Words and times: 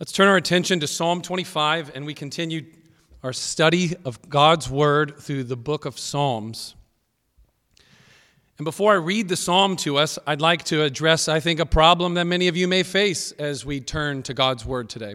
Let's 0.00 0.10
turn 0.10 0.26
our 0.26 0.36
attention 0.36 0.80
to 0.80 0.88
Psalm 0.88 1.22
25 1.22 1.92
and 1.94 2.04
we 2.04 2.14
continue 2.14 2.66
our 3.22 3.32
study 3.32 3.94
of 4.04 4.28
God's 4.28 4.68
Word 4.68 5.20
through 5.20 5.44
the 5.44 5.56
book 5.56 5.84
of 5.84 6.00
Psalms. 6.00 6.74
And 8.58 8.64
before 8.64 8.94
I 8.94 8.96
read 8.96 9.28
the 9.28 9.36
psalm 9.36 9.76
to 9.76 9.96
us, 9.96 10.18
I'd 10.26 10.40
like 10.40 10.64
to 10.64 10.82
address, 10.82 11.28
I 11.28 11.38
think, 11.38 11.60
a 11.60 11.66
problem 11.66 12.14
that 12.14 12.24
many 12.24 12.48
of 12.48 12.56
you 12.56 12.66
may 12.66 12.82
face 12.82 13.30
as 13.38 13.64
we 13.64 13.78
turn 13.78 14.24
to 14.24 14.34
God's 14.34 14.66
Word 14.66 14.88
today. 14.88 15.14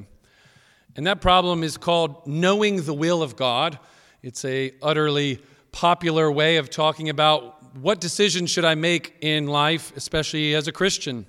And 0.95 1.05
that 1.05 1.19
problem 1.19 1.61
is 1.61 1.75
called 1.75 2.25
knowing 2.25 2.83
the 2.83 2.93
will 2.93 3.21
of 3.21 3.35
God. 3.35 3.79
It's 4.23 4.45
a 4.45 4.71
utterly 4.81 5.41
popular 5.73 6.31
way 6.31 6.55
of 6.55 6.69
talking 6.69 7.09
about 7.09 7.75
what 7.75 7.99
decisions 7.99 8.49
should 8.49 8.63
I 8.63 8.75
make 8.75 9.17
in 9.19 9.47
life, 9.47 9.91
especially 9.97 10.55
as 10.55 10.69
a 10.69 10.71
Christian. 10.71 11.25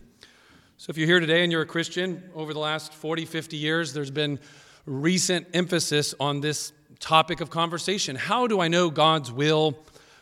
So, 0.80 0.88
if 0.88 0.96
you're 0.96 1.06
here 1.06 1.20
today 1.20 1.42
and 1.42 1.52
you're 1.52 1.60
a 1.60 1.66
Christian, 1.66 2.22
over 2.34 2.54
the 2.54 2.58
last 2.58 2.94
40, 2.94 3.26
50 3.26 3.58
years, 3.58 3.92
there's 3.92 4.10
been 4.10 4.38
recent 4.86 5.46
emphasis 5.52 6.14
on 6.18 6.40
this 6.40 6.72
topic 7.00 7.42
of 7.42 7.50
conversation. 7.50 8.16
How 8.16 8.46
do 8.46 8.60
I 8.60 8.68
know 8.68 8.88
God's 8.88 9.30
will 9.30 9.78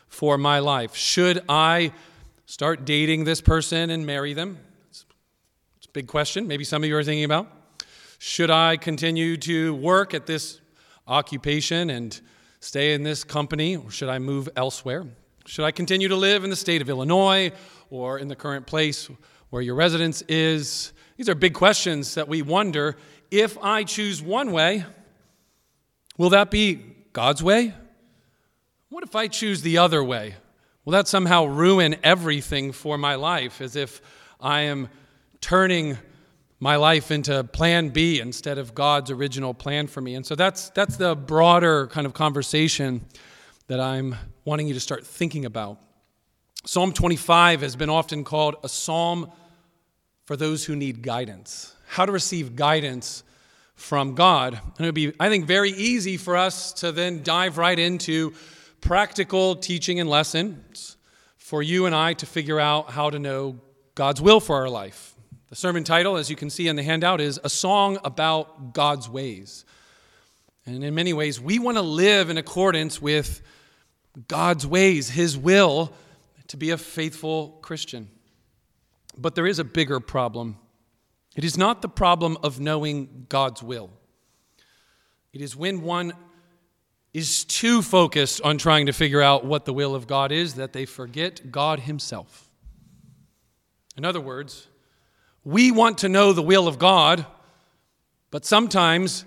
for 0.08 0.36
my 0.36 0.58
life? 0.58 0.96
Should 0.96 1.44
I 1.48 1.92
start 2.46 2.84
dating 2.84 3.22
this 3.22 3.40
person 3.40 3.90
and 3.90 4.04
marry 4.04 4.34
them? 4.34 4.58
It's, 4.90 5.06
it's 5.76 5.86
a 5.86 5.90
big 5.90 6.08
question. 6.08 6.48
Maybe 6.48 6.64
some 6.64 6.82
of 6.82 6.88
you 6.88 6.96
are 6.96 7.04
thinking 7.04 7.22
about. 7.22 7.46
Should 8.18 8.50
I 8.50 8.78
continue 8.78 9.36
to 9.36 9.76
work 9.76 10.12
at 10.12 10.26
this 10.26 10.60
occupation 11.06 11.88
and 11.88 12.20
stay 12.58 12.94
in 12.94 13.04
this 13.04 13.22
company, 13.22 13.76
or 13.76 13.92
should 13.92 14.08
I 14.08 14.18
move 14.18 14.48
elsewhere? 14.56 15.06
Should 15.46 15.66
I 15.66 15.70
continue 15.70 16.08
to 16.08 16.16
live 16.16 16.42
in 16.42 16.50
the 16.50 16.56
state 16.56 16.82
of 16.82 16.90
Illinois 16.90 17.52
or 17.90 18.18
in 18.18 18.26
the 18.26 18.34
current 18.34 18.66
place? 18.66 19.08
Where 19.50 19.62
your 19.62 19.74
residence 19.74 20.22
is. 20.22 20.92
These 21.16 21.28
are 21.28 21.34
big 21.34 21.54
questions 21.54 22.14
that 22.14 22.28
we 22.28 22.42
wonder 22.42 22.96
if 23.30 23.58
I 23.58 23.84
choose 23.84 24.22
one 24.22 24.52
way, 24.52 24.84
will 26.16 26.30
that 26.30 26.50
be 26.50 26.80
God's 27.12 27.42
way? 27.42 27.74
What 28.88 29.04
if 29.04 29.14
I 29.14 29.26
choose 29.28 29.62
the 29.62 29.78
other 29.78 30.02
way? 30.02 30.36
Will 30.84 30.92
that 30.92 31.08
somehow 31.08 31.44
ruin 31.44 31.96
everything 32.02 32.72
for 32.72 32.96
my 32.96 33.16
life 33.16 33.60
as 33.60 33.76
if 33.76 34.00
I 34.40 34.62
am 34.62 34.88
turning 35.40 35.98
my 36.60 36.76
life 36.76 37.10
into 37.10 37.44
plan 37.44 37.90
B 37.90 38.20
instead 38.20 38.56
of 38.56 38.74
God's 38.74 39.10
original 39.10 39.52
plan 39.52 39.86
for 39.86 40.00
me? 40.00 40.14
And 40.14 40.24
so 40.24 40.34
that's, 40.34 40.70
that's 40.70 40.96
the 40.96 41.14
broader 41.14 41.86
kind 41.88 42.06
of 42.06 42.14
conversation 42.14 43.04
that 43.66 43.80
I'm 43.80 44.16
wanting 44.46 44.66
you 44.66 44.74
to 44.74 44.80
start 44.80 45.06
thinking 45.06 45.44
about. 45.44 45.78
Psalm 46.64 46.92
25 46.92 47.62
has 47.62 47.76
been 47.76 47.88
often 47.88 48.24
called 48.24 48.56
a 48.62 48.68
psalm 48.68 49.30
for 50.26 50.36
those 50.36 50.64
who 50.64 50.76
need 50.76 51.02
guidance. 51.02 51.74
How 51.86 52.04
to 52.04 52.12
receive 52.12 52.56
guidance 52.56 53.22
from 53.74 54.14
God. 54.14 54.54
And 54.54 54.80
it 54.80 54.88
would 54.88 54.94
be, 54.94 55.12
I 55.20 55.28
think, 55.28 55.46
very 55.46 55.70
easy 55.70 56.16
for 56.16 56.36
us 56.36 56.72
to 56.74 56.92
then 56.92 57.22
dive 57.22 57.58
right 57.58 57.78
into 57.78 58.34
practical 58.80 59.56
teaching 59.56 60.00
and 60.00 60.10
lessons 60.10 60.96
for 61.36 61.62
you 61.62 61.86
and 61.86 61.94
I 61.94 62.12
to 62.14 62.26
figure 62.26 62.60
out 62.60 62.90
how 62.90 63.08
to 63.08 63.18
know 63.18 63.60
God's 63.94 64.20
will 64.20 64.40
for 64.40 64.56
our 64.56 64.68
life. 64.68 65.14
The 65.48 65.56
sermon 65.56 65.84
title, 65.84 66.16
as 66.16 66.28
you 66.28 66.36
can 66.36 66.50
see 66.50 66.68
in 66.68 66.76
the 66.76 66.82
handout, 66.82 67.20
is 67.22 67.40
A 67.42 67.48
Song 67.48 67.98
About 68.04 68.74
God's 68.74 69.08
Ways. 69.08 69.64
And 70.66 70.84
in 70.84 70.94
many 70.94 71.14
ways, 71.14 71.40
we 71.40 71.58
want 71.58 71.78
to 71.78 71.82
live 71.82 72.28
in 72.28 72.36
accordance 72.36 73.00
with 73.00 73.40
God's 74.26 74.66
ways, 74.66 75.08
His 75.08 75.38
will, 75.38 75.94
to 76.48 76.56
be 76.56 76.70
a 76.70 76.78
faithful 76.78 77.58
Christian. 77.62 78.08
But 79.16 79.34
there 79.34 79.46
is 79.46 79.58
a 79.58 79.64
bigger 79.64 80.00
problem. 80.00 80.58
It 81.36 81.44
is 81.44 81.56
not 81.56 81.82
the 81.82 81.88
problem 81.88 82.36
of 82.42 82.58
knowing 82.58 83.26
God's 83.28 83.62
will, 83.62 83.90
it 85.32 85.40
is 85.40 85.54
when 85.54 85.82
one 85.82 86.12
is 87.14 87.44
too 87.44 87.80
focused 87.80 88.40
on 88.42 88.58
trying 88.58 88.86
to 88.86 88.92
figure 88.92 89.22
out 89.22 89.44
what 89.44 89.64
the 89.64 89.72
will 89.72 89.94
of 89.94 90.06
God 90.06 90.30
is 90.30 90.54
that 90.54 90.72
they 90.72 90.84
forget 90.84 91.50
God 91.50 91.80
Himself. 91.80 92.50
In 93.96 94.04
other 94.04 94.20
words, 94.20 94.68
we 95.42 95.72
want 95.72 95.98
to 95.98 96.08
know 96.08 96.32
the 96.32 96.42
will 96.42 96.68
of 96.68 96.78
God, 96.78 97.26
but 98.30 98.44
sometimes 98.44 99.24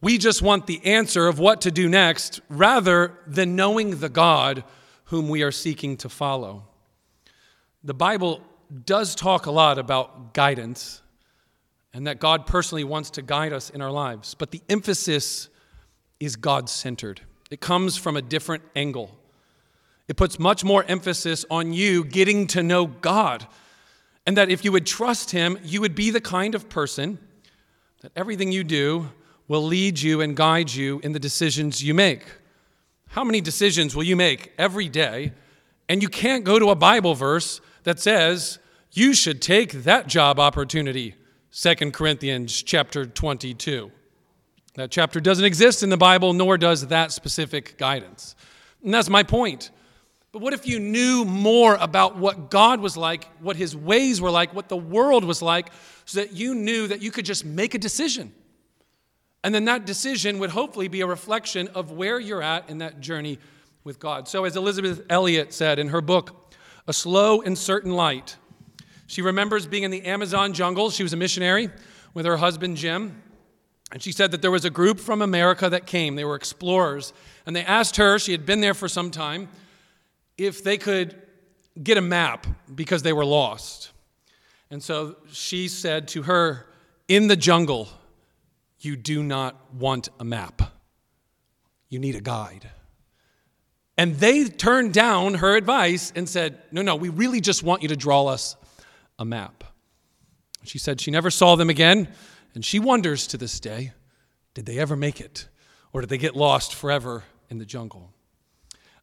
we 0.00 0.16
just 0.16 0.42
want 0.42 0.66
the 0.66 0.84
answer 0.86 1.26
of 1.26 1.38
what 1.38 1.60
to 1.62 1.70
do 1.70 1.88
next 1.88 2.40
rather 2.48 3.18
than 3.26 3.56
knowing 3.56 3.98
the 3.98 4.08
God 4.08 4.62
whom 5.08 5.28
we 5.28 5.42
are 5.42 5.52
seeking 5.52 5.96
to 5.96 6.08
follow. 6.08 6.64
The 7.82 7.94
Bible 7.94 8.42
does 8.84 9.14
talk 9.14 9.46
a 9.46 9.50
lot 9.50 9.78
about 9.78 10.34
guidance 10.34 11.00
and 11.94 12.06
that 12.06 12.20
God 12.20 12.46
personally 12.46 12.84
wants 12.84 13.10
to 13.12 13.22
guide 13.22 13.52
us 13.52 13.70
in 13.70 13.80
our 13.80 13.90
lives, 13.90 14.34
but 14.34 14.50
the 14.50 14.60
emphasis 14.68 15.48
is 16.20 16.36
God 16.36 16.68
centered. 16.68 17.22
It 17.50 17.60
comes 17.60 17.96
from 17.96 18.16
a 18.16 18.22
different 18.22 18.62
angle. 18.76 19.18
It 20.08 20.16
puts 20.16 20.38
much 20.38 20.62
more 20.62 20.84
emphasis 20.86 21.46
on 21.50 21.72
you 21.72 22.04
getting 22.04 22.46
to 22.48 22.62
know 22.62 22.86
God, 22.86 23.46
and 24.26 24.36
that 24.36 24.50
if 24.50 24.62
you 24.62 24.72
would 24.72 24.86
trust 24.86 25.30
Him, 25.30 25.58
you 25.62 25.80
would 25.80 25.94
be 25.94 26.10
the 26.10 26.20
kind 26.20 26.54
of 26.54 26.68
person 26.68 27.18
that 28.02 28.12
everything 28.14 28.52
you 28.52 28.62
do 28.62 29.08
will 29.48 29.62
lead 29.62 29.98
you 29.98 30.20
and 30.20 30.36
guide 30.36 30.70
you 30.70 31.00
in 31.02 31.12
the 31.12 31.18
decisions 31.18 31.82
you 31.82 31.94
make. 31.94 32.24
How 33.08 33.24
many 33.24 33.40
decisions 33.40 33.96
will 33.96 34.04
you 34.04 34.16
make 34.16 34.52
every 34.58 34.88
day? 34.88 35.32
And 35.88 36.02
you 36.02 36.08
can't 36.08 36.44
go 36.44 36.58
to 36.58 36.70
a 36.70 36.74
Bible 36.74 37.14
verse 37.14 37.60
that 37.84 37.98
says 37.98 38.58
you 38.92 39.14
should 39.14 39.40
take 39.40 39.72
that 39.84 40.06
job 40.06 40.38
opportunity. 40.38 41.14
2 41.52 41.90
Corinthians 41.92 42.62
chapter 42.62 43.06
22. 43.06 43.90
That 44.74 44.90
chapter 44.90 45.20
doesn't 45.20 45.44
exist 45.44 45.82
in 45.82 45.88
the 45.88 45.96
Bible, 45.96 46.34
nor 46.34 46.58
does 46.58 46.86
that 46.88 47.10
specific 47.10 47.78
guidance. 47.78 48.36
And 48.84 48.92
that's 48.92 49.08
my 49.08 49.22
point. 49.22 49.70
But 50.30 50.42
what 50.42 50.52
if 50.52 50.66
you 50.66 50.78
knew 50.78 51.24
more 51.24 51.76
about 51.80 52.16
what 52.16 52.50
God 52.50 52.80
was 52.80 52.96
like, 52.96 53.24
what 53.40 53.56
his 53.56 53.74
ways 53.74 54.20
were 54.20 54.30
like, 54.30 54.54
what 54.54 54.68
the 54.68 54.76
world 54.76 55.24
was 55.24 55.40
like, 55.40 55.70
so 56.04 56.20
that 56.20 56.32
you 56.32 56.54
knew 56.54 56.86
that 56.86 57.00
you 57.00 57.10
could 57.10 57.24
just 57.24 57.44
make 57.44 57.74
a 57.74 57.78
decision? 57.78 58.32
And 59.44 59.54
then 59.54 59.64
that 59.66 59.86
decision 59.86 60.38
would 60.40 60.50
hopefully 60.50 60.88
be 60.88 61.00
a 61.00 61.06
reflection 61.06 61.68
of 61.68 61.92
where 61.92 62.18
you're 62.18 62.42
at 62.42 62.68
in 62.68 62.78
that 62.78 63.00
journey 63.00 63.38
with 63.84 63.98
God. 63.98 64.28
So, 64.28 64.44
as 64.44 64.56
Elisabeth 64.56 65.02
Elliot 65.08 65.52
said 65.54 65.78
in 65.78 65.88
her 65.88 66.00
book, 66.00 66.54
A 66.86 66.92
Slow 66.92 67.40
and 67.40 67.56
Certain 67.56 67.92
Light, 67.92 68.36
she 69.06 69.22
remembers 69.22 69.66
being 69.66 69.84
in 69.84 69.90
the 69.90 70.04
Amazon 70.04 70.52
jungle. 70.52 70.90
She 70.90 71.02
was 71.02 71.12
a 71.12 71.16
missionary 71.16 71.70
with 72.14 72.26
her 72.26 72.36
husband, 72.36 72.76
Jim. 72.76 73.22
And 73.90 74.02
she 74.02 74.12
said 74.12 74.32
that 74.32 74.42
there 74.42 74.50
was 74.50 74.66
a 74.66 74.70
group 74.70 75.00
from 75.00 75.22
America 75.22 75.70
that 75.70 75.86
came. 75.86 76.14
They 76.14 76.24
were 76.24 76.34
explorers. 76.34 77.14
And 77.46 77.56
they 77.56 77.64
asked 77.64 77.96
her, 77.96 78.18
she 78.18 78.32
had 78.32 78.44
been 78.44 78.60
there 78.60 78.74
for 78.74 78.88
some 78.88 79.10
time, 79.10 79.48
if 80.36 80.62
they 80.62 80.76
could 80.76 81.16
get 81.82 81.96
a 81.96 82.02
map 82.02 82.46
because 82.74 83.02
they 83.02 83.14
were 83.14 83.24
lost. 83.24 83.92
And 84.70 84.82
so 84.82 85.16
she 85.32 85.68
said 85.68 86.08
to 86.08 86.24
her, 86.24 86.66
In 87.08 87.28
the 87.28 87.36
jungle, 87.36 87.88
you 88.80 88.96
do 88.96 89.22
not 89.22 89.74
want 89.74 90.08
a 90.20 90.24
map, 90.24 90.62
you 91.88 91.98
need 91.98 92.14
a 92.14 92.20
guide. 92.20 92.70
And 93.96 94.14
they 94.16 94.44
turned 94.44 94.94
down 94.94 95.34
her 95.34 95.56
advice 95.56 96.12
and 96.14 96.28
said, 96.28 96.62
No, 96.70 96.82
no, 96.82 96.94
we 96.94 97.08
really 97.08 97.40
just 97.40 97.64
want 97.64 97.82
you 97.82 97.88
to 97.88 97.96
draw 97.96 98.26
us 98.26 98.56
a 99.18 99.24
map. 99.24 99.64
She 100.62 100.78
said 100.78 101.00
she 101.00 101.10
never 101.10 101.30
saw 101.30 101.56
them 101.56 101.70
again, 101.70 102.08
and 102.54 102.64
she 102.64 102.78
wonders 102.78 103.26
to 103.28 103.36
this 103.36 103.58
day 103.58 103.92
did 104.54 104.66
they 104.66 104.78
ever 104.78 104.96
make 104.96 105.20
it? 105.20 105.46
Or 105.92 106.00
did 106.00 106.10
they 106.10 106.18
get 106.18 106.34
lost 106.34 106.74
forever 106.74 107.22
in 107.48 107.58
the 107.58 107.64
jungle? 107.64 108.12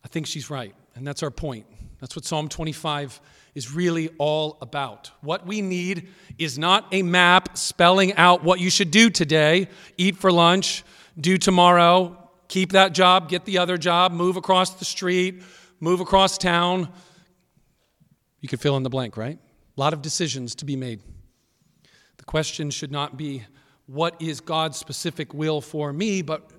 I 0.04 0.10
think 0.10 0.28
she's 0.28 0.50
right, 0.50 0.76
and 0.96 1.08
that's 1.08 1.24
our 1.24 1.32
point. 1.32 1.66
That's 2.00 2.14
what 2.16 2.26
Psalm 2.26 2.50
25 2.50 3.22
is 3.56 3.74
really 3.74 4.10
all 4.18 4.58
about. 4.62 5.10
What 5.22 5.48
we 5.48 5.62
need 5.62 6.10
is 6.38 6.60
not 6.60 6.88
a 6.92 7.02
map 7.02 7.58
spelling 7.58 8.14
out 8.16 8.44
what 8.44 8.60
you 8.60 8.70
should 8.70 8.92
do 8.92 9.10
today 9.10 9.70
eat 9.98 10.18
for 10.18 10.32
lunch, 10.32 10.84
do 11.20 11.38
tomorrow, 11.38 12.30
keep 12.50 12.74
that 12.74 12.94
job, 12.94 13.30
get 13.30 13.46
the 13.46 13.58
other 13.58 13.78
job, 13.78 14.12
move 14.12 14.36
across 14.36 14.76
the 14.76 14.86
street, 14.86 15.42
move 15.80 16.02
across 16.02 16.38
town. 16.38 16.90
You 18.42 18.50
could 18.50 18.60
fill 18.60 18.78
in 18.78 18.84
the 18.84 18.90
blank, 18.90 19.18
right? 19.18 19.40
A 19.78 19.80
lot 19.80 19.94
of 19.94 20.02
decisions 20.02 20.54
to 20.56 20.66
be 20.66 20.76
made. 20.76 21.02
The 22.18 22.26
question 22.26 22.70
should 22.70 22.92
not 22.92 23.18
be, 23.18 23.44
what 23.88 24.22
is 24.22 24.42
God's 24.42 24.78
specific 24.78 25.34
will 25.34 25.62
for 25.62 25.94
me, 25.94 26.22
but 26.22 26.50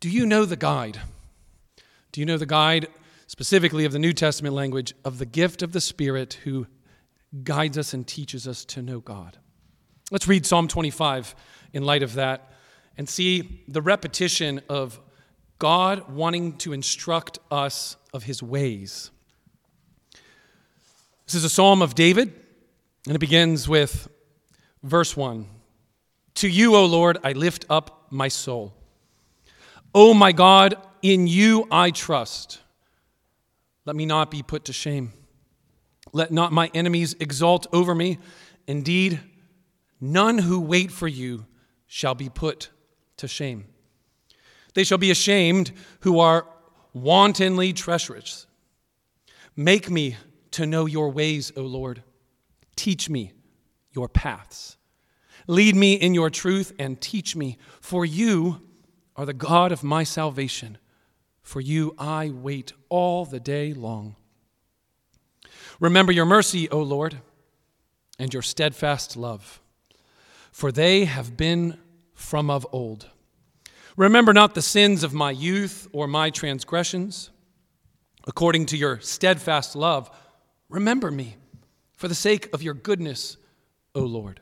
do 0.00 0.08
you 0.08 0.26
know 0.26 0.44
the 0.44 0.56
guide? 0.56 1.00
Do 2.12 2.20
you 2.20 2.26
know 2.26 2.38
the 2.38 2.46
guide 2.46 2.86
specifically 3.28 3.84
of 3.84 3.92
the 3.92 3.98
New 3.98 4.14
Testament 4.14 4.54
language 4.54 4.94
of 5.04 5.18
the 5.18 5.26
gift 5.26 5.62
of 5.62 5.72
the 5.72 5.82
Spirit 5.82 6.38
who 6.44 6.66
guides 7.44 7.76
us 7.76 7.92
and 7.92 8.06
teaches 8.06 8.48
us 8.48 8.64
to 8.64 8.82
know 8.82 9.00
God. 9.00 9.36
Let's 10.10 10.26
read 10.26 10.46
Psalm 10.46 10.66
25 10.66 11.34
in 11.74 11.84
light 11.84 12.02
of 12.02 12.14
that 12.14 12.50
and 12.96 13.06
see 13.06 13.62
the 13.68 13.82
repetition 13.82 14.62
of 14.70 14.98
God 15.58 16.10
wanting 16.10 16.56
to 16.58 16.72
instruct 16.72 17.38
us 17.50 17.96
of 18.14 18.22
his 18.22 18.42
ways. 18.42 19.10
This 21.26 21.34
is 21.34 21.44
a 21.44 21.50
psalm 21.50 21.82
of 21.82 21.94
David, 21.94 22.32
and 23.06 23.14
it 23.14 23.18
begins 23.18 23.68
with 23.68 24.08
verse 24.82 25.14
1 25.14 25.46
To 26.36 26.48
you, 26.48 26.74
O 26.74 26.86
Lord, 26.86 27.18
I 27.22 27.32
lift 27.32 27.66
up 27.68 28.06
my 28.10 28.28
soul. 28.28 28.72
O 29.94 30.14
my 30.14 30.32
God, 30.32 30.76
in 31.02 31.26
you 31.26 31.68
I 31.70 31.90
trust. 31.90 32.60
Let 33.88 33.96
me 33.96 34.04
not 34.04 34.30
be 34.30 34.42
put 34.42 34.66
to 34.66 34.74
shame. 34.74 35.14
Let 36.12 36.30
not 36.30 36.52
my 36.52 36.70
enemies 36.74 37.16
exult 37.20 37.66
over 37.72 37.94
me. 37.94 38.18
Indeed, 38.66 39.18
none 39.98 40.36
who 40.36 40.60
wait 40.60 40.92
for 40.92 41.08
you 41.08 41.46
shall 41.86 42.14
be 42.14 42.28
put 42.28 42.68
to 43.16 43.26
shame. 43.26 43.64
They 44.74 44.84
shall 44.84 44.98
be 44.98 45.10
ashamed 45.10 45.72
who 46.00 46.18
are 46.18 46.46
wantonly 46.92 47.72
treacherous. 47.72 48.46
Make 49.56 49.88
me 49.88 50.18
to 50.50 50.66
know 50.66 50.84
your 50.84 51.08
ways, 51.08 51.50
O 51.56 51.62
Lord. 51.62 52.02
Teach 52.76 53.08
me 53.08 53.32
your 53.92 54.10
paths. 54.10 54.76
Lead 55.46 55.74
me 55.74 55.94
in 55.94 56.12
your 56.12 56.28
truth 56.28 56.74
and 56.78 57.00
teach 57.00 57.34
me, 57.34 57.56
for 57.80 58.04
you 58.04 58.60
are 59.16 59.24
the 59.24 59.32
God 59.32 59.72
of 59.72 59.82
my 59.82 60.04
salvation. 60.04 60.76
For 61.48 61.62
you 61.62 61.94
I 61.96 62.28
wait 62.28 62.74
all 62.90 63.24
the 63.24 63.40
day 63.40 63.72
long. 63.72 64.16
Remember 65.80 66.12
your 66.12 66.26
mercy, 66.26 66.68
O 66.68 66.82
Lord, 66.82 67.22
and 68.18 68.34
your 68.34 68.42
steadfast 68.42 69.16
love, 69.16 69.62
for 70.52 70.70
they 70.70 71.06
have 71.06 71.38
been 71.38 71.78
from 72.12 72.50
of 72.50 72.66
old. 72.70 73.06
Remember 73.96 74.34
not 74.34 74.54
the 74.54 74.60
sins 74.60 75.02
of 75.02 75.14
my 75.14 75.30
youth 75.30 75.88
or 75.90 76.06
my 76.06 76.28
transgressions. 76.28 77.30
According 78.26 78.66
to 78.66 78.76
your 78.76 79.00
steadfast 79.00 79.74
love, 79.74 80.10
remember 80.68 81.10
me 81.10 81.36
for 81.94 82.08
the 82.08 82.14
sake 82.14 82.50
of 82.52 82.62
your 82.62 82.74
goodness, 82.74 83.38
O 83.94 84.00
Lord. 84.00 84.40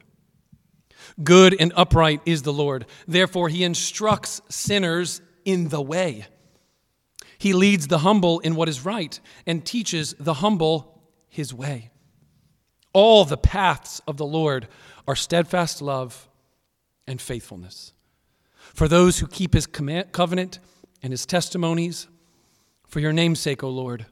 Good 1.23 1.55
and 1.61 1.73
upright 1.77 2.21
is 2.27 2.43
the 2.43 2.53
Lord. 2.53 2.85
Therefore, 3.07 3.49
he 3.49 3.63
instructs 3.63 4.41
sinners 4.49 5.21
in 5.45 5.69
the 5.69 5.81
way. 5.81 6.27
He 7.39 7.53
leads 7.53 7.89
the 7.89 7.99
humble 7.99 8.41
in 8.41 8.55
what 8.55 8.69
is 8.69 8.85
right 8.85 9.19
and 9.47 9.65
teaches 9.65 10.15
the 10.19 10.35
humble 10.35 11.03
his 11.29 11.53
way. 11.53 11.91
All 12.93 13.25
the 13.25 13.37
paths 13.37 14.01
of 14.07 14.17
the 14.17 14.27
Lord 14.27 14.69
are 15.07 15.17
steadfast 15.17 15.83
love 15.83 16.29
and 17.07 17.21
faithfulness. 17.21 17.93
For 18.75 18.89
those 18.89 19.19
who 19.19 19.27
keep 19.27 19.55
his 19.55 19.67
covenant 19.67 20.59
and 21.03 21.13
his 21.13 21.27
testimonies, 21.27 22.09
for 22.87 23.01
your 23.01 23.13
name's 23.13 23.41
sake, 23.41 23.63
O 23.63 23.69
Lord, 23.69 24.07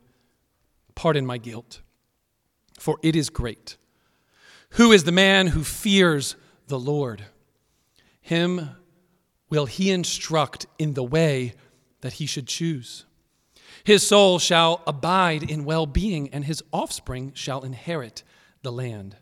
pardon 0.94 1.26
my 1.26 1.38
guilt, 1.38 1.80
for 2.78 2.98
it 3.02 3.16
is 3.16 3.30
great. 3.30 3.76
Who 4.70 4.92
is 4.92 5.04
the 5.04 5.12
man 5.12 5.48
who 5.48 5.64
fears 5.64 6.36
the 6.66 6.78
Lord. 6.78 7.24
Him 8.20 8.70
will 9.50 9.66
he 9.66 9.90
instruct 9.90 10.66
in 10.78 10.94
the 10.94 11.04
way 11.04 11.54
that 12.00 12.14
he 12.14 12.26
should 12.26 12.46
choose. 12.46 13.04
His 13.84 14.06
soul 14.06 14.38
shall 14.38 14.82
abide 14.86 15.42
in 15.42 15.64
well 15.64 15.86
being, 15.86 16.28
and 16.30 16.44
his 16.44 16.62
offspring 16.72 17.32
shall 17.34 17.62
inherit 17.62 18.22
the 18.62 18.72
land. 18.72 19.16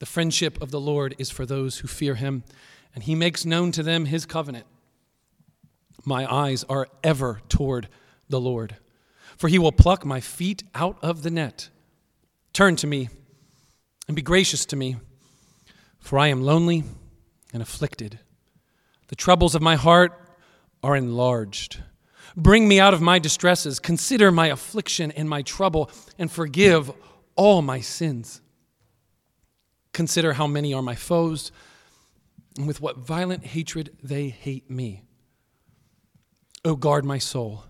The 0.00 0.06
friendship 0.06 0.60
of 0.60 0.70
the 0.70 0.80
Lord 0.80 1.14
is 1.18 1.30
for 1.30 1.46
those 1.46 1.78
who 1.78 1.88
fear 1.88 2.16
him, 2.16 2.42
and 2.94 3.04
he 3.04 3.14
makes 3.14 3.44
known 3.44 3.70
to 3.72 3.82
them 3.82 4.06
his 4.06 4.26
covenant. 4.26 4.66
My 6.04 6.30
eyes 6.30 6.64
are 6.64 6.88
ever 7.04 7.40
toward 7.48 7.88
the 8.28 8.40
Lord, 8.40 8.76
for 9.36 9.48
he 9.48 9.58
will 9.58 9.72
pluck 9.72 10.04
my 10.04 10.20
feet 10.20 10.64
out 10.74 10.98
of 11.02 11.22
the 11.22 11.30
net. 11.30 11.70
Turn 12.52 12.74
to 12.76 12.86
me 12.86 13.08
and 14.08 14.16
be 14.16 14.22
gracious 14.22 14.66
to 14.66 14.76
me 14.76 14.96
for 16.02 16.18
I 16.18 16.28
am 16.28 16.42
lonely 16.42 16.84
and 17.52 17.62
afflicted. 17.62 18.18
The 19.08 19.16
troubles 19.16 19.54
of 19.54 19.62
my 19.62 19.76
heart 19.76 20.12
are 20.82 20.96
enlarged. 20.96 21.80
Bring 22.36 22.66
me 22.66 22.80
out 22.80 22.94
of 22.94 23.00
my 23.00 23.18
distresses. 23.18 23.78
Consider 23.78 24.30
my 24.32 24.48
affliction 24.48 25.10
and 25.12 25.28
my 25.28 25.42
trouble, 25.42 25.90
and 26.18 26.30
forgive 26.30 26.90
all 27.36 27.62
my 27.62 27.80
sins. 27.80 28.40
Consider 29.92 30.34
how 30.34 30.46
many 30.46 30.72
are 30.72 30.82
my 30.82 30.94
foes, 30.94 31.52
and 32.56 32.66
with 32.66 32.80
what 32.80 32.98
violent 32.98 33.44
hatred 33.44 33.96
they 34.02 34.28
hate 34.28 34.70
me. 34.70 35.04
O 36.64 36.76
guard 36.76 37.04
my 37.04 37.18
soul 37.18 37.64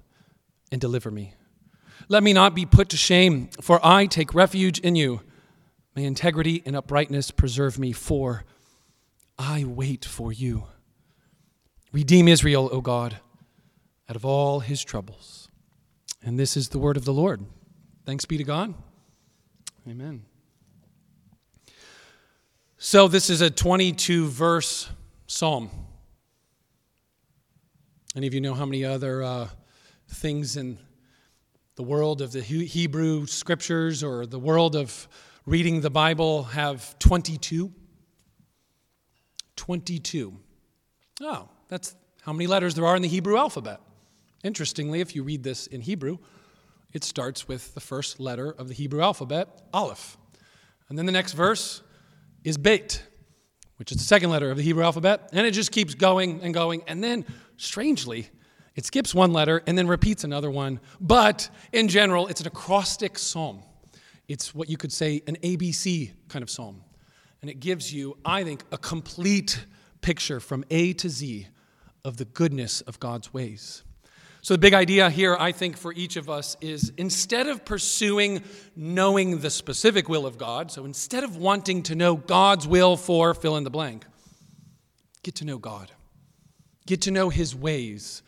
and 0.70 0.80
deliver 0.80 1.10
me. 1.10 1.34
Let 2.08 2.22
me 2.22 2.32
not 2.32 2.54
be 2.54 2.66
put 2.66 2.88
to 2.90 2.96
shame, 2.96 3.48
for 3.60 3.84
I 3.84 4.06
take 4.06 4.34
refuge 4.34 4.78
in 4.78 4.96
you. 4.96 5.22
May 5.94 6.04
integrity 6.04 6.62
and 6.64 6.76
uprightness 6.76 7.30
preserve 7.30 7.78
me, 7.78 7.92
for 7.92 8.44
I 9.38 9.64
wait 9.64 10.04
for 10.04 10.32
you. 10.32 10.64
Redeem 11.92 12.28
Israel, 12.28 12.68
O 12.72 12.80
God, 12.80 13.18
out 14.08 14.16
of 14.16 14.24
all 14.24 14.60
his 14.60 14.82
troubles. 14.82 15.48
And 16.22 16.38
this 16.38 16.56
is 16.56 16.68
the 16.68 16.78
word 16.78 16.96
of 16.96 17.04
the 17.04 17.12
Lord. 17.12 17.44
Thanks 18.04 18.24
be 18.24 18.36
to 18.38 18.44
God. 18.44 18.74
Amen. 19.88 20.24
So, 22.78 23.08
this 23.08 23.30
is 23.30 23.40
a 23.40 23.50
22 23.50 24.26
verse 24.26 24.88
psalm. 25.26 25.70
Any 28.14 28.26
of 28.26 28.34
you 28.34 28.40
know 28.40 28.54
how 28.54 28.66
many 28.66 28.84
other 28.84 29.22
uh, 29.22 29.48
things 30.08 30.56
in 30.56 30.78
the 31.76 31.82
world 31.82 32.20
of 32.20 32.32
the 32.32 32.42
Hebrew 32.42 33.26
scriptures 33.26 34.02
or 34.02 34.26
the 34.26 34.38
world 34.38 34.76
of 34.76 35.08
reading 35.46 35.80
the 35.80 35.90
Bible 35.90 36.44
have 36.44 36.98
22? 36.98 37.72
22. 39.56 40.36
Oh, 41.20 41.48
that's 41.68 41.94
how 42.22 42.32
many 42.32 42.46
letters 42.46 42.74
there 42.74 42.86
are 42.86 42.96
in 42.96 43.02
the 43.02 43.08
Hebrew 43.08 43.36
alphabet. 43.36 43.80
Interestingly, 44.42 45.00
if 45.00 45.14
you 45.14 45.22
read 45.22 45.42
this 45.42 45.66
in 45.66 45.80
Hebrew, 45.80 46.18
it 46.92 47.04
starts 47.04 47.48
with 47.48 47.74
the 47.74 47.80
first 47.80 48.20
letter 48.20 48.50
of 48.50 48.68
the 48.68 48.74
Hebrew 48.74 49.00
alphabet, 49.00 49.62
Aleph. 49.72 50.16
And 50.88 50.98
then 50.98 51.06
the 51.06 51.12
next 51.12 51.32
verse 51.32 51.82
is 52.44 52.58
Bet, 52.58 53.02
which 53.76 53.92
is 53.92 53.98
the 53.98 54.04
second 54.04 54.30
letter 54.30 54.50
of 54.50 54.56
the 54.56 54.62
Hebrew 54.62 54.82
alphabet. 54.82 55.30
And 55.32 55.46
it 55.46 55.52
just 55.52 55.72
keeps 55.72 55.94
going 55.94 56.42
and 56.42 56.52
going. 56.52 56.82
And 56.86 57.02
then, 57.02 57.24
strangely, 57.56 58.28
it 58.74 58.84
skips 58.84 59.14
one 59.14 59.32
letter 59.32 59.62
and 59.66 59.76
then 59.78 59.86
repeats 59.86 60.24
another 60.24 60.50
one. 60.50 60.80
But 61.00 61.48
in 61.72 61.88
general, 61.88 62.26
it's 62.26 62.40
an 62.40 62.46
acrostic 62.46 63.18
psalm. 63.18 63.62
It's 64.28 64.54
what 64.54 64.68
you 64.68 64.76
could 64.76 64.92
say 64.92 65.22
an 65.26 65.36
ABC 65.36 66.12
kind 66.28 66.42
of 66.42 66.50
psalm. 66.50 66.82
And 67.40 67.50
it 67.50 67.60
gives 67.60 67.92
you, 67.92 68.16
I 68.24 68.44
think, 68.44 68.64
a 68.70 68.78
complete 68.78 69.66
picture 70.00 70.40
from 70.40 70.64
A 70.70 70.92
to 70.94 71.08
Z 71.08 71.48
of 72.04 72.16
the 72.16 72.24
goodness 72.24 72.80
of 72.82 73.00
God's 73.00 73.32
ways. 73.32 73.82
So, 74.44 74.54
the 74.54 74.58
big 74.58 74.74
idea 74.74 75.08
here, 75.08 75.36
I 75.38 75.52
think, 75.52 75.76
for 75.76 75.92
each 75.92 76.16
of 76.16 76.28
us 76.28 76.56
is 76.60 76.92
instead 76.96 77.46
of 77.46 77.64
pursuing 77.64 78.42
knowing 78.74 79.38
the 79.38 79.50
specific 79.50 80.08
will 80.08 80.26
of 80.26 80.36
God, 80.36 80.72
so 80.72 80.84
instead 80.84 81.22
of 81.22 81.36
wanting 81.36 81.84
to 81.84 81.94
know 81.94 82.16
God's 82.16 82.66
will 82.66 82.96
for 82.96 83.34
fill 83.34 83.56
in 83.56 83.62
the 83.62 83.70
blank, 83.70 84.04
get 85.22 85.36
to 85.36 85.44
know 85.44 85.58
God, 85.58 85.92
get 86.86 87.02
to 87.02 87.12
know 87.12 87.28
His 87.28 87.54
ways, 87.54 88.24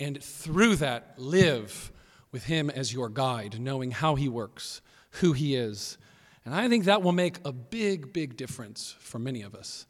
and 0.00 0.22
through 0.22 0.76
that, 0.76 1.18
live 1.18 1.92
with 2.30 2.44
Him 2.44 2.70
as 2.70 2.94
your 2.94 3.10
guide, 3.10 3.60
knowing 3.60 3.90
how 3.90 4.14
He 4.14 4.30
works, 4.30 4.80
who 5.20 5.34
He 5.34 5.54
is. 5.54 5.98
And 6.46 6.54
I 6.54 6.66
think 6.70 6.86
that 6.86 7.02
will 7.02 7.12
make 7.12 7.36
a 7.44 7.52
big, 7.52 8.14
big 8.14 8.38
difference 8.38 8.96
for 9.00 9.18
many 9.18 9.42
of 9.42 9.54
us 9.54 9.84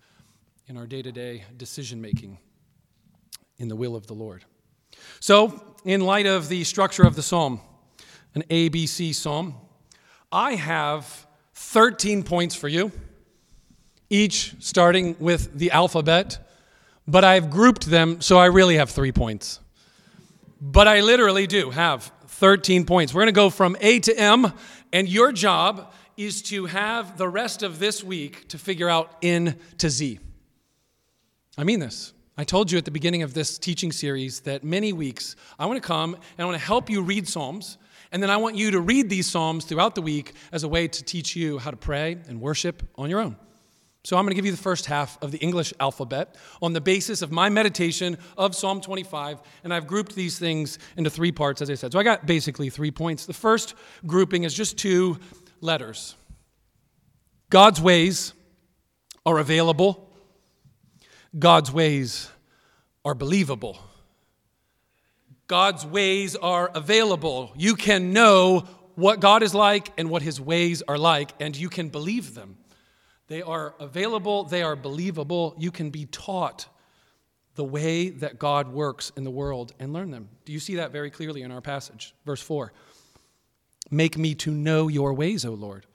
in 0.66 0.76
our 0.76 0.88
day 0.88 1.02
to 1.02 1.12
day 1.12 1.44
decision 1.56 2.00
making 2.00 2.38
in 3.58 3.68
the 3.68 3.76
will 3.76 3.94
of 3.94 4.08
the 4.08 4.14
Lord. 4.14 4.44
So, 5.20 5.76
in 5.84 6.00
light 6.00 6.26
of 6.26 6.48
the 6.48 6.64
structure 6.64 7.02
of 7.02 7.16
the 7.16 7.22
psalm, 7.22 7.60
an 8.34 8.42
ABC 8.50 9.14
psalm, 9.14 9.54
I 10.30 10.54
have 10.54 11.26
13 11.54 12.22
points 12.22 12.54
for 12.54 12.68
you, 12.68 12.92
each 14.10 14.54
starting 14.60 15.16
with 15.18 15.58
the 15.58 15.70
alphabet, 15.70 16.38
but 17.06 17.24
I've 17.24 17.50
grouped 17.50 17.86
them 17.86 18.20
so 18.20 18.38
I 18.38 18.46
really 18.46 18.76
have 18.76 18.90
three 18.90 19.12
points. 19.12 19.60
But 20.60 20.86
I 20.86 21.00
literally 21.00 21.46
do 21.46 21.70
have 21.70 22.12
13 22.28 22.86
points. 22.86 23.12
We're 23.12 23.22
going 23.22 23.26
to 23.26 23.32
go 23.32 23.50
from 23.50 23.76
A 23.80 23.98
to 24.00 24.16
M, 24.16 24.52
and 24.92 25.08
your 25.08 25.32
job 25.32 25.92
is 26.16 26.42
to 26.42 26.66
have 26.66 27.16
the 27.18 27.28
rest 27.28 27.62
of 27.62 27.78
this 27.78 28.04
week 28.04 28.48
to 28.48 28.58
figure 28.58 28.88
out 28.88 29.16
N 29.22 29.58
to 29.78 29.90
Z. 29.90 30.18
I 31.56 31.64
mean 31.64 31.80
this. 31.80 32.12
I 32.38 32.44
told 32.44 32.72
you 32.72 32.78
at 32.78 32.86
the 32.86 32.90
beginning 32.90 33.22
of 33.22 33.34
this 33.34 33.58
teaching 33.58 33.92
series 33.92 34.40
that 34.40 34.64
many 34.64 34.94
weeks 34.94 35.36
I 35.58 35.66
want 35.66 35.82
to 35.82 35.86
come 35.86 36.14
and 36.14 36.38
I 36.38 36.44
want 36.46 36.58
to 36.58 36.64
help 36.64 36.88
you 36.88 37.02
read 37.02 37.28
Psalms, 37.28 37.76
and 38.10 38.22
then 38.22 38.30
I 38.30 38.38
want 38.38 38.56
you 38.56 38.70
to 38.70 38.80
read 38.80 39.10
these 39.10 39.30
Psalms 39.30 39.66
throughout 39.66 39.94
the 39.94 40.00
week 40.00 40.32
as 40.50 40.62
a 40.62 40.68
way 40.68 40.88
to 40.88 41.02
teach 41.02 41.36
you 41.36 41.58
how 41.58 41.70
to 41.70 41.76
pray 41.76 42.16
and 42.28 42.40
worship 42.40 42.82
on 42.96 43.10
your 43.10 43.20
own. 43.20 43.36
So 44.04 44.16
I'm 44.16 44.24
going 44.24 44.30
to 44.30 44.34
give 44.34 44.46
you 44.46 44.50
the 44.50 44.56
first 44.56 44.86
half 44.86 45.22
of 45.22 45.30
the 45.30 45.38
English 45.38 45.74
alphabet 45.78 46.36
on 46.62 46.72
the 46.72 46.80
basis 46.80 47.20
of 47.20 47.30
my 47.30 47.50
meditation 47.50 48.16
of 48.38 48.56
Psalm 48.56 48.80
25, 48.80 49.42
and 49.62 49.72
I've 49.72 49.86
grouped 49.86 50.14
these 50.14 50.38
things 50.38 50.78
into 50.96 51.10
three 51.10 51.32
parts, 51.32 51.60
as 51.60 51.68
I 51.68 51.74
said. 51.74 51.92
So 51.92 51.98
I 51.98 52.02
got 52.02 52.26
basically 52.26 52.70
three 52.70 52.90
points. 52.90 53.26
The 53.26 53.34
first 53.34 53.74
grouping 54.06 54.44
is 54.44 54.54
just 54.54 54.78
two 54.78 55.18
letters 55.60 56.16
God's 57.50 57.80
ways 57.80 58.32
are 59.26 59.36
available, 59.38 60.11
God's 61.38 61.72
ways 61.72 62.30
are 63.04 63.14
believable. 63.14 63.78
God's 65.46 65.84
ways 65.84 66.36
are 66.36 66.70
available. 66.74 67.52
You 67.56 67.74
can 67.74 68.12
know 68.12 68.66
what 68.94 69.20
God 69.20 69.42
is 69.42 69.54
like 69.54 69.90
and 69.98 70.10
what 70.10 70.22
his 70.22 70.40
ways 70.40 70.82
are 70.86 70.98
like, 70.98 71.32
and 71.40 71.56
you 71.56 71.68
can 71.68 71.88
believe 71.88 72.34
them. 72.34 72.56
They 73.28 73.42
are 73.42 73.74
available, 73.80 74.44
they 74.44 74.62
are 74.62 74.76
believable. 74.76 75.54
You 75.58 75.70
can 75.70 75.90
be 75.90 76.06
taught 76.06 76.68
the 77.54 77.64
way 77.64 78.10
that 78.10 78.38
God 78.38 78.68
works 78.68 79.12
in 79.16 79.24
the 79.24 79.30
world 79.30 79.72
and 79.78 79.92
learn 79.92 80.10
them. 80.10 80.28
Do 80.44 80.52
you 80.52 80.60
see 80.60 80.76
that 80.76 80.92
very 80.92 81.10
clearly 81.10 81.42
in 81.42 81.50
our 81.50 81.60
passage? 81.60 82.14
Verse 82.24 82.42
4 82.42 82.72
Make 83.90 84.16
me 84.16 84.34
to 84.36 84.50
know 84.50 84.88
your 84.88 85.14
ways, 85.14 85.44
O 85.44 85.52
Lord. 85.52 85.86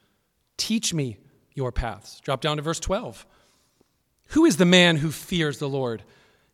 Teach 0.58 0.94
me 0.94 1.18
your 1.54 1.72
paths. 1.72 2.20
Drop 2.22 2.42
down 2.42 2.58
to 2.58 2.64
verse 2.64 2.80
12. 2.80 3.26
Who 4.30 4.46
is 4.46 4.58
the 4.58 4.66
man 4.66 4.98
who 4.98 5.12
fears 5.12 5.60
the 5.60 5.70
Lord? 5.70 6.04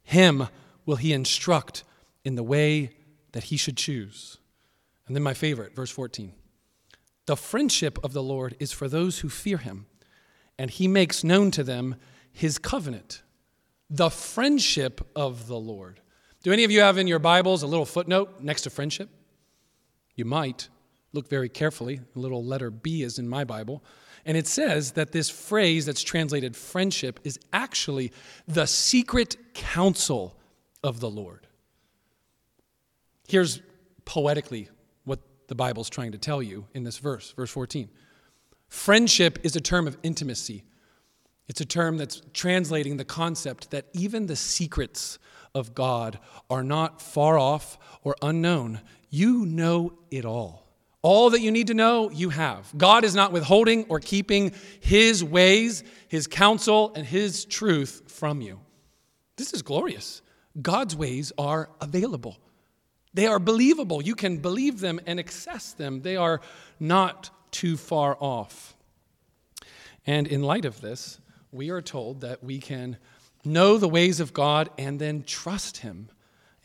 Him 0.03 0.47
will 0.85 0.97
he 0.97 1.13
instruct 1.13 1.83
in 2.23 2.35
the 2.35 2.43
way 2.43 2.91
that 3.31 3.45
he 3.45 3.57
should 3.57 3.77
choose. 3.77 4.37
And 5.07 5.15
then 5.15 5.23
my 5.23 5.33
favorite, 5.33 5.75
verse 5.75 5.91
14. 5.91 6.33
The 7.25 7.37
friendship 7.37 7.97
of 8.03 8.13
the 8.13 8.23
Lord 8.23 8.55
is 8.59 8.71
for 8.71 8.87
those 8.87 9.19
who 9.19 9.29
fear 9.29 9.57
him, 9.57 9.85
and 10.57 10.69
he 10.69 10.87
makes 10.87 11.23
known 11.23 11.51
to 11.51 11.63
them 11.63 11.95
his 12.31 12.57
covenant. 12.57 13.21
The 13.89 14.09
friendship 14.09 15.07
of 15.15 15.47
the 15.47 15.59
Lord. 15.59 16.01
Do 16.43 16.51
any 16.51 16.63
of 16.63 16.71
you 16.71 16.81
have 16.81 16.97
in 16.97 17.07
your 17.07 17.19
Bibles 17.19 17.63
a 17.63 17.67
little 17.67 17.85
footnote 17.85 18.41
next 18.41 18.63
to 18.63 18.69
friendship? 18.69 19.09
You 20.15 20.25
might. 20.25 20.67
Look 21.13 21.29
very 21.29 21.47
carefully. 21.47 22.01
A 22.15 22.19
little 22.19 22.43
letter 22.43 22.69
B 22.69 23.03
is 23.03 23.19
in 23.19 23.29
my 23.29 23.43
Bible. 23.43 23.83
And 24.25 24.37
it 24.37 24.47
says 24.47 24.93
that 24.93 25.11
this 25.11 25.29
phrase 25.29 25.85
that's 25.85 26.01
translated 26.01 26.55
friendship 26.55 27.19
is 27.23 27.39
actually 27.51 28.11
the 28.47 28.65
secret 28.65 29.35
counsel 29.53 30.37
of 30.83 30.99
the 30.99 31.09
Lord. 31.09 31.47
Here's 33.27 33.61
poetically 34.05 34.69
what 35.03 35.19
the 35.47 35.55
Bible's 35.55 35.89
trying 35.89 36.13
to 36.13 36.17
tell 36.17 36.41
you 36.41 36.65
in 36.73 36.83
this 36.83 36.97
verse, 36.97 37.31
verse 37.33 37.51
14. 37.51 37.89
Friendship 38.67 39.39
is 39.43 39.55
a 39.55 39.61
term 39.61 39.87
of 39.87 39.97
intimacy. 40.03 40.63
It's 41.47 41.61
a 41.61 41.65
term 41.65 41.97
that's 41.97 42.21
translating 42.33 42.97
the 42.97 43.05
concept 43.05 43.71
that 43.71 43.85
even 43.93 44.27
the 44.27 44.35
secrets 44.35 45.19
of 45.53 45.75
God 45.75 46.19
are 46.49 46.63
not 46.63 47.01
far 47.01 47.37
off 47.37 47.77
or 48.03 48.15
unknown. 48.21 48.81
You 49.09 49.45
know 49.45 49.93
it 50.09 50.25
all. 50.25 50.62
All 51.03 51.31
that 51.31 51.41
you 51.41 51.51
need 51.51 51.67
to 51.67 51.73
know, 51.73 52.09
you 52.09 52.29
have. 52.29 52.71
God 52.77 53.03
is 53.03 53.13
not 53.13 53.33
withholding 53.33 53.85
or 53.89 53.99
keeping 53.99 54.53
His 54.79 55.21
ways, 55.21 55.83
His 56.07 56.27
counsel, 56.27 56.93
and 56.95 57.05
His 57.05 57.43
truth 57.43 58.03
from 58.07 58.39
you. 58.41 58.61
This 59.35 59.53
is 59.53 59.61
glorious. 59.61 60.21
God's 60.59 60.95
ways 60.95 61.33
are 61.37 61.69
available, 61.81 62.37
they 63.13 63.27
are 63.27 63.39
believable. 63.39 64.01
You 64.01 64.15
can 64.15 64.37
believe 64.37 64.79
them 64.79 64.99
and 65.05 65.19
access 65.19 65.73
them, 65.73 66.01
they 66.01 66.15
are 66.15 66.41
not 66.79 67.29
too 67.51 67.77
far 67.77 68.17
off. 68.19 68.75
And 70.07 70.25
in 70.25 70.41
light 70.41 70.65
of 70.65 70.81
this, 70.81 71.19
we 71.51 71.69
are 71.69 71.81
told 71.81 72.21
that 72.21 72.43
we 72.43 72.59
can 72.59 72.97
know 73.45 73.77
the 73.77 73.89
ways 73.89 74.19
of 74.19 74.33
God 74.33 74.69
and 74.77 74.99
then 74.99 75.23
trust 75.23 75.77
Him, 75.77 76.09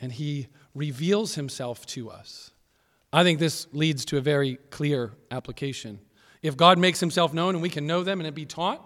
and 0.01 0.13
He 0.13 0.47
reveals 0.75 1.35
Himself 1.35 1.85
to 1.87 2.09
us. 2.09 2.53
I 3.13 3.23
think 3.23 3.39
this 3.39 3.67
leads 3.73 4.05
to 4.07 4.19
a 4.19 4.21
very 4.21 4.57
clear 4.71 5.13
application. 5.31 6.01
If 6.43 6.57
God 6.57 6.79
makes 6.79 7.01
himself 7.01 7.33
known 7.33 7.55
and 7.55 7.63
we 7.63 7.71
can 7.71 7.87
know 7.87 8.03
them 8.03 8.21
and 8.21 8.27
it 8.27 8.35
be 8.35 8.47
taught, 8.47 8.85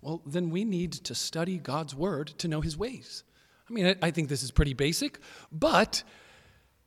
well, 0.00 0.22
then 0.24 0.50
we 0.50 0.64
need 0.64 0.92
to 0.92 1.14
study 1.14 1.58
God's 1.58 1.94
word 1.94 2.28
to 2.38 2.48
know 2.48 2.60
his 2.60 2.76
ways. 2.76 3.24
I 3.68 3.72
mean, 3.72 3.96
I 4.00 4.10
think 4.12 4.28
this 4.28 4.42
is 4.42 4.52
pretty 4.52 4.74
basic, 4.74 5.18
but 5.50 6.04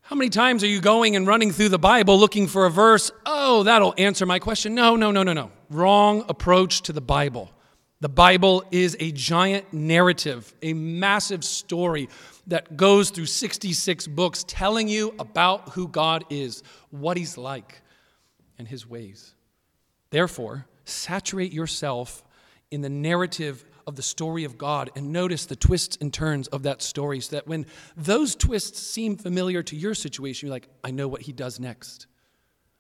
how 0.01 0.15
many 0.15 0.29
times 0.29 0.63
are 0.63 0.67
you 0.67 0.79
going 0.79 1.15
and 1.15 1.27
running 1.27 1.51
through 1.51 1.69
the 1.69 1.77
Bible 1.77 2.17
looking 2.17 2.48
for 2.48 2.65
a 2.65 2.71
verse? 2.71 3.12
Oh, 3.25 3.63
that'll 3.63 3.93
answer 3.98 4.25
my 4.25 4.39
question. 4.39 4.74
No, 4.74 4.95
no, 4.95 5.12
no, 5.12 5.24
no, 5.24 5.33
no. 5.33 5.51
Wrong 5.69 6.24
approach 6.29 6.81
to 6.83 6.93
the 6.93 7.01
Bible. 7.01 7.51
The 8.00 8.09
Bible 8.09 8.63
is 8.71 8.95
a 9.01 9.12
giant 9.12 9.74
narrative, 9.74 10.53
a 10.62 10.74
massive 10.74 11.43
story 11.43 12.07
that 12.50 12.75
goes 12.77 13.10
through 13.10 13.27
66 13.27 14.08
books 14.08 14.44
telling 14.48 14.88
you 14.88 15.13
about 15.20 15.70
who 15.70 15.88
God 15.88 16.25
is, 16.29 16.63
what 16.89 17.15
He's 17.15 17.38
like, 17.38 17.82
and 18.58 18.68
His 18.68 18.88
ways. 18.88 19.34
Therefore, 20.10 20.65
saturate 20.84 21.53
yourself 21.53 22.24
in 22.72 22.82
the 22.82 22.89
narrative 22.89 23.63
of 23.88 23.96
the 23.96 24.01
story 24.01 24.44
of 24.44 24.58
God 24.58 24.91
and 24.96 25.12
notice 25.12 25.46
the 25.46 25.56
twists 25.56 25.98
and 26.01 26.13
turns 26.13 26.48
of 26.48 26.63
that 26.63 26.82
story 26.82 27.20
so 27.20 27.36
that 27.36 27.48
when 27.48 27.65
those 27.96 28.36
twists 28.36 28.79
seem 28.79 29.15
familiar 29.15 29.63
to 29.63 29.75
your 29.75 29.94
situation, 29.94 30.48
you're 30.48 30.53
like, 30.53 30.70
I 30.84 30.91
know 30.91 31.08
what 31.08 31.24
He 31.24 31.32
does 31.32 31.60
next. 31.60 32.08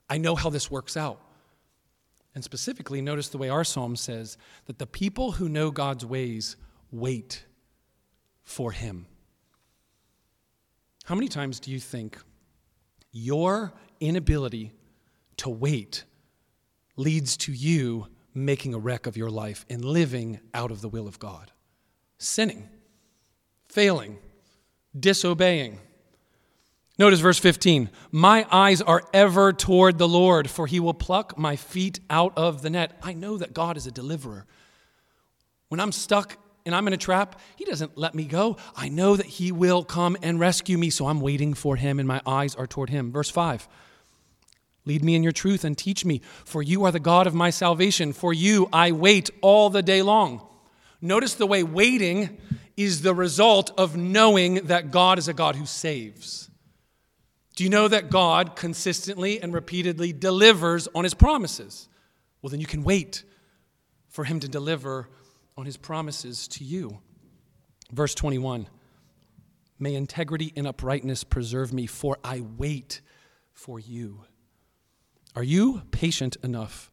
I 0.09 0.17
know 0.17 0.35
how 0.35 0.49
this 0.49 0.71
works 0.71 0.97
out. 0.97 1.21
And 2.35 2.43
specifically, 2.43 3.01
notice 3.01 3.29
the 3.29 3.37
way 3.37 3.49
our 3.49 3.63
psalm 3.63 3.95
says 3.95 4.37
that 4.65 4.79
the 4.79 4.87
people 4.87 5.33
who 5.33 5.49
know 5.49 5.71
God's 5.71 6.05
ways 6.05 6.55
wait 6.91 7.45
for 8.43 8.71
Him. 8.71 9.05
How 11.09 11.15
many 11.15 11.27
times 11.27 11.59
do 11.59 11.71
you 11.71 11.79
think 11.79 12.19
your 13.11 13.73
inability 13.99 14.73
to 15.37 15.49
wait 15.49 16.03
leads 16.97 17.35
to 17.37 17.51
you 17.51 18.05
making 18.35 18.75
a 18.75 18.77
wreck 18.77 19.07
of 19.07 19.17
your 19.17 19.31
life 19.31 19.65
and 19.71 19.83
living 19.83 20.39
out 20.53 20.69
of 20.69 20.81
the 20.81 20.87
will 20.87 21.07
of 21.07 21.17
God? 21.17 21.51
Sinning, 22.19 22.69
failing, 23.69 24.19
disobeying. 24.99 25.79
Notice 26.99 27.21
verse 27.21 27.39
15 27.39 27.89
My 28.11 28.45
eyes 28.51 28.79
are 28.79 29.01
ever 29.11 29.51
toward 29.51 29.97
the 29.97 30.07
Lord, 30.07 30.47
for 30.47 30.67
he 30.67 30.79
will 30.79 30.93
pluck 30.93 31.35
my 31.39 31.55
feet 31.55 31.99
out 32.11 32.33
of 32.37 32.61
the 32.61 32.69
net. 32.69 32.99
I 33.01 33.13
know 33.13 33.35
that 33.35 33.55
God 33.55 33.77
is 33.77 33.87
a 33.87 33.91
deliverer. 33.91 34.45
When 35.69 35.79
I'm 35.79 35.91
stuck 35.91 36.37
and 36.69 36.75
I'm 36.75 36.85
in 36.85 36.93
a 36.93 36.97
trap, 36.97 37.39
He 37.55 37.65
doesn't 37.65 37.97
let 37.97 38.13
me 38.13 38.25
go. 38.25 38.57
I 38.75 38.89
know 38.89 39.15
that 39.15 39.25
He 39.25 39.51
will 39.51 39.83
come 39.83 40.15
and 40.21 40.39
rescue 40.39 40.77
me, 40.77 40.91
so 40.91 41.07
I'm 41.07 41.19
waiting 41.19 41.55
for 41.55 41.75
Him, 41.75 41.97
and 41.97 42.07
my 42.07 42.21
eyes 42.27 42.53
are 42.53 42.67
toward 42.67 42.91
Him. 42.91 43.11
Verse 43.11 43.31
5 43.31 43.67
Lead 44.85 45.03
me 45.03 45.15
in 45.15 45.23
your 45.23 45.31
truth 45.31 45.63
and 45.63 45.75
teach 45.75 46.05
me, 46.05 46.21
for 46.45 46.61
you 46.61 46.85
are 46.85 46.91
the 46.91 46.99
God 46.99 47.25
of 47.25 47.33
my 47.33 47.49
salvation. 47.49 48.13
For 48.13 48.33
you 48.33 48.69
I 48.71 48.91
wait 48.91 49.31
all 49.41 49.71
the 49.71 49.81
day 49.81 50.03
long. 50.03 50.45
Notice 51.01 51.33
the 51.33 51.47
way 51.47 51.63
waiting 51.63 52.37
is 52.77 53.01
the 53.01 53.15
result 53.15 53.71
of 53.75 53.97
knowing 53.97 54.67
that 54.67 54.91
God 54.91 55.17
is 55.17 55.27
a 55.27 55.33
God 55.33 55.55
who 55.55 55.65
saves. 55.65 56.51
Do 57.55 57.63
you 57.63 57.69
know 57.71 57.87
that 57.87 58.11
God 58.11 58.55
consistently 58.55 59.41
and 59.41 59.53
repeatedly 59.53 60.13
delivers 60.13 60.87
on 60.93 61.03
his 61.03 61.15
promises? 61.15 61.89
Well, 62.41 62.51
then 62.51 62.61
you 62.61 62.67
can 62.67 62.83
wait 62.83 63.23
for 64.07 64.23
him 64.23 64.39
to 64.41 64.47
deliver 64.47 65.09
on 65.59 65.65
his 65.65 65.77
promises 65.77 66.47
to 66.47 66.63
you. 66.63 66.99
Verse 67.91 68.15
21 68.15 68.67
May 69.77 69.95
integrity 69.95 70.51
and 70.55 70.67
uprightness 70.67 71.23
preserve 71.23 71.71
me, 71.73 71.85
for 71.85 72.17
I 72.23 72.41
wait 72.57 73.01
for 73.53 73.79
you. 73.79 74.23
Are 75.35 75.43
you 75.43 75.83
patient 75.91 76.37
enough 76.43 76.91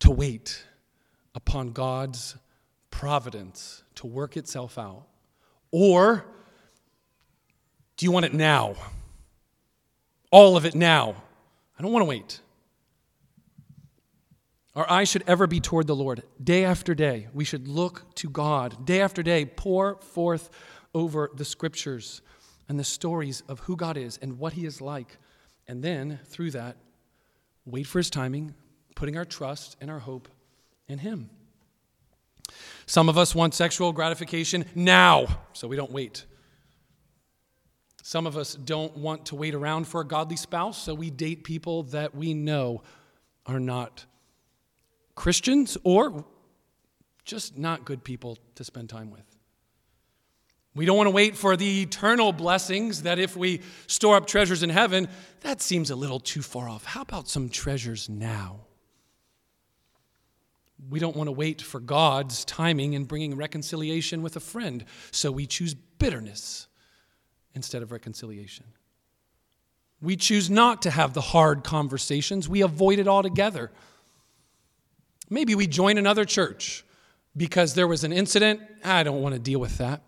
to 0.00 0.10
wait 0.10 0.64
upon 1.34 1.72
God's 1.72 2.36
providence 2.90 3.84
to 3.96 4.06
work 4.06 4.36
itself 4.36 4.78
out? 4.78 5.06
Or 5.70 6.24
do 7.96 8.04
you 8.04 8.10
want 8.10 8.26
it 8.26 8.34
now? 8.34 8.74
All 10.30 10.56
of 10.56 10.64
it 10.64 10.74
now? 10.74 11.14
I 11.78 11.82
don't 11.82 11.92
want 11.92 12.02
to 12.02 12.08
wait. 12.08 12.40
Our 14.74 14.90
eyes 14.90 15.10
should 15.10 15.24
ever 15.26 15.46
be 15.46 15.60
toward 15.60 15.86
the 15.86 15.96
Lord. 15.96 16.22
Day 16.42 16.64
after 16.64 16.94
day, 16.94 17.28
we 17.34 17.44
should 17.44 17.68
look 17.68 18.14
to 18.16 18.30
God. 18.30 18.86
Day 18.86 19.02
after 19.02 19.22
day, 19.22 19.44
pour 19.44 19.96
forth 20.00 20.48
over 20.94 21.30
the 21.34 21.44
scriptures 21.44 22.22
and 22.68 22.78
the 22.78 22.84
stories 22.84 23.42
of 23.48 23.60
who 23.60 23.76
God 23.76 23.98
is 23.98 24.18
and 24.22 24.38
what 24.38 24.54
He 24.54 24.64
is 24.64 24.80
like. 24.80 25.18
And 25.68 25.82
then, 25.82 26.20
through 26.24 26.52
that, 26.52 26.76
wait 27.66 27.82
for 27.82 27.98
His 27.98 28.08
timing, 28.08 28.54
putting 28.94 29.16
our 29.18 29.26
trust 29.26 29.76
and 29.80 29.90
our 29.90 29.98
hope 29.98 30.28
in 30.88 30.98
Him. 30.98 31.28
Some 32.86 33.10
of 33.10 33.18
us 33.18 33.34
want 33.34 33.52
sexual 33.52 33.92
gratification 33.92 34.64
now, 34.74 35.26
so 35.52 35.68
we 35.68 35.76
don't 35.76 35.92
wait. 35.92 36.24
Some 38.02 38.26
of 38.26 38.38
us 38.38 38.54
don't 38.54 38.96
want 38.96 39.26
to 39.26 39.36
wait 39.36 39.54
around 39.54 39.86
for 39.86 40.00
a 40.00 40.06
godly 40.06 40.36
spouse, 40.36 40.82
so 40.82 40.94
we 40.94 41.10
date 41.10 41.44
people 41.44 41.82
that 41.84 42.14
we 42.14 42.32
know 42.32 42.82
are 43.46 43.60
not 43.60 44.06
Christians 45.14 45.76
or 45.84 46.24
just 47.24 47.56
not 47.56 47.84
good 47.84 48.02
people 48.04 48.38
to 48.56 48.64
spend 48.64 48.88
time 48.88 49.10
with. 49.10 49.24
We 50.74 50.86
don't 50.86 50.96
want 50.96 51.06
to 51.06 51.12
wait 51.12 51.36
for 51.36 51.54
the 51.56 51.82
eternal 51.82 52.32
blessings 52.32 53.02
that 53.02 53.18
if 53.18 53.36
we 53.36 53.60
store 53.86 54.16
up 54.16 54.26
treasures 54.26 54.62
in 54.62 54.70
heaven, 54.70 55.08
that 55.40 55.60
seems 55.60 55.90
a 55.90 55.96
little 55.96 56.18
too 56.18 56.40
far 56.40 56.68
off. 56.68 56.84
How 56.84 57.02
about 57.02 57.28
some 57.28 57.50
treasures 57.50 58.08
now? 58.08 58.60
We 60.90 60.98
don't 60.98 61.14
want 61.14 61.28
to 61.28 61.32
wait 61.32 61.60
for 61.60 61.78
God's 61.78 62.44
timing 62.44 62.94
in 62.94 63.04
bringing 63.04 63.36
reconciliation 63.36 64.22
with 64.22 64.34
a 64.36 64.40
friend, 64.40 64.84
so 65.10 65.30
we 65.30 65.46
choose 65.46 65.74
bitterness 65.74 66.66
instead 67.54 67.82
of 67.82 67.92
reconciliation. 67.92 68.64
We 70.00 70.16
choose 70.16 70.50
not 70.50 70.82
to 70.82 70.90
have 70.90 71.12
the 71.12 71.20
hard 71.20 71.64
conversations, 71.64 72.48
we 72.48 72.62
avoid 72.62 72.98
it 72.98 73.06
altogether. 73.06 73.70
Maybe 75.32 75.54
we 75.54 75.66
join 75.66 75.96
another 75.96 76.26
church 76.26 76.84
because 77.34 77.72
there 77.74 77.88
was 77.88 78.04
an 78.04 78.12
incident. 78.12 78.60
I 78.84 79.02
don't 79.02 79.22
want 79.22 79.34
to 79.34 79.38
deal 79.38 79.58
with 79.58 79.78
that. 79.78 80.02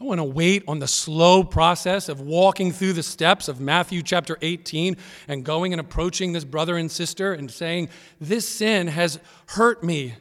I 0.00 0.04
want 0.04 0.18
to 0.18 0.24
wait 0.24 0.62
on 0.68 0.78
the 0.78 0.86
slow 0.86 1.42
process 1.42 2.08
of 2.08 2.20
walking 2.20 2.70
through 2.70 2.92
the 2.92 3.02
steps 3.02 3.48
of 3.48 3.58
Matthew 3.58 4.00
chapter 4.00 4.38
18 4.40 4.96
and 5.26 5.44
going 5.44 5.72
and 5.72 5.80
approaching 5.80 6.32
this 6.32 6.44
brother 6.44 6.76
and 6.76 6.88
sister 6.88 7.32
and 7.32 7.50
saying, 7.50 7.88
This 8.20 8.48
sin 8.48 8.86
has 8.86 9.18
hurt 9.46 9.82
me 9.82 10.14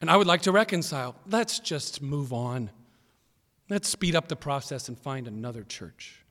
and 0.00 0.08
I 0.08 0.16
would 0.16 0.28
like 0.28 0.42
to 0.42 0.52
reconcile. 0.52 1.16
Let's 1.28 1.58
just 1.58 2.00
move 2.00 2.32
on. 2.32 2.70
Let's 3.68 3.88
speed 3.88 4.14
up 4.14 4.28
the 4.28 4.36
process 4.36 4.88
and 4.88 4.96
find 4.96 5.26
another 5.26 5.64
church. 5.64 6.24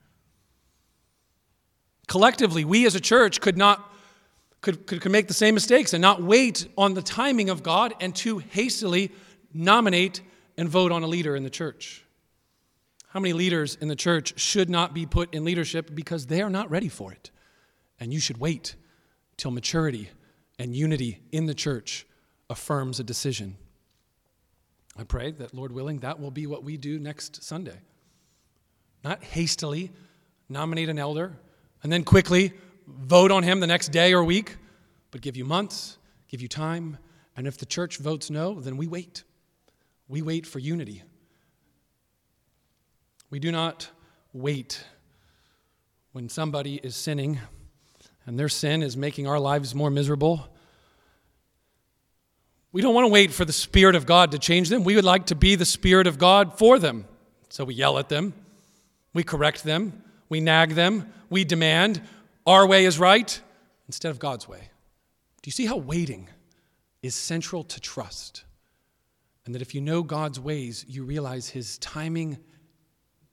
Collectively, 2.07 2.63
we 2.63 2.85
as 2.85 2.95
a 2.95 3.01
church 3.01 3.41
could 3.41 3.57
not 3.57 3.93
could, 4.67 4.85
could, 4.85 4.99
could 4.99 5.11
make 5.13 5.29
the 5.29 5.33
same 5.33 5.53
mistakes 5.53 5.93
and 5.93 6.01
not 6.01 6.21
wait 6.21 6.67
on 6.77 6.93
the 6.93 7.01
timing 7.01 7.49
of 7.49 7.63
God 7.63 7.93
and 8.01 8.13
to 8.17 8.39
hastily 8.39 9.13
nominate 9.53 10.19
and 10.57 10.67
vote 10.67 10.91
on 10.91 11.03
a 11.03 11.07
leader 11.07 11.37
in 11.37 11.43
the 11.43 11.49
church. 11.49 12.03
How 13.07 13.21
many 13.21 13.31
leaders 13.31 13.77
in 13.79 13.87
the 13.87 13.95
church 13.95 14.37
should 14.37 14.69
not 14.69 14.93
be 14.93 15.05
put 15.05 15.33
in 15.33 15.45
leadership 15.45 15.95
because 15.95 16.25
they 16.25 16.41
are 16.41 16.49
not 16.49 16.69
ready 16.69 16.89
for 16.89 17.13
it? 17.13 17.31
And 17.97 18.13
you 18.13 18.19
should 18.19 18.39
wait 18.39 18.75
till 19.37 19.51
maturity 19.51 20.09
and 20.59 20.75
unity 20.75 21.21
in 21.31 21.45
the 21.45 21.53
church 21.53 22.05
affirms 22.49 22.99
a 22.99 23.05
decision. 23.05 23.55
I 24.97 25.05
pray 25.05 25.31
that, 25.31 25.53
Lord 25.53 25.71
willing, 25.71 25.99
that 25.99 26.19
will 26.19 26.31
be 26.31 26.45
what 26.45 26.65
we 26.65 26.75
do 26.75 26.99
next 26.99 27.41
Sunday. 27.41 27.79
Not 29.01 29.23
hastily 29.23 29.93
nominate 30.49 30.89
an 30.89 30.99
elder 30.99 31.37
and 31.83 31.89
then 31.89 32.03
quickly 32.03 32.51
vote 32.87 33.31
on 33.31 33.43
him 33.43 33.59
the 33.59 33.67
next 33.67 33.89
day 33.89 34.13
or 34.13 34.23
week, 34.23 34.57
but 35.11 35.21
give 35.21 35.35
you 35.35 35.45
months, 35.45 35.97
give 36.29 36.41
you 36.41 36.47
time. 36.47 36.97
And 37.35 37.45
if 37.45 37.57
the 37.57 37.65
church 37.65 37.97
votes 37.97 38.29
no, 38.29 38.59
then 38.59 38.77
we 38.77 38.87
wait. 38.87 39.23
We 40.07 40.21
wait 40.21 40.47
for 40.47 40.59
unity. 40.59 41.03
We 43.29 43.39
do 43.39 43.51
not 43.51 43.89
wait 44.33 44.83
when 46.13 46.29
somebody 46.29 46.79
is 46.81 46.95
sinning 46.95 47.39
and 48.25 48.39
their 48.39 48.49
sin 48.49 48.81
is 48.81 48.95
making 48.95 49.27
our 49.27 49.39
lives 49.39 49.75
more 49.75 49.89
miserable. 49.89 50.47
We 52.71 52.81
don't 52.81 52.93
want 52.93 53.05
to 53.05 53.11
wait 53.11 53.31
for 53.31 53.45
the 53.45 53.53
Spirit 53.53 53.95
of 53.95 54.05
God 54.05 54.31
to 54.31 54.39
change 54.39 54.69
them. 54.69 54.83
We 54.83 54.95
would 54.95 55.05
like 55.05 55.27
to 55.27 55.35
be 55.35 55.55
the 55.55 55.65
Spirit 55.65 56.07
of 56.07 56.17
God 56.17 56.57
for 56.57 56.79
them. 56.79 57.05
So 57.49 57.65
we 57.65 57.73
yell 57.73 57.97
at 57.97 58.09
them, 58.09 58.33
we 59.13 59.23
correct 59.23 59.63
them, 59.63 60.03
we 60.29 60.41
nag 60.41 60.71
them, 60.71 61.11
we 61.29 61.43
demand 61.45 62.01
our 62.47 62.65
way 62.65 62.85
is 62.85 62.97
right 62.97 63.39
instead 63.87 64.09
of 64.09 64.17
God's 64.17 64.47
way. 64.47 64.69
Do 65.41 65.47
you 65.47 65.51
see 65.51 65.65
how 65.65 65.77
waiting 65.77 66.29
is 67.03 67.13
central 67.13 67.63
to 67.65 67.79
trust? 67.79 68.43
And 69.45 69.53
that 69.53 69.61
if 69.61 69.75
you 69.75 69.81
know 69.81 70.01
God's 70.01 70.39
ways, 70.39 70.85
you 70.87 71.03
realize 71.03 71.49
His 71.49 71.77
timing 71.77 72.39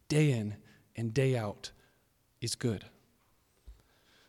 day 0.09 0.33
in 0.33 0.56
and 0.97 1.14
day 1.14 1.37
out 1.37 1.71
is 2.40 2.54
good. 2.54 2.85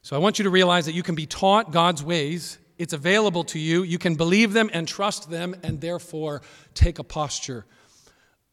So 0.01 0.15
I 0.15 0.19
want 0.19 0.39
you 0.39 0.43
to 0.43 0.49
realize 0.49 0.85
that 0.85 0.93
you 0.93 1.03
can 1.03 1.15
be 1.15 1.25
taught 1.25 1.71
God's 1.71 2.03
ways. 2.03 2.59
It's 2.77 2.93
available 2.93 3.43
to 3.45 3.59
you. 3.59 3.83
You 3.83 3.97
can 3.97 4.15
believe 4.15 4.53
them 4.53 4.69
and 4.71 4.87
trust 4.87 5.29
them, 5.29 5.55
and 5.63 5.81
therefore 5.81 6.41
take 6.73 6.99
a 6.99 7.03
posture 7.03 7.65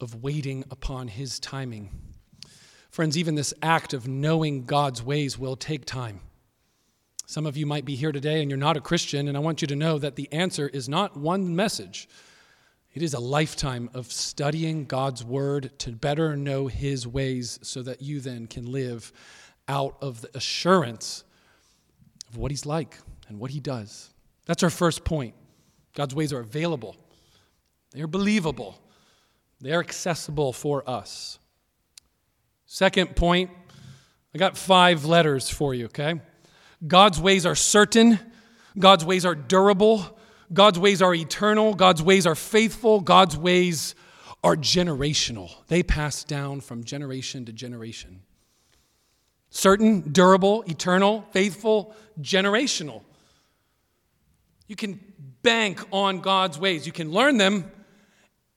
of 0.01 0.23
waiting 0.23 0.65
upon 0.71 1.09
His 1.09 1.39
timing. 1.39 2.12
Friends, 2.93 3.17
even 3.17 3.37
this 3.37 3.55
act 3.63 3.95
of 3.95 4.07
knowing 4.07 4.67
God's 4.67 5.03
ways 5.03 5.39
will 5.39 5.57
take 5.57 5.87
time. 5.87 6.21
Some 7.25 7.47
of 7.47 7.57
you 7.57 7.65
might 7.65 7.87
be 7.87 7.95
here 7.95 8.13
today 8.13 8.43
and 8.43 8.51
you're 8.51 8.59
not 8.59 8.77
a 8.77 8.83
Christian, 8.83 9.29
and 9.29 9.37
I 9.37 9.41
want 9.41 9.63
you 9.63 9.69
to 9.69 9.75
know 9.75 9.99
that 9.99 10.17
the 10.17 10.31
answer 10.31 10.69
is 10.69 10.91
not 10.91 11.17
one 11.17 11.57
message. 11.57 12.07
It 12.93 13.01
is 13.01 13.15
a 13.15 13.19
lifetime 13.19 13.89
of 13.95 14.13
studying 14.13 14.85
God's 14.85 15.25
word 15.25 15.71
to 15.79 15.93
better 15.93 16.37
know 16.37 16.67
his 16.67 17.07
ways 17.07 17.59
so 17.63 17.81
that 17.81 18.03
you 18.03 18.21
then 18.21 18.47
can 18.47 18.71
live 18.71 19.11
out 19.69 19.97
of 20.03 20.21
the 20.21 20.37
assurance 20.37 21.25
of 22.29 22.37
what 22.37 22.51
he's 22.51 22.67
like 22.67 22.99
and 23.27 23.41
what 23.41 23.53
he 23.53 23.61
does. 23.61 24.11
That's 24.45 24.63
our 24.63 24.69
first 24.69 25.03
point. 25.03 25.35
God's 25.95 26.15
ways 26.15 26.31
are 26.35 26.41
available, 26.41 26.97
they 27.93 28.03
are 28.03 28.07
believable, 28.07 28.79
they 29.63 29.73
are 29.73 29.81
accessible 29.81 30.53
for 30.53 30.87
us. 30.87 31.39
Second 32.73 33.17
point, 33.17 33.51
I 34.35 34.39
got 34.39 34.57
five 34.57 35.05
letters 35.05 35.51
for 35.51 35.75
you, 35.75 35.85
okay? 35.85 36.19
God's 36.87 37.21
ways 37.21 37.45
are 37.45 37.55
certain, 37.55 38.19
God's 38.79 39.05
ways 39.05 39.27
are 39.27 39.35
durable, 39.35 40.19
God's 40.51 40.79
ways 40.79 41.03
are 41.03 41.15
eternal, 41.15 41.75
God's 41.75 42.03
ways 42.03 42.27
are 42.27 42.35
faithful, 42.35 43.01
God's 43.01 43.37
ways 43.37 43.95
are 44.43 44.57
generational. 44.57 45.51
They 45.69 45.83
pass 45.83 46.25
down 46.25 46.63
from 46.63 46.83
generation 46.83 47.45
to 47.45 47.53
generation. 47.53 48.23
Certain, 49.51 50.11
durable, 50.11 50.63
eternal, 50.63 51.27
faithful, 51.31 51.95
generational. 52.23 53.03
You 54.67 54.77
can 54.77 54.99
bank 55.43 55.79
on 55.93 56.23
God's 56.23 56.59
ways. 56.59 56.87
You 56.87 56.93
can 56.93 57.13
learn 57.13 57.37
them 57.37 57.71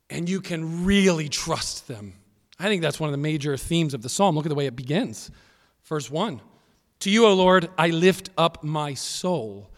and 0.10 0.30
you 0.30 0.40
can 0.40 0.86
really 0.86 1.28
trust 1.28 1.90
them. 1.90 2.14
I 2.60 2.68
think 2.68 2.82
that's 2.82 3.00
one 3.00 3.10
of 3.10 3.12
the 3.12 3.18
major 3.18 3.58
themes 3.58 3.94
of 3.94 4.02
the 4.02 4.10
psalm. 4.10 4.36
Look 4.36 4.46
at 4.46 4.50
the 4.50 4.56
way 4.56 4.66
it 4.66 4.76
begins. 4.76 5.30
Verse 5.84 6.10
1 6.10 6.42
To 7.02 7.10
you, 7.10 7.26
O 7.26 7.34
Lord, 7.34 7.70
I 7.78 7.90
lift 7.90 8.30
up 8.38 8.64
my 8.64 8.94
soul, 8.94 9.72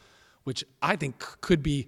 which 0.44 0.64
I 0.82 0.96
think 0.96 1.20
could 1.42 1.64
be 1.64 1.88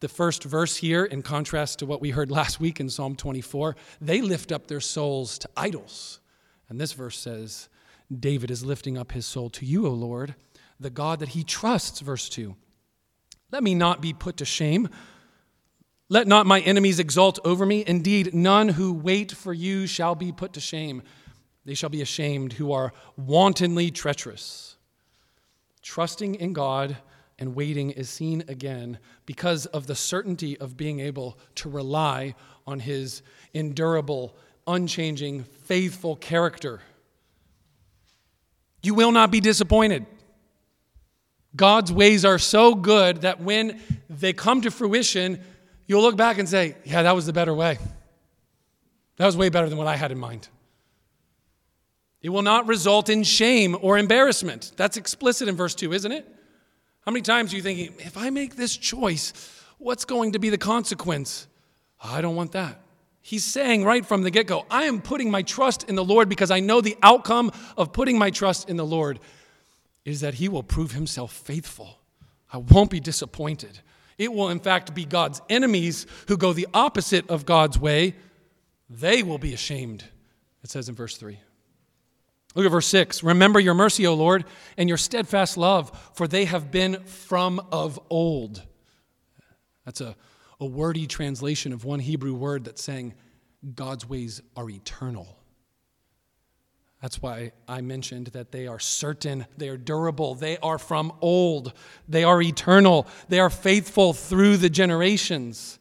the 0.00 0.08
first 0.08 0.44
verse 0.44 0.76
here 0.76 1.04
in 1.04 1.22
contrast 1.22 1.80
to 1.80 1.86
what 1.86 2.00
we 2.00 2.10
heard 2.10 2.30
last 2.30 2.60
week 2.60 2.78
in 2.78 2.88
Psalm 2.88 3.16
24. 3.16 3.74
They 4.00 4.20
lift 4.20 4.52
up 4.52 4.68
their 4.68 4.80
souls 4.80 5.38
to 5.38 5.50
idols. 5.56 6.20
And 6.68 6.80
this 6.80 6.92
verse 6.92 7.18
says, 7.18 7.68
David 8.14 8.50
is 8.50 8.64
lifting 8.64 8.96
up 8.96 9.12
his 9.12 9.26
soul 9.26 9.50
to 9.50 9.66
you, 9.66 9.86
O 9.86 9.90
Lord, 9.90 10.34
the 10.78 10.90
God 10.90 11.18
that 11.18 11.30
he 11.30 11.42
trusts. 11.42 12.00
Verse 12.00 12.28
2. 12.28 12.54
Let 13.50 13.62
me 13.62 13.74
not 13.74 14.00
be 14.00 14.12
put 14.12 14.36
to 14.36 14.44
shame. 14.44 14.88
Let 16.08 16.26
not 16.26 16.46
my 16.46 16.60
enemies 16.60 16.98
exult 16.98 17.38
over 17.44 17.66
me. 17.66 17.84
Indeed, 17.86 18.32
none 18.32 18.68
who 18.68 18.92
wait 18.94 19.32
for 19.32 19.52
you 19.52 19.86
shall 19.86 20.14
be 20.14 20.32
put 20.32 20.54
to 20.54 20.60
shame. 20.60 21.02
They 21.64 21.74
shall 21.74 21.90
be 21.90 22.00
ashamed 22.00 22.54
who 22.54 22.72
are 22.72 22.92
wantonly 23.16 23.90
treacherous. 23.90 24.76
Trusting 25.82 26.36
in 26.36 26.54
God 26.54 26.96
and 27.38 27.54
waiting 27.54 27.90
is 27.90 28.08
seen 28.08 28.42
again 28.48 28.98
because 29.26 29.66
of 29.66 29.86
the 29.86 29.94
certainty 29.94 30.56
of 30.58 30.78
being 30.78 31.00
able 31.00 31.38
to 31.56 31.68
rely 31.68 32.34
on 32.66 32.80
his 32.80 33.22
endurable, 33.52 34.34
unchanging, 34.66 35.44
faithful 35.44 36.16
character. 36.16 36.80
You 38.82 38.94
will 38.94 39.12
not 39.12 39.30
be 39.30 39.40
disappointed. 39.40 40.06
God's 41.54 41.92
ways 41.92 42.24
are 42.24 42.38
so 42.38 42.74
good 42.74 43.22
that 43.22 43.40
when 43.40 43.80
they 44.08 44.32
come 44.32 44.62
to 44.62 44.70
fruition, 44.70 45.40
you'll 45.88 46.02
look 46.02 46.16
back 46.16 46.38
and 46.38 46.48
say, 46.48 46.76
yeah, 46.84 47.02
that 47.02 47.16
was 47.16 47.26
the 47.26 47.32
better 47.32 47.52
way. 47.52 47.78
That 49.16 49.26
was 49.26 49.36
way 49.36 49.48
better 49.48 49.68
than 49.68 49.76
what 49.76 49.88
I 49.88 49.96
had 49.96 50.12
in 50.12 50.18
mind. 50.18 50.48
It 52.22 52.28
will 52.28 52.42
not 52.42 52.68
result 52.68 53.08
in 53.08 53.24
shame 53.24 53.76
or 53.80 53.98
embarrassment. 53.98 54.72
That's 54.76 54.96
explicit 54.96 55.48
in 55.48 55.56
verse 55.56 55.74
2, 55.74 55.92
isn't 55.92 56.12
it? 56.12 56.26
How 57.00 57.10
many 57.10 57.22
times 57.22 57.52
are 57.52 57.56
you 57.56 57.62
thinking, 57.62 57.94
if 57.98 58.16
I 58.16 58.30
make 58.30 58.54
this 58.54 58.76
choice, 58.76 59.32
what's 59.78 60.04
going 60.04 60.32
to 60.32 60.38
be 60.38 60.50
the 60.50 60.58
consequence? 60.58 61.48
I 62.02 62.20
don't 62.20 62.36
want 62.36 62.52
that. 62.52 62.80
He's 63.22 63.44
saying 63.44 63.84
right 63.84 64.04
from 64.04 64.22
the 64.22 64.30
get 64.30 64.46
go, 64.46 64.66
I 64.70 64.84
am 64.84 65.00
putting 65.00 65.30
my 65.30 65.42
trust 65.42 65.84
in 65.84 65.94
the 65.94 66.04
Lord 66.04 66.28
because 66.28 66.50
I 66.50 66.60
know 66.60 66.80
the 66.80 66.96
outcome 67.02 67.50
of 67.76 67.92
putting 67.92 68.18
my 68.18 68.30
trust 68.30 68.68
in 68.68 68.76
the 68.76 68.86
Lord 68.86 69.20
is 70.04 70.20
that 70.20 70.34
He 70.34 70.48
will 70.48 70.62
prove 70.62 70.92
Himself 70.92 71.32
faithful. 71.32 71.98
I 72.52 72.58
won't 72.58 72.90
be 72.90 73.00
disappointed. 73.00 73.80
It 74.18 74.32
will, 74.32 74.48
in 74.48 74.58
fact, 74.58 74.94
be 74.94 75.04
God's 75.04 75.40
enemies 75.48 76.06
who 76.26 76.36
go 76.36 76.52
the 76.52 76.66
opposite 76.74 77.30
of 77.30 77.46
God's 77.46 77.78
way. 77.78 78.16
They 78.90 79.22
will 79.22 79.38
be 79.38 79.54
ashamed, 79.54 80.04
it 80.62 80.70
says 80.70 80.88
in 80.88 80.96
verse 80.96 81.16
3. 81.16 81.38
Look 82.54 82.66
at 82.66 82.72
verse 82.72 82.88
6. 82.88 83.22
Remember 83.22 83.60
your 83.60 83.74
mercy, 83.74 84.06
O 84.06 84.14
Lord, 84.14 84.44
and 84.76 84.88
your 84.88 84.98
steadfast 84.98 85.56
love, 85.56 86.10
for 86.14 86.26
they 86.26 86.46
have 86.46 86.72
been 86.72 87.04
from 87.04 87.60
of 87.70 88.00
old. 88.10 88.62
That's 89.84 90.00
a, 90.00 90.16
a 90.58 90.66
wordy 90.66 91.06
translation 91.06 91.72
of 91.72 91.84
one 91.84 92.00
Hebrew 92.00 92.34
word 92.34 92.64
that's 92.64 92.82
saying 92.82 93.14
God's 93.74 94.08
ways 94.08 94.42
are 94.56 94.68
eternal. 94.68 95.37
That's 97.00 97.22
why 97.22 97.52
I 97.68 97.80
mentioned 97.80 98.28
that 98.28 98.50
they 98.50 98.66
are 98.66 98.80
certain, 98.80 99.46
they 99.56 99.68
are 99.68 99.76
durable, 99.76 100.34
they 100.34 100.58
are 100.58 100.78
from 100.78 101.12
old, 101.20 101.72
they 102.08 102.24
are 102.24 102.42
eternal, 102.42 103.06
they 103.28 103.38
are 103.38 103.50
faithful 103.50 104.12
through 104.12 104.56
the 104.56 104.68
generations. 104.68 105.78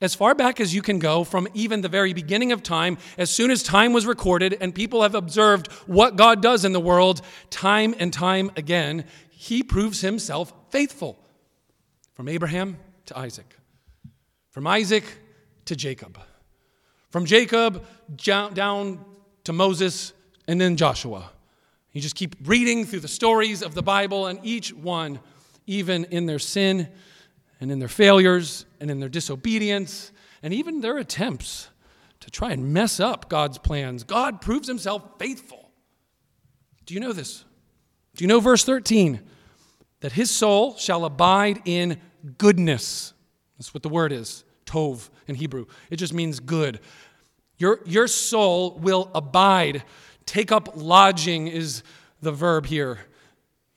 As 0.00 0.14
far 0.14 0.34
back 0.34 0.60
as 0.60 0.74
you 0.74 0.82
can 0.82 0.98
go, 0.98 1.24
from 1.24 1.48
even 1.54 1.80
the 1.80 1.88
very 1.88 2.12
beginning 2.12 2.52
of 2.52 2.62
time, 2.62 2.98
as 3.18 3.30
soon 3.30 3.50
as 3.50 3.62
time 3.62 3.92
was 3.92 4.06
recorded 4.06 4.56
and 4.60 4.74
people 4.74 5.02
have 5.02 5.14
observed 5.14 5.70
what 5.86 6.16
God 6.16 6.42
does 6.42 6.64
in 6.64 6.72
the 6.72 6.80
world, 6.80 7.22
time 7.50 7.94
and 7.98 8.12
time 8.12 8.50
again, 8.56 9.04
He 9.30 9.62
proves 9.62 10.00
Himself 10.00 10.52
faithful. 10.70 11.18
From 12.14 12.28
Abraham 12.28 12.78
to 13.06 13.18
Isaac, 13.18 13.56
from 14.50 14.66
Isaac 14.66 15.04
to 15.64 15.74
Jacob, 15.74 16.18
from 17.10 17.24
Jacob 17.24 17.84
down 18.16 19.04
to 19.44 19.52
Moses 19.52 20.12
and 20.52 20.60
then 20.60 20.76
Joshua. 20.76 21.30
You 21.92 22.02
just 22.02 22.14
keep 22.14 22.36
reading 22.44 22.84
through 22.84 23.00
the 23.00 23.08
stories 23.08 23.62
of 23.62 23.74
the 23.74 23.82
Bible, 23.82 24.26
and 24.26 24.38
each 24.42 24.70
one, 24.70 25.18
even 25.66 26.04
in 26.04 26.26
their 26.26 26.38
sin 26.38 26.88
and 27.58 27.72
in 27.72 27.78
their 27.78 27.88
failures 27.88 28.66
and 28.78 28.90
in 28.90 29.00
their 29.00 29.08
disobedience 29.08 30.12
and 30.42 30.52
even 30.52 30.82
their 30.82 30.98
attempts 30.98 31.70
to 32.20 32.30
try 32.30 32.52
and 32.52 32.74
mess 32.74 33.00
up 33.00 33.30
God's 33.30 33.56
plans, 33.56 34.04
God 34.04 34.42
proves 34.42 34.68
himself 34.68 35.02
faithful. 35.18 35.70
Do 36.84 36.92
you 36.92 37.00
know 37.00 37.14
this? 37.14 37.46
Do 38.16 38.22
you 38.22 38.28
know 38.28 38.40
verse 38.40 38.62
13? 38.62 39.20
That 40.00 40.12
his 40.12 40.30
soul 40.30 40.76
shall 40.76 41.06
abide 41.06 41.62
in 41.64 41.98
goodness. 42.36 43.14
That's 43.56 43.72
what 43.72 43.82
the 43.82 43.88
word 43.88 44.12
is, 44.12 44.44
tov 44.66 45.08
in 45.26 45.34
Hebrew. 45.34 45.64
It 45.88 45.96
just 45.96 46.12
means 46.12 46.40
good. 46.40 46.80
Your, 47.56 47.80
your 47.86 48.06
soul 48.06 48.78
will 48.80 49.10
abide 49.14 49.84
Take 50.26 50.52
up 50.52 50.70
lodging 50.74 51.48
is 51.48 51.82
the 52.20 52.32
verb 52.32 52.66
here. 52.66 52.98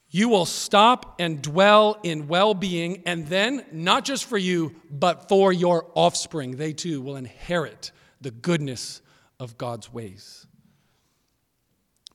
You 0.10 0.29
will 0.29 0.45
stop 0.45 1.15
and 1.19 1.41
dwell 1.41 1.97
in 2.03 2.27
well 2.27 2.53
being, 2.53 3.03
and 3.05 3.27
then, 3.27 3.65
not 3.71 4.05
just 4.05 4.25
for 4.25 4.38
you, 4.38 4.75
but 4.89 5.27
for 5.27 5.51
your 5.51 5.91
offspring. 5.93 6.55
They 6.55 6.71
too 6.73 7.01
will 7.01 7.17
inherit 7.17 7.91
the 8.21 8.31
goodness 8.31 9.01
of 9.39 9.58
God's 9.58 9.91
ways. 9.91 10.47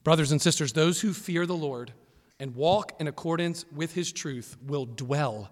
Brothers 0.02 0.32
and 0.32 0.40
sisters, 0.40 0.72
those 0.72 1.00
who 1.00 1.12
fear 1.12 1.44
the 1.44 1.56
Lord 1.56 1.92
and 2.38 2.54
walk 2.54 2.92
in 3.00 3.06
accordance 3.06 3.66
with 3.70 3.92
his 3.92 4.12
truth 4.12 4.56
will 4.66 4.86
dwell 4.86 5.50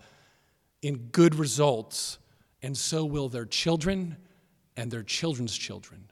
in 0.80 1.08
good 1.12 1.34
results, 1.34 2.18
and 2.62 2.76
so 2.76 3.04
will 3.04 3.28
their 3.28 3.44
children 3.44 4.16
and 4.76 4.90
their 4.90 5.02
children's 5.02 5.56
children. 5.56 6.07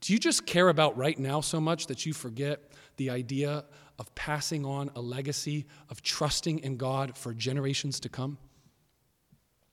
Do 0.00 0.12
you 0.12 0.18
just 0.18 0.46
care 0.46 0.68
about 0.68 0.96
right 0.96 1.18
now 1.18 1.40
so 1.40 1.60
much 1.60 1.86
that 1.86 2.06
you 2.06 2.12
forget 2.12 2.60
the 2.96 3.10
idea 3.10 3.64
of 3.98 4.14
passing 4.14 4.64
on 4.64 4.90
a 4.94 5.00
legacy 5.00 5.66
of 5.88 6.02
trusting 6.02 6.60
in 6.60 6.76
God 6.76 7.16
for 7.16 7.32
generations 7.32 8.00
to 8.00 8.08
come? 8.08 8.38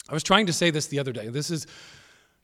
I 0.09 0.13
was 0.13 0.23
trying 0.23 0.47
to 0.47 0.53
say 0.53 0.69
this 0.71 0.87
the 0.87 0.99
other 0.99 1.11
day. 1.11 1.29
This 1.29 1.51
is 1.51 1.67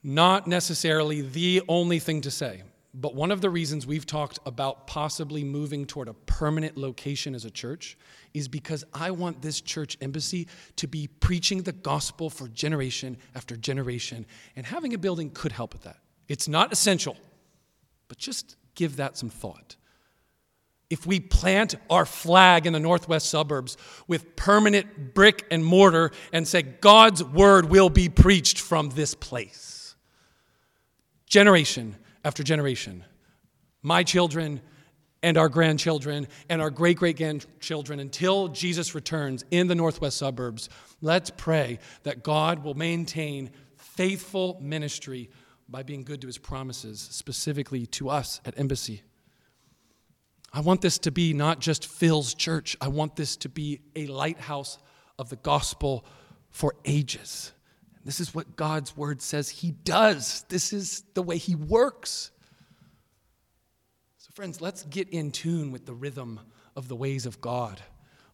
not 0.03 0.47
necessarily 0.47 1.21
the 1.21 1.61
only 1.67 1.99
thing 1.99 2.21
to 2.21 2.31
say, 2.31 2.63
but 2.93 3.15
one 3.15 3.31
of 3.31 3.41
the 3.41 3.49
reasons 3.49 3.85
we've 3.85 4.05
talked 4.05 4.39
about 4.45 4.87
possibly 4.87 5.43
moving 5.43 5.85
toward 5.85 6.07
a 6.07 6.13
permanent 6.13 6.77
location 6.77 7.35
as 7.35 7.45
a 7.45 7.51
church 7.51 7.97
is 8.33 8.47
because 8.47 8.83
I 8.93 9.11
want 9.11 9.41
this 9.41 9.61
church 9.61 9.97
embassy 10.01 10.47
to 10.77 10.87
be 10.87 11.07
preaching 11.07 11.63
the 11.63 11.73
gospel 11.73 12.29
for 12.29 12.47
generation 12.47 13.17
after 13.35 13.55
generation, 13.57 14.25
and 14.55 14.65
having 14.65 14.93
a 14.93 14.97
building 14.97 15.29
could 15.31 15.51
help 15.51 15.73
with 15.73 15.83
that. 15.83 15.97
It's 16.27 16.47
not 16.47 16.71
essential. 16.71 17.17
But 18.09 18.17
just 18.17 18.57
give 18.75 18.97
that 18.97 19.15
some 19.15 19.29
thought. 19.29 19.77
If 20.89 21.05
we 21.05 21.19
plant 21.19 21.75
our 21.89 22.05
flag 22.05 22.65
in 22.65 22.73
the 22.73 22.79
northwest 22.79 23.29
suburbs 23.29 23.77
with 24.07 24.35
permanent 24.35 25.13
brick 25.13 25.45
and 25.51 25.63
mortar 25.63 26.11
and 26.33 26.47
say, 26.47 26.63
God's 26.63 27.23
word 27.23 27.69
will 27.69 27.89
be 27.89 28.09
preached 28.09 28.59
from 28.59 28.89
this 28.89 29.13
place, 29.13 29.95
generation 31.27 31.95
after 32.25 32.43
generation, 32.43 33.05
my 33.83 34.03
children 34.03 34.61
and 35.21 35.37
our 35.37 35.49
grandchildren 35.49 36.27
and 36.49 36.61
our 36.61 36.71
great 36.71 36.97
great 36.97 37.17
grandchildren 37.17 37.99
until 37.99 38.47
Jesus 38.47 38.95
returns 38.95 39.45
in 39.51 39.67
the 39.67 39.75
northwest 39.75 40.17
suburbs, 40.17 40.69
let's 41.01 41.29
pray 41.29 41.77
that 42.03 42.23
God 42.23 42.63
will 42.63 42.73
maintain 42.73 43.51
faithful 43.75 44.57
ministry 44.61 45.29
by 45.69 45.84
being 45.84 46.03
good 46.03 46.21
to 46.21 46.27
his 46.27 46.38
promises, 46.38 46.99
specifically 46.99 47.86
to 47.86 48.10
us 48.10 48.41
at 48.45 48.58
Embassy. 48.60 49.03
I 50.51 50.62
want 50.62 50.82
this 50.82 50.97
to 50.99 51.12
be 51.12 51.34
not 51.34 51.60
just 51.60 51.86
Phill's 51.86 52.34
church, 52.34 52.75
I 52.82 52.88
want 52.88 53.15
this 53.15 53.38
to 53.38 53.49
be 53.49 53.82
a 53.95 54.08
lighthouse 54.08 54.79
of 55.19 55.29
the 55.29 55.36
gospel 55.36 56.05
for 56.49 56.73
ages. 56.86 57.51
This 58.03 58.19
is 58.19 58.34
what 58.34 58.55
God's 58.55 58.97
word 58.97 59.21
says 59.21 59.49
he 59.49 59.71
does. 59.71 60.43
This 60.49 60.73
is 60.73 61.03
the 61.13 61.21
way 61.21 61.38
he 61.38 61.53
works. 61.53 62.32
So, 64.17 64.32
friends, 64.34 64.62
let's 64.62 64.84
get 64.84 65.10
in 65.10 65.32
tune 65.32 65.71
with 65.71 65.86
the 65.86 65.93
rhythm 65.93 66.39
of 66.75 66.88
the 66.88 66.95
ways 66.95 67.25
of 67.27 67.41
God. 67.41 67.79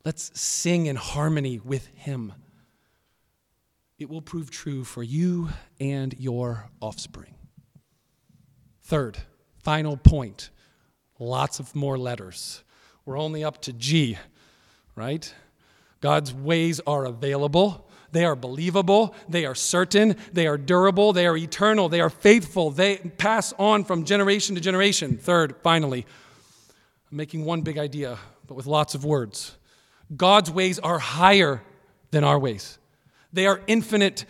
Let's 0.06 0.40
sing 0.40 0.86
in 0.86 0.96
harmony 0.96 1.60
with 1.60 1.88
him 1.88 2.34
it 3.98 4.10
will 4.10 4.22
prove 4.22 4.52
true 4.52 4.84
for 4.84 5.04
you 5.04 5.50
and 5.80 6.14
your 6.20 6.70
offspring. 6.82 7.36
Third, 8.84 9.18
final 9.58 9.98
point 9.98 10.50
lots 11.18 11.60
of 11.60 11.74
more 11.76 11.98
letters. 11.98 12.64
We're 13.06 13.18
only 13.18 13.44
up 13.44 13.62
to 13.64 13.74
G, 13.74 14.18
right? 14.96 15.34
God's 16.02 16.34
ways 16.34 16.82
are 16.86 17.06
available. 17.06 17.90
They 18.12 18.26
are 18.26 18.36
believable. 18.36 19.16
They 19.28 19.46
are 19.46 19.56
certain. 19.56 20.18
They 20.34 20.48
are 20.48 20.58
durable. 20.58 21.14
They 21.14 21.26
are 21.26 21.38
eternal. 21.38 21.90
They 21.90 22.02
are 22.02 22.10
faithful. 22.10 22.72
They 22.72 22.98
pass 22.98 23.54
on 23.58 23.84
from 23.84 24.06
generation 24.06 24.56
to 24.56 24.62
generation. 24.62 25.18
Third, 25.18 25.56
finally, 25.64 26.06
I'm 27.12 27.18
making 27.18 27.46
one 27.46 27.62
big 27.62 27.78
idea, 27.78 28.18
but 28.48 28.56
with 28.56 28.66
lots 28.66 28.96
of 28.96 29.06
words. 29.06 29.58
God's 30.16 30.52
ways 30.52 30.80
are 30.80 31.00
higher 31.00 31.62
than 32.12 32.24
our 32.24 32.38
ways. 32.38 32.78
They 33.36 33.48
are 33.48 33.62
infinite. 33.68 34.26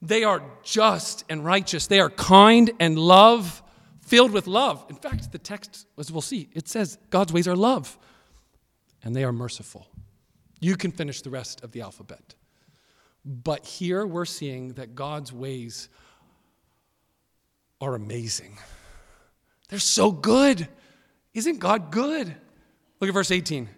They 0.00 0.24
are 0.24 0.42
just 0.64 1.24
and 1.28 1.44
righteous. 1.44 1.86
They 1.86 2.00
are 2.00 2.08
kind 2.10 2.70
and 2.80 2.98
love, 2.98 3.62
filled 4.00 4.32
with 4.32 4.46
love. 4.46 4.84
In 4.88 4.96
fact, 4.96 5.30
the 5.30 5.38
text, 5.38 5.86
as 5.98 6.10
we'll 6.10 6.22
see, 6.22 6.48
it 6.54 6.66
says 6.66 6.98
God's 7.10 7.32
ways 7.32 7.46
are 7.46 7.54
love 7.54 7.98
and 9.04 9.14
they 9.14 9.22
are 9.22 9.32
merciful. 9.32 9.86
You 10.60 10.76
can 10.76 10.90
finish 10.90 11.20
the 11.20 11.30
rest 11.30 11.62
of 11.62 11.72
the 11.72 11.82
alphabet. 11.82 12.34
But 13.24 13.66
here 13.66 14.06
we're 14.06 14.24
seeing 14.24 14.72
that 14.74 14.94
God's 14.94 15.30
ways 15.30 15.90
are 17.82 17.94
amazing. 17.94 18.56
They're 19.68 19.78
so 19.78 20.10
good. 20.10 20.66
Isn't 21.34 21.58
God 21.58 21.90
good? 21.92 22.34
Look 22.98 23.08
at 23.08 23.14
verse 23.14 23.30
18. 23.30 23.68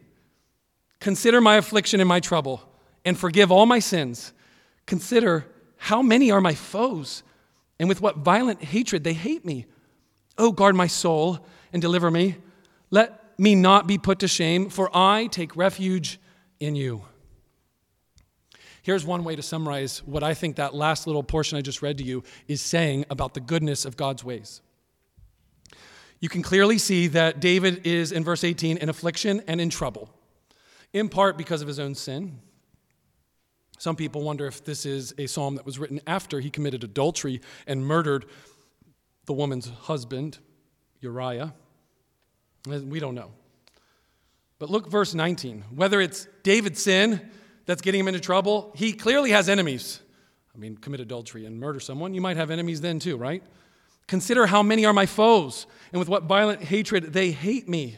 Consider 1.01 1.41
my 1.41 1.57
affliction 1.57 1.99
and 1.99 2.09
my 2.09 2.21
trouble, 2.21 2.63
and 3.05 3.19
forgive 3.19 3.51
all 3.51 3.67
my 3.67 3.81
sins 3.81 4.33
Consider 4.87 5.47
how 5.77 6.03
many 6.03 6.31
are 6.31 6.41
my 6.41 6.55
foes, 6.55 7.23
and 7.79 7.89
with 7.89 8.01
what 8.01 8.19
violent 8.19 8.63
hatred 8.63 9.05
they 9.05 9.15
hate 9.15 9.45
me. 9.45 9.67
Oh, 10.37 10.53
guard 10.53 10.75
my 10.75 10.87
soul 10.87 11.47
and 11.73 11.81
deliver 11.81 12.11
me. 12.11 12.37
Let 12.91 13.39
me 13.39 13.55
not 13.55 13.87
be 13.87 13.97
put 13.97 14.19
to 14.19 14.29
shame, 14.29 14.69
for 14.69 14.91
I 14.95 15.27
take 15.29 15.57
refuge 15.57 16.21
in 16.59 16.77
you. 16.77 17.05
Here's 18.83 19.05
one 19.05 19.25
way 19.25 19.37
to 19.37 19.43
summarize 19.43 20.03
what 20.05 20.23
I 20.23 20.35
think 20.35 20.57
that 20.57 20.75
last 20.75 21.07
little 21.07 21.23
portion 21.23 21.59
I 21.59 21.61
just 21.61 21.83
read 21.83 21.99
to 21.99 22.05
you 22.05 22.25
is 22.49 22.61
saying 22.61 23.05
about 23.11 23.35
the 23.35 23.41
goodness 23.41 23.85
of 23.85 23.97
God's 23.97 24.25
ways. 24.25 24.63
You 26.19 26.29
can 26.29 26.43
clearly 26.43 26.79
see 26.79 27.07
that 27.09 27.41
David 27.41 27.87
is, 27.87 28.13
in 28.13 28.25
verse 28.25 28.45
18, 28.45 28.77
in 28.77 28.89
affliction 28.89 29.43
and 29.47 29.61
in 29.61 29.71
trouble, 29.71 30.11
in 30.93 31.09
part 31.09 31.39
because 31.39 31.63
of 31.63 31.69
his 31.69 31.79
own 31.79 31.95
sin, 31.95 32.41
some 33.81 33.97
people 33.97 34.21
wonder 34.21 34.47
if 34.47 34.63
this 34.63 34.85
is 34.85 35.15
a 35.17 35.27
psalm 35.27 35.55
that 35.55 35.65
was 35.65 35.79
written 35.79 36.03
after 36.07 36.39
he 36.39 36.51
committed 36.51 36.85
adultery 36.85 37.41
and 37.67 37.83
murdered 37.83 38.27
the 39.25 39.33
woman's 39.33 39.71
husband, 39.71 40.39
Uriah. 41.01 41.55
We 42.67 43.01
don't 43.01 43.15
know. 43.15 43.31
But 44.59 44.69
look, 44.69 44.91
verse 44.91 45.15
19. 45.15 45.65
Whether 45.75 46.03
it's 46.03 46.29
David's 46.43 46.83
sin 46.83 47.31
that's 47.65 47.81
getting 47.81 48.01
him 48.01 48.09
into 48.09 48.21
trouble, 48.21 48.71
he 48.77 48.93
clearly 48.93 49.31
has 49.31 49.49
enemies. 49.49 50.03
I 50.55 50.59
mean, 50.59 50.77
commit 50.77 51.01
adultery 51.01 51.47
and 51.47 51.59
murder 51.59 51.81
someone, 51.81 52.13
you 52.13 52.21
might 52.21 52.37
have 52.37 52.51
enemies 52.51 52.83
then 52.83 52.99
too, 52.99 53.17
right? 53.17 53.43
Consider 54.07 54.45
how 54.45 54.63
many 54.63 54.85
are 54.85 54.93
my 54.93 55.07
foes, 55.07 55.67
and 55.91 55.99
with 55.99 56.09
what 56.11 56.25
violent 56.25 56.63
hatred 56.63 57.15
they 57.15 57.31
hate 57.31 57.67
me. 57.67 57.97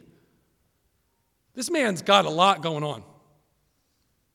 This 1.55 1.73
man's 1.73 2.03
got 2.03 2.25
a 2.25 2.31
lot 2.31 2.63
going 2.63 2.85
on. 2.85 3.03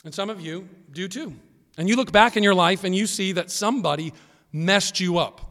And 0.04 0.14
some 0.14 0.30
of 0.30 0.40
you 0.40 0.68
do 0.92 1.08
too. 1.08 1.36
And 1.78 1.88
you 1.88 1.96
look 1.96 2.12
back 2.12 2.38
in 2.38 2.44
your 2.44 2.56
life 2.56 2.84
and 2.84 2.96
you 2.96 3.08
see 3.08 3.34
that 3.34 3.52
somebody 3.52 4.14
messed 4.52 5.00
you 5.00 5.18
up. 5.18 5.42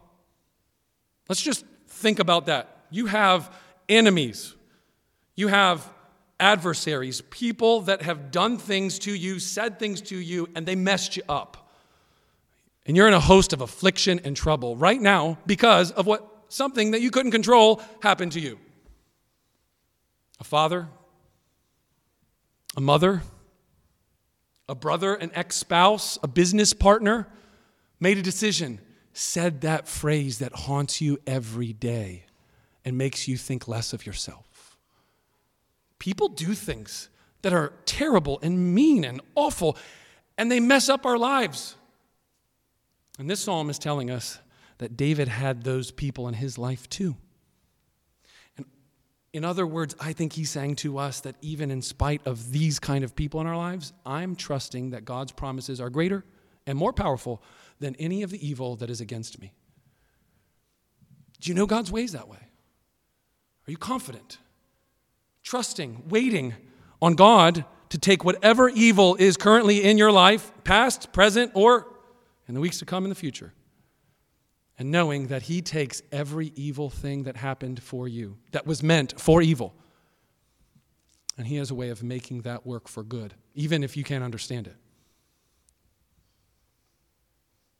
Let's 1.28 1.42
just 1.42 1.64
think 1.88 2.18
about 2.18 2.46
that. 2.46 2.86
You 2.90 3.06
have 3.06 3.52
enemies, 3.88 4.54
you 5.34 5.48
have 5.48 5.88
adversaries, 6.38 7.20
people 7.30 7.82
that 7.82 8.02
have 8.02 8.30
done 8.30 8.58
things 8.58 8.98
to 9.00 9.12
you, 9.12 9.38
said 9.38 9.78
things 9.78 10.00
to 10.02 10.16
you, 10.16 10.48
and 10.54 10.66
they 10.66 10.74
messed 10.74 11.16
you 11.16 11.22
up. 11.28 11.70
And 12.84 12.96
you're 12.96 13.08
in 13.08 13.14
a 13.14 13.20
host 13.20 13.52
of 13.52 13.60
affliction 13.60 14.20
and 14.24 14.36
trouble 14.36 14.76
right 14.76 15.00
now 15.00 15.38
because 15.46 15.90
of 15.92 16.06
what 16.06 16.44
something 16.48 16.92
that 16.92 17.00
you 17.00 17.10
couldn't 17.10 17.32
control 17.32 17.82
happened 18.00 18.32
to 18.32 18.40
you. 18.40 18.58
A 20.38 20.44
father, 20.44 20.88
a 22.76 22.80
mother, 22.80 23.22
a 24.68 24.74
brother, 24.74 25.14
an 25.14 25.30
ex 25.34 25.56
spouse, 25.56 26.18
a 26.22 26.28
business 26.28 26.72
partner 26.72 27.28
made 28.00 28.18
a 28.18 28.22
decision, 28.22 28.80
said 29.12 29.62
that 29.62 29.88
phrase 29.88 30.38
that 30.38 30.52
haunts 30.52 31.00
you 31.00 31.18
every 31.26 31.72
day 31.72 32.24
and 32.84 32.98
makes 32.98 33.26
you 33.26 33.36
think 33.36 33.66
less 33.66 33.92
of 33.92 34.04
yourself. 34.04 34.76
People 35.98 36.28
do 36.28 36.54
things 36.54 37.08
that 37.42 37.52
are 37.52 37.72
terrible 37.86 38.38
and 38.42 38.74
mean 38.74 39.04
and 39.04 39.20
awful, 39.34 39.76
and 40.36 40.50
they 40.50 40.60
mess 40.60 40.88
up 40.88 41.06
our 41.06 41.18
lives. 41.18 41.76
And 43.18 43.30
this 43.30 43.40
psalm 43.40 43.70
is 43.70 43.78
telling 43.78 44.10
us 44.10 44.38
that 44.78 44.96
David 44.96 45.28
had 45.28 45.62
those 45.62 45.90
people 45.90 46.28
in 46.28 46.34
his 46.34 46.58
life 46.58 46.88
too. 46.88 47.16
In 49.36 49.44
other 49.44 49.66
words, 49.66 49.94
I 50.00 50.14
think 50.14 50.32
he's 50.32 50.48
saying 50.48 50.76
to 50.76 50.96
us 50.96 51.20
that 51.20 51.36
even 51.42 51.70
in 51.70 51.82
spite 51.82 52.22
of 52.24 52.52
these 52.52 52.78
kind 52.78 53.04
of 53.04 53.14
people 53.14 53.38
in 53.42 53.46
our 53.46 53.54
lives, 53.54 53.92
I'm 54.06 54.34
trusting 54.34 54.92
that 54.92 55.04
God's 55.04 55.30
promises 55.30 55.78
are 55.78 55.90
greater 55.90 56.24
and 56.66 56.78
more 56.78 56.90
powerful 56.90 57.42
than 57.78 57.94
any 57.96 58.22
of 58.22 58.30
the 58.30 58.48
evil 58.48 58.76
that 58.76 58.88
is 58.88 59.02
against 59.02 59.38
me. 59.38 59.52
Do 61.38 61.50
you 61.50 61.54
know 61.54 61.66
God's 61.66 61.92
ways 61.92 62.12
that 62.12 62.28
way? 62.28 62.38
Are 63.68 63.70
you 63.70 63.76
confident? 63.76 64.38
Trusting, 65.42 66.04
waiting 66.08 66.54
on 67.02 67.14
God 67.14 67.66
to 67.90 67.98
take 67.98 68.24
whatever 68.24 68.70
evil 68.70 69.16
is 69.16 69.36
currently 69.36 69.84
in 69.84 69.98
your 69.98 70.12
life, 70.12 70.50
past, 70.64 71.12
present, 71.12 71.52
or 71.52 71.86
in 72.48 72.54
the 72.54 72.60
weeks 72.60 72.78
to 72.78 72.86
come 72.86 73.04
in 73.04 73.10
the 73.10 73.14
future, 73.14 73.52
and 74.78 74.90
knowing 74.90 75.28
that 75.28 75.42
He 75.42 75.62
takes 75.62 76.02
every 76.12 76.52
evil 76.54 76.90
thing 76.90 77.24
that 77.24 77.36
happened 77.36 77.82
for 77.82 78.06
you, 78.06 78.36
that 78.52 78.66
was 78.66 78.82
meant 78.82 79.18
for 79.20 79.42
evil, 79.42 79.74
and 81.38 81.46
He 81.46 81.56
has 81.56 81.70
a 81.70 81.74
way 81.74 81.88
of 81.88 82.02
making 82.02 82.42
that 82.42 82.66
work 82.66 82.88
for 82.88 83.02
good, 83.02 83.34
even 83.54 83.82
if 83.82 83.96
you 83.96 84.04
can't 84.04 84.24
understand 84.24 84.66
it. 84.66 84.76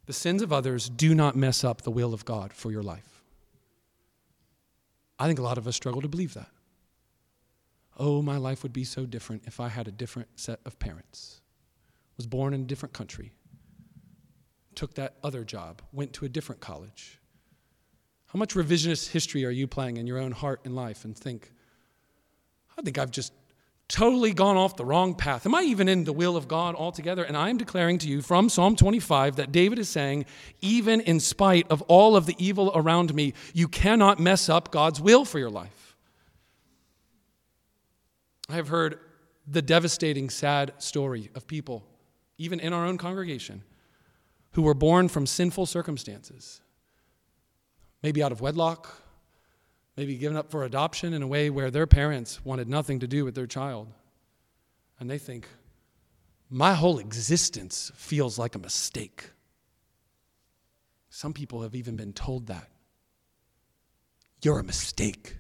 The 0.07 0.13
sins 0.13 0.41
of 0.41 0.53
others 0.53 0.89
do 0.89 1.15
not 1.15 1.35
mess 1.35 1.65
up 1.65 1.83
the 1.83 1.91
will 1.91 2.15
of 2.15 2.25
God 2.25 2.53
for 2.53 2.71
your 2.71 2.83
life. 2.83 3.23
I 5.19 5.27
think 5.27 5.39
a 5.39 5.43
lot 5.43 5.59
of 5.59 5.67
us 5.67 5.75
struggle 5.75 6.03
to 6.03 6.09
believe 6.09 6.35
that. 6.35 6.49
Oh, 7.99 8.23
my 8.23 8.37
life 8.37 8.63
would 8.63 8.73
be 8.73 8.85
so 8.85 9.07
different 9.07 9.43
if 9.47 9.59
I 9.59 9.69
had 9.69 9.89
a 9.89 9.91
different 9.91 10.29
set 10.39 10.61
of 10.65 10.79
parents, 10.79 11.41
was 12.17 12.27
born 12.27 12.55
in 12.55 12.61
a 12.63 12.65
different 12.65 12.93
country, 12.93 13.33
took 14.77 14.95
that 14.95 15.15
other 15.25 15.43
job, 15.43 15.83
went 15.93 16.13
to 16.13 16.25
a 16.25 16.29
different 16.29 16.61
college. 16.61 17.19
How 18.27 18.39
much 18.39 18.55
revisionist 18.55 19.11
history 19.11 19.45
are 19.45 19.51
you 19.51 19.67
playing 19.67 19.97
in 19.97 20.07
your 20.07 20.19
own 20.19 20.33
heart 20.33 20.61
and 20.65 20.77
life 20.77 21.05
and 21.05 21.17
think, 21.17 21.51
I 22.79 22.83
think 22.83 22.99
I've 22.99 23.11
just 23.11 23.33
totally 23.89 24.33
gone 24.33 24.57
off 24.57 24.77
the 24.77 24.85
wrong 24.85 25.15
path? 25.15 25.47
Am 25.47 25.55
I 25.55 25.63
even 25.63 25.89
in 25.89 26.05
the 26.05 26.13
will 26.13 26.37
of 26.37 26.47
God 26.47 26.75
altogether? 26.75 27.25
And 27.25 27.37
I'm 27.37 27.57
declaring 27.57 27.99
to 27.99 28.09
you 28.09 28.21
from 28.21 28.49
Psalm 28.49 28.77
25 28.77 29.37
that 29.37 29.53
David 29.53 29.79
is 29.79 29.89
saying, 29.89 30.27
even 30.61 31.01
in 31.01 31.21
spite 31.21 31.67
of 31.71 31.83
all 31.83 32.17
of 32.17 32.27
the 32.27 32.35
evil 32.39 32.73
around 32.75 33.15
me, 33.15 33.33
you 33.55 33.69
cannot 33.69 34.21
mess 34.21 34.49
up 34.49 34.71
God's 34.71 35.01
will 35.01 35.25
for 35.25 35.39
your 35.39 35.51
life. 35.51 35.97
I 38.49 38.55
have 38.55 38.69
heard 38.69 39.01
the 39.47 39.63
devastating, 39.63 40.31
sad 40.31 40.73
story 40.79 41.31
of 41.35 41.47
people, 41.47 41.85
even 42.39 42.61
in 42.61 42.73
our 42.73 42.85
own 42.85 42.99
congregation, 42.99 43.63
who 44.57 44.63
were 44.63 44.73
born 44.73 45.07
from 45.07 45.27
sinful 45.27 45.67
circumstances, 45.67 46.63
maybe 48.03 48.23
out 48.23 48.33
of 48.33 48.41
wedlock, 48.41 49.03
maybe 49.99 50.17
given 50.17 50.35
up 50.35 50.51
for 50.51 50.65
adoption 50.65 51.13
in 51.13 51.21
a 51.21 51.27
way 51.27 51.51
where 51.51 51.71
their 51.71 51.87
parents 51.87 52.43
wanted 52.43 52.67
nothing 52.67 52.99
to 52.99 53.07
do 53.07 53.23
with 53.23 53.35
their 53.35 53.47
child. 53.47 53.87
And 54.99 55.11
they 55.11 55.19
think, 55.19 55.47
my 56.49 56.73
whole 56.73 56.99
existence 56.99 57.93
feels 57.97 58.39
like 58.39 58.55
a 58.55 58.59
mistake. 58.59 59.29
Some 61.11 61.35
people 61.35 61.61
have 61.61 61.75
even 61.75 61.95
been 61.95 62.15
told 62.15 62.47
that. 62.47 62.71
You're 64.41 64.61
a 64.61 64.65
mistake. 64.65 65.37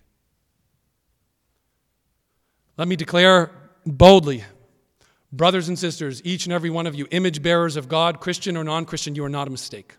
Let 2.76 2.86
me 2.86 2.96
declare 2.96 3.50
boldly 3.86 4.44
Brothers 5.32 5.68
and 5.68 5.78
sisters, 5.78 6.22
each 6.24 6.46
and 6.46 6.52
every 6.52 6.70
one 6.70 6.86
of 6.86 6.94
you, 6.94 7.06
image 7.10 7.42
bearers 7.42 7.76
of 7.76 7.88
God, 7.88 8.20
Christian 8.20 8.56
or 8.56 8.64
non 8.64 8.84
Christian, 8.84 9.14
you 9.14 9.24
are 9.24 9.28
not 9.28 9.48
a 9.48 9.50
mistake. 9.50 9.96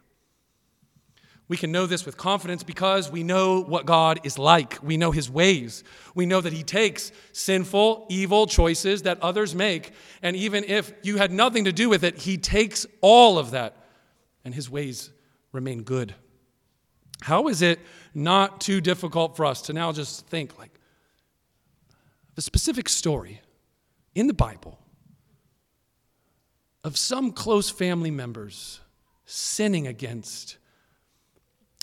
We 1.49 1.55
can 1.55 1.71
know 1.71 1.85
this 1.85 2.05
with 2.05 2.17
confidence 2.17 2.63
because 2.63 3.09
we 3.09 3.23
know 3.23 3.61
what 3.61 3.85
God 3.85 4.19
is 4.25 4.37
like. 4.37 4.77
We 4.83 4.97
know 4.97 5.11
his 5.11 5.29
ways. 5.29 5.83
We 6.13 6.25
know 6.25 6.41
that 6.41 6.51
he 6.51 6.63
takes 6.63 7.11
sinful, 7.31 8.07
evil 8.09 8.47
choices 8.47 9.03
that 9.03 9.21
others 9.21 9.55
make, 9.55 9.93
and 10.21 10.35
even 10.35 10.65
if 10.65 10.91
you 11.03 11.17
had 11.17 11.31
nothing 11.31 11.63
to 11.65 11.71
do 11.71 11.87
with 11.87 12.03
it, 12.03 12.17
he 12.17 12.37
takes 12.37 12.85
all 12.99 13.37
of 13.37 13.51
that, 13.51 13.77
and 14.43 14.53
his 14.53 14.69
ways 14.69 15.11
remain 15.53 15.83
good. 15.83 16.15
How 17.21 17.47
is 17.47 17.61
it 17.61 17.79
not 18.13 18.59
too 18.59 18.81
difficult 18.81 19.37
for 19.37 19.45
us 19.45 19.61
to 19.63 19.73
now 19.73 19.91
just 19.91 20.27
think 20.27 20.57
like 20.57 20.71
the 22.35 22.41
specific 22.41 22.89
story 22.89 23.41
in 24.15 24.27
the 24.27 24.33
Bible 24.33 24.79
of 26.87 26.97
some 26.97 27.31
close 27.31 27.69
family 27.69 28.09
members 28.09 28.79
sinning 29.25 29.85
against 29.85 30.57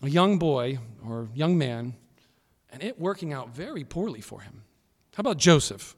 a 0.03 0.09
young 0.09 0.39
boy 0.39 0.79
or 1.07 1.29
young 1.35 1.57
man 1.57 1.95
and 2.73 2.83
it 2.83 2.99
working 2.99 3.33
out 3.33 3.55
very 3.55 3.85
poorly 3.85 4.21
for 4.21 4.41
him. 4.41 4.63
How 5.15 5.21
about 5.21 5.37
Joseph? 5.37 5.95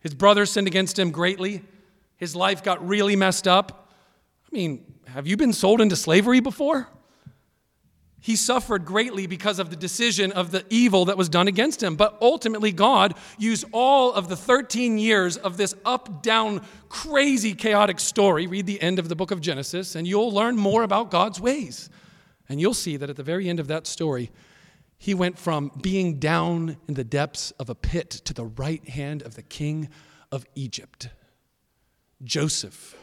His 0.00 0.14
brothers 0.14 0.52
sinned 0.52 0.68
against 0.68 0.98
him 0.98 1.10
greatly. 1.10 1.64
His 2.16 2.36
life 2.36 2.62
got 2.62 2.86
really 2.86 3.16
messed 3.16 3.48
up. 3.48 3.90
I 4.44 4.54
mean, 4.54 4.94
have 5.08 5.26
you 5.26 5.36
been 5.36 5.52
sold 5.52 5.80
into 5.80 5.96
slavery 5.96 6.40
before? 6.40 6.86
He 8.20 8.34
suffered 8.34 8.84
greatly 8.84 9.26
because 9.26 9.58
of 9.58 9.70
the 9.70 9.76
decision 9.76 10.32
of 10.32 10.50
the 10.50 10.64
evil 10.68 11.04
that 11.04 11.16
was 11.16 11.28
done 11.28 11.48
against 11.48 11.82
him. 11.82 11.96
But 11.96 12.18
ultimately, 12.20 12.72
God 12.72 13.14
used 13.38 13.64
all 13.72 14.12
of 14.12 14.28
the 14.28 14.36
13 14.36 14.98
years 14.98 15.36
of 15.36 15.56
this 15.56 15.74
up 15.84 16.22
down, 16.22 16.62
crazy, 16.88 17.54
chaotic 17.54 18.00
story. 18.00 18.46
Read 18.46 18.66
the 18.66 18.80
end 18.80 18.98
of 18.98 19.08
the 19.08 19.16
book 19.16 19.30
of 19.30 19.40
Genesis, 19.40 19.94
and 19.94 20.06
you'll 20.06 20.32
learn 20.32 20.56
more 20.56 20.82
about 20.82 21.10
God's 21.10 21.40
ways. 21.40 21.88
And 22.48 22.60
you'll 22.60 22.74
see 22.74 22.96
that 22.96 23.10
at 23.10 23.16
the 23.16 23.22
very 23.22 23.48
end 23.48 23.60
of 23.60 23.68
that 23.68 23.86
story, 23.86 24.30
he 24.98 25.14
went 25.14 25.38
from 25.38 25.70
being 25.80 26.18
down 26.18 26.78
in 26.88 26.94
the 26.94 27.04
depths 27.04 27.50
of 27.52 27.68
a 27.68 27.74
pit 27.74 28.10
to 28.10 28.32
the 28.32 28.46
right 28.46 28.88
hand 28.88 29.22
of 29.22 29.34
the 29.34 29.42
king 29.42 29.88
of 30.32 30.46
Egypt, 30.54 31.10
Joseph. 32.24 32.96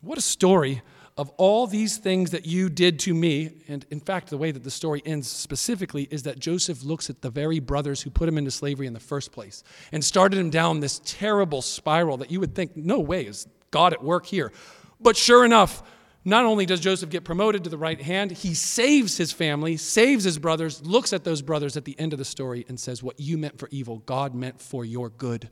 What 0.00 0.16
a 0.16 0.22
story 0.22 0.82
of 1.16 1.30
all 1.36 1.66
these 1.66 1.98
things 1.98 2.30
that 2.30 2.46
you 2.46 2.68
did 2.68 2.98
to 3.00 3.14
me, 3.14 3.50
and 3.68 3.84
in 3.90 4.00
fact, 4.00 4.30
the 4.30 4.38
way 4.38 4.50
that 4.50 4.64
the 4.64 4.70
story 4.70 5.02
ends 5.04 5.28
specifically 5.28 6.08
is 6.10 6.22
that 6.22 6.38
Joseph 6.38 6.82
looks 6.82 7.10
at 7.10 7.20
the 7.20 7.30
very 7.30 7.58
brothers 7.58 8.02
who 8.02 8.10
put 8.10 8.28
him 8.28 8.38
into 8.38 8.50
slavery 8.50 8.86
in 8.86 8.92
the 8.92 9.00
first 9.00 9.32
place 9.32 9.62
and 9.92 10.04
started 10.04 10.38
him 10.38 10.50
down 10.50 10.80
this 10.80 11.00
terrible 11.04 11.62
spiral 11.62 12.16
that 12.18 12.30
you 12.30 12.40
would 12.40 12.54
think, 12.54 12.76
no 12.76 13.00
way, 13.00 13.26
is 13.26 13.46
God 13.70 13.92
at 13.92 14.02
work 14.02 14.26
here. 14.26 14.52
But 15.00 15.16
sure 15.16 15.44
enough, 15.44 15.82
not 16.24 16.44
only 16.44 16.66
does 16.66 16.80
Joseph 16.80 17.10
get 17.10 17.24
promoted 17.24 17.64
to 17.64 17.70
the 17.70 17.78
right 17.78 18.00
hand, 18.00 18.30
he 18.30 18.54
saves 18.54 19.16
his 19.16 19.32
family, 19.32 19.76
saves 19.76 20.24
his 20.24 20.38
brothers, 20.38 20.84
looks 20.84 21.12
at 21.12 21.24
those 21.24 21.40
brothers 21.40 21.76
at 21.76 21.84
the 21.84 21.98
end 21.98 22.12
of 22.12 22.18
the 22.18 22.24
story, 22.24 22.66
and 22.68 22.78
says, 22.78 23.02
What 23.02 23.18
you 23.18 23.38
meant 23.38 23.58
for 23.58 23.68
evil, 23.70 23.98
God 23.98 24.34
meant 24.34 24.60
for 24.60 24.84
your 24.84 25.08
good. 25.08 25.48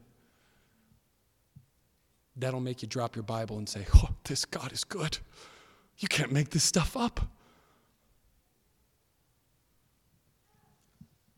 That'll 2.38 2.60
make 2.60 2.82
you 2.82 2.88
drop 2.88 3.16
your 3.16 3.24
Bible 3.24 3.58
and 3.58 3.68
say, 3.68 3.86
Oh, 3.96 4.10
this 4.24 4.44
God 4.44 4.72
is 4.72 4.84
good. 4.84 5.18
You 5.98 6.08
can't 6.08 6.32
make 6.32 6.50
this 6.50 6.62
stuff 6.62 6.96
up. 6.96 7.20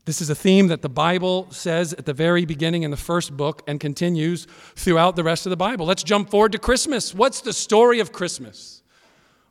This 0.05 0.21
is 0.21 0.29
a 0.29 0.35
theme 0.35 0.67
that 0.67 0.81
the 0.81 0.89
Bible 0.89 1.47
says 1.51 1.93
at 1.93 2.05
the 2.05 2.13
very 2.13 2.43
beginning 2.45 2.83
in 2.83 2.91
the 2.91 2.97
first 2.97 3.37
book 3.37 3.61
and 3.67 3.79
continues 3.79 4.47
throughout 4.75 5.15
the 5.15 5.23
rest 5.23 5.45
of 5.45 5.51
the 5.51 5.57
Bible. 5.57 5.85
Let's 5.85 6.03
jump 6.03 6.29
forward 6.29 6.51
to 6.53 6.59
Christmas. 6.59 7.13
What's 7.13 7.41
the 7.41 7.53
story 7.53 7.99
of 7.99 8.11
Christmas 8.11 8.81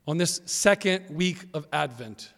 on 0.09 0.19
this 0.19 0.41
second 0.47 1.09
week 1.11 1.47
of 1.55 1.69
Advent? 1.73 2.33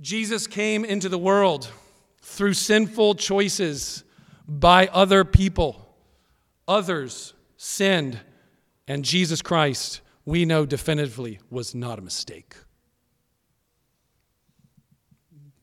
Jesus 0.00 0.46
came 0.46 0.84
into 0.84 1.08
the 1.08 1.18
world 1.18 1.70
through 2.20 2.54
sinful 2.54 3.14
choices 3.14 4.04
by 4.46 4.88
other 4.88 5.24
people. 5.24 5.81
Others 6.68 7.34
sinned, 7.56 8.20
and 8.86 9.04
Jesus 9.04 9.42
Christ 9.42 10.00
we 10.24 10.44
know 10.44 10.64
definitively 10.64 11.40
was 11.50 11.74
not 11.74 11.98
a 11.98 12.02
mistake. 12.02 12.54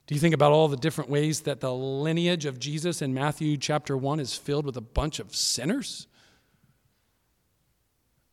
Do 0.07 0.15
you 0.15 0.21
think 0.21 0.33
about 0.33 0.51
all 0.51 0.67
the 0.67 0.75
different 0.75 1.09
ways 1.09 1.41
that 1.41 1.59
the 1.59 1.73
lineage 1.73 2.45
of 2.45 2.59
Jesus 2.59 3.01
in 3.01 3.13
Matthew 3.13 3.57
chapter 3.57 3.95
1 3.95 4.19
is 4.19 4.33
filled 4.35 4.65
with 4.65 4.75
a 4.75 4.81
bunch 4.81 5.19
of 5.19 5.35
sinners? 5.35 6.07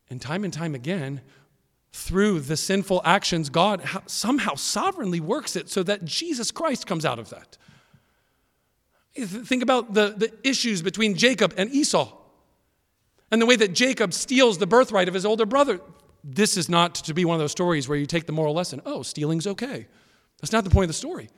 And 0.08 0.20
time 0.20 0.42
and 0.42 0.52
time 0.52 0.74
again, 0.74 1.20
through 1.92 2.40
the 2.40 2.56
sinful 2.56 3.02
actions, 3.04 3.50
God 3.50 3.86
somehow 4.06 4.54
sovereignly 4.54 5.20
works 5.20 5.54
it 5.54 5.68
so 5.68 5.82
that 5.82 6.04
Jesus 6.04 6.50
Christ 6.50 6.86
comes 6.86 7.04
out 7.04 7.18
of 7.18 7.28
that. 7.30 7.58
Think 9.14 9.62
about 9.62 9.94
the, 9.94 10.14
the 10.16 10.32
issues 10.48 10.82
between 10.82 11.14
Jacob 11.14 11.54
and 11.56 11.70
Esau 11.70 12.15
and 13.30 13.40
the 13.40 13.46
way 13.46 13.56
that 13.56 13.72
Jacob 13.72 14.12
steals 14.12 14.58
the 14.58 14.66
birthright 14.66 15.08
of 15.08 15.14
his 15.14 15.26
older 15.26 15.46
brother. 15.46 15.80
This 16.22 16.56
is 16.56 16.68
not 16.68 16.94
to 16.96 17.14
be 17.14 17.24
one 17.24 17.34
of 17.34 17.40
those 17.40 17.52
stories 17.52 17.88
where 17.88 17.98
you 17.98 18.06
take 18.06 18.26
the 18.26 18.32
moral 18.32 18.54
lesson 18.54 18.80
oh, 18.84 19.02
stealing's 19.02 19.46
okay. 19.46 19.86
That's 20.40 20.52
not 20.52 20.64
the 20.64 20.70
point 20.70 20.84
of 20.84 20.88
the 20.88 20.94
story. 20.94 21.28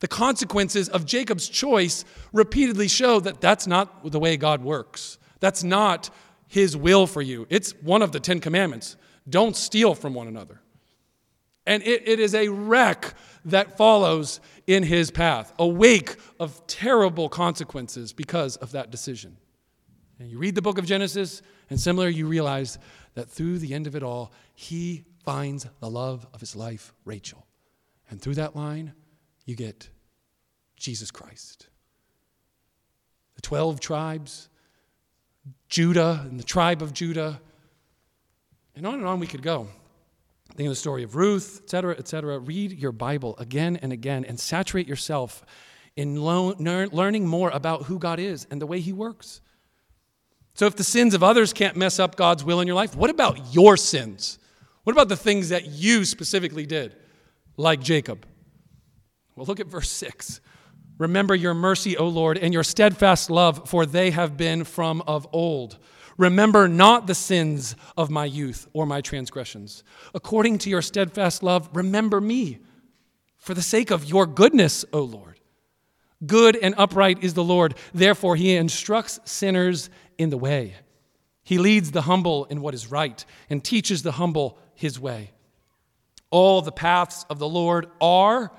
The 0.00 0.08
consequences 0.08 0.88
of 0.88 1.04
Jacob's 1.04 1.48
choice 1.48 2.04
repeatedly 2.32 2.88
show 2.88 3.20
that 3.20 3.40
that's 3.40 3.66
not 3.66 4.10
the 4.10 4.18
way 4.18 4.36
God 4.36 4.62
works. 4.62 5.18
That's 5.40 5.62
not 5.62 6.10
his 6.48 6.76
will 6.76 7.06
for 7.06 7.22
you. 7.22 7.46
It's 7.50 7.72
one 7.82 8.02
of 8.02 8.12
the 8.12 8.20
Ten 8.20 8.40
Commandments 8.40 8.96
don't 9.28 9.56
steal 9.56 9.94
from 9.94 10.14
one 10.14 10.26
another. 10.26 10.60
And 11.66 11.82
it, 11.82 12.08
it 12.08 12.18
is 12.18 12.34
a 12.34 12.48
wreck 12.48 13.14
that 13.44 13.76
follows 13.76 14.40
in 14.66 14.82
his 14.82 15.10
path, 15.10 15.52
a 15.58 15.66
wake 15.66 16.16
of 16.38 16.66
terrible 16.66 17.28
consequences 17.28 18.12
because 18.12 18.56
of 18.56 18.72
that 18.72 18.90
decision. 18.90 19.36
And 20.20 20.30
you 20.30 20.38
read 20.38 20.54
the 20.54 20.62
book 20.62 20.76
of 20.76 20.84
Genesis, 20.84 21.40
and 21.70 21.80
similar, 21.80 22.06
you 22.06 22.26
realize 22.26 22.78
that 23.14 23.30
through 23.30 23.58
the 23.58 23.72
end 23.72 23.86
of 23.86 23.96
it 23.96 24.02
all, 24.02 24.32
he 24.54 25.04
finds 25.24 25.66
the 25.80 25.88
love 25.88 26.26
of 26.34 26.40
his 26.40 26.54
life, 26.54 26.92
Rachel. 27.06 27.46
And 28.10 28.20
through 28.20 28.34
that 28.34 28.54
line, 28.54 28.92
you 29.46 29.56
get 29.56 29.88
Jesus 30.76 31.10
Christ. 31.10 31.68
The 33.36 33.40
12 33.40 33.80
tribes, 33.80 34.50
Judah 35.70 36.26
and 36.28 36.38
the 36.38 36.44
tribe 36.44 36.82
of 36.82 36.92
Judah. 36.92 37.40
And 38.76 38.86
on 38.86 38.94
and 38.94 39.06
on 39.06 39.20
we 39.20 39.26
could 39.26 39.42
go. 39.42 39.68
Think 40.54 40.66
of 40.66 40.72
the 40.72 40.76
story 40.76 41.02
of 41.02 41.16
Ruth, 41.16 41.60
et 41.64 41.70
cetera, 41.70 41.94
et 41.98 42.08
cetera. 42.08 42.38
Read 42.38 42.72
your 42.72 42.92
Bible 42.92 43.36
again 43.38 43.76
and 43.76 43.90
again 43.90 44.26
and 44.26 44.38
saturate 44.38 44.86
yourself 44.86 45.44
in 45.96 46.16
lo- 46.16 46.54
learning 46.58 47.26
more 47.26 47.48
about 47.50 47.84
who 47.84 47.98
God 47.98 48.18
is 48.18 48.46
and 48.50 48.60
the 48.60 48.66
way 48.66 48.80
He 48.80 48.92
works. 48.92 49.40
So, 50.54 50.66
if 50.66 50.76
the 50.76 50.84
sins 50.84 51.14
of 51.14 51.22
others 51.22 51.52
can't 51.52 51.76
mess 51.76 51.98
up 51.98 52.16
God's 52.16 52.44
will 52.44 52.60
in 52.60 52.66
your 52.66 52.76
life, 52.76 52.94
what 52.94 53.10
about 53.10 53.54
your 53.54 53.76
sins? 53.76 54.38
What 54.84 54.92
about 54.92 55.08
the 55.08 55.16
things 55.16 55.50
that 55.50 55.66
you 55.66 56.04
specifically 56.04 56.66
did, 56.66 56.96
like 57.56 57.80
Jacob? 57.80 58.26
Well, 59.36 59.46
look 59.46 59.60
at 59.60 59.68
verse 59.68 59.90
6. 59.90 60.40
Remember 60.98 61.34
your 61.34 61.54
mercy, 61.54 61.96
O 61.96 62.08
Lord, 62.08 62.36
and 62.36 62.52
your 62.52 62.62
steadfast 62.62 63.30
love, 63.30 63.68
for 63.68 63.86
they 63.86 64.10
have 64.10 64.36
been 64.36 64.64
from 64.64 65.02
of 65.06 65.26
old. 65.32 65.78
Remember 66.18 66.68
not 66.68 67.06
the 67.06 67.14
sins 67.14 67.74
of 67.96 68.10
my 68.10 68.26
youth 68.26 68.68
or 68.74 68.84
my 68.84 69.00
transgressions. 69.00 69.82
According 70.14 70.58
to 70.58 70.70
your 70.70 70.82
steadfast 70.82 71.42
love, 71.42 71.70
remember 71.72 72.20
me, 72.20 72.58
for 73.38 73.54
the 73.54 73.62
sake 73.62 73.90
of 73.90 74.04
your 74.04 74.26
goodness, 74.26 74.84
O 74.92 75.00
Lord. 75.00 75.40
Good 76.26 76.56
and 76.56 76.74
upright 76.76 77.24
is 77.24 77.32
the 77.32 77.42
Lord, 77.42 77.74
therefore, 77.94 78.36
he 78.36 78.54
instructs 78.54 79.20
sinners 79.24 79.88
in 80.20 80.30
the 80.30 80.38
way. 80.38 80.74
He 81.42 81.58
leads 81.58 81.90
the 81.90 82.02
humble 82.02 82.44
in 82.44 82.60
what 82.60 82.74
is 82.74 82.90
right 82.90 83.24
and 83.48 83.64
teaches 83.64 84.02
the 84.02 84.12
humble 84.12 84.58
his 84.74 85.00
way. 85.00 85.30
All 86.30 86.62
the 86.62 86.72
paths 86.72 87.24
of 87.30 87.38
the 87.38 87.48
Lord 87.48 87.86
are 88.00 88.52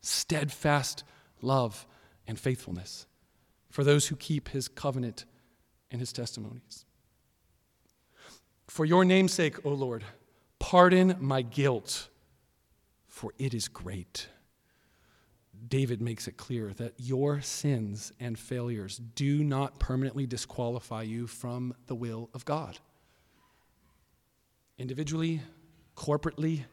steadfast 0.00 1.04
love, 1.40 1.86
and 2.26 2.38
faithfulness 2.38 3.06
for 3.70 3.84
those 3.84 4.08
who 4.08 4.16
keep 4.16 4.48
his 4.48 4.68
covenant 4.68 5.24
and 5.90 6.00
his 6.00 6.12
testimonies. 6.12 6.84
For 8.66 8.84
your 8.84 9.04
name's 9.04 9.32
sake, 9.32 9.64
O 9.64 9.70
Lord, 9.70 10.04
pardon 10.58 11.16
my 11.20 11.42
guilt, 11.42 12.08
for 13.06 13.32
it 13.38 13.54
is 13.54 13.68
great. 13.68 14.28
David 15.68 16.00
makes 16.00 16.28
it 16.28 16.36
clear 16.36 16.72
that 16.74 16.94
your 16.98 17.40
sins 17.40 18.12
and 18.20 18.38
failures 18.38 19.00
do 19.14 19.42
not 19.42 19.78
permanently 19.78 20.26
disqualify 20.26 21.02
you 21.02 21.26
from 21.26 21.74
the 21.86 21.94
will 21.94 22.30
of 22.34 22.44
God. 22.44 22.78
Individually, 24.78 25.40
corporately, 25.96 26.64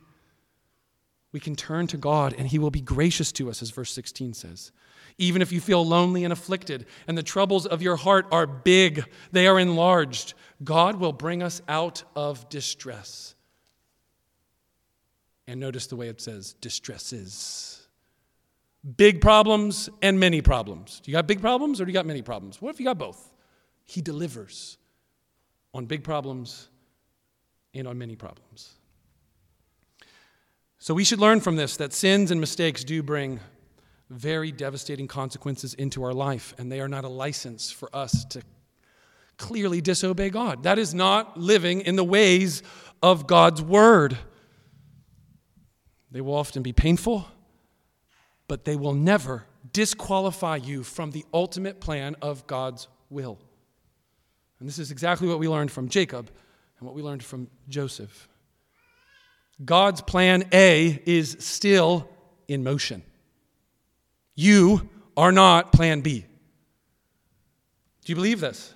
we 1.32 1.40
can 1.40 1.56
turn 1.56 1.88
to 1.88 1.98
God 1.98 2.36
and 2.38 2.48
He 2.48 2.60
will 2.60 2.72
be 2.72 2.82
gracious 2.82 3.32
to 3.34 3.50
us, 3.50 3.62
as 3.62 3.72
verse 3.72 3.92
16 3.92 4.34
says. 4.34 4.72
Even 5.18 5.42
if 5.42 5.52
you 5.52 5.60
feel 5.60 5.86
lonely 5.86 6.24
and 6.24 6.34
afflicted 6.34 6.86
and 7.08 7.18
the 7.18 7.24
troubles 7.24 7.66
of 7.66 7.82
your 7.82 7.96
heart 7.96 8.28
are 8.32 8.48
big, 8.48 9.06
they 9.32 9.48
are 9.48 9.60
enlarged, 9.60 10.34
God 10.64 10.98
will 10.98 11.14
bring 11.14 11.44
us 11.44 11.62
out 11.68 12.04
of 12.16 12.50
distress. 12.50 13.36
And 15.48 15.60
notice 15.60 15.88
the 15.88 15.96
way 15.96 16.08
it 16.08 16.22
says 16.22 16.54
distresses. 16.54 17.83
Big 18.98 19.22
problems 19.22 19.90
and 20.02 20.20
many 20.20 20.42
problems. 20.42 21.00
Do 21.04 21.12
you 21.12 21.16
got 21.16 21.26
big 21.26 21.40
problems 21.40 21.80
or 21.80 21.86
do 21.86 21.92
you 21.92 21.94
got 21.94 22.06
many 22.06 22.22
problems? 22.22 22.62
What 22.62 22.74
if 22.74 22.80
you 22.80 22.86
got 22.86 22.98
both? 22.98 23.34
He 23.86 24.02
delivers 24.02 24.78
on 25.74 25.86
big 25.86 26.04
problems 26.04 26.70
and 27.74 27.88
on 27.88 27.98
many 27.98 28.16
problems. 28.16 28.74
So 30.80 30.94
we 30.94 31.06
should 31.06 31.20
learn 31.20 31.40
from 31.40 31.56
this 31.56 31.78
that 31.78 31.94
sins 31.94 32.30
and 32.30 32.42
mistakes 32.42 32.84
do 32.84 33.02
bring 33.02 33.40
very 34.10 34.52
devastating 34.52 35.08
consequences 35.08 35.74
into 35.76 36.04
our 36.04 36.14
life, 36.14 36.54
and 36.58 36.72
they 36.72 36.82
are 36.82 36.90
not 36.90 37.06
a 37.06 37.10
license 37.10 37.72
for 37.72 37.90
us 37.96 38.26
to 38.26 38.42
clearly 39.38 39.82
disobey 39.82 40.30
God. 40.30 40.64
That 40.64 40.78
is 40.78 40.94
not 40.94 41.40
living 41.40 41.82
in 41.82 41.96
the 41.96 42.04
ways 42.04 42.64
of 43.02 43.28
God's 43.28 43.62
word. 43.62 44.18
They 46.12 46.22
will 46.22 46.36
often 46.36 46.62
be 46.62 46.74
painful, 46.74 47.28
but 48.54 48.66
they 48.66 48.76
will 48.76 48.94
never 48.94 49.48
disqualify 49.72 50.58
you 50.58 50.84
from 50.84 51.10
the 51.10 51.26
ultimate 51.34 51.82
plan 51.82 52.16
of 52.22 52.46
God's 52.46 52.88
will. 53.10 53.40
And 54.60 54.70
this 54.70 54.78
is 54.78 54.92
exactly 54.92 55.28
what 55.28 55.40
we 55.40 55.48
learned 55.48 55.72
from 55.72 55.90
Jacob 55.90 56.30
and 56.78 56.86
what 56.86 56.94
we 56.94 57.02
learned 57.02 57.24
from 57.24 57.48
Joseph. 57.68 58.30
God's 59.66 60.02
plan 60.02 60.44
A 60.54 61.02
is 61.08 61.36
still 61.40 62.08
in 62.48 62.64
motion. 62.64 63.02
You 64.36 64.88
are 65.18 65.32
not 65.32 65.72
plan 65.72 66.02
B. 66.02 66.20
Do 68.06 68.12
you 68.12 68.16
believe 68.16 68.40
this? 68.40 68.72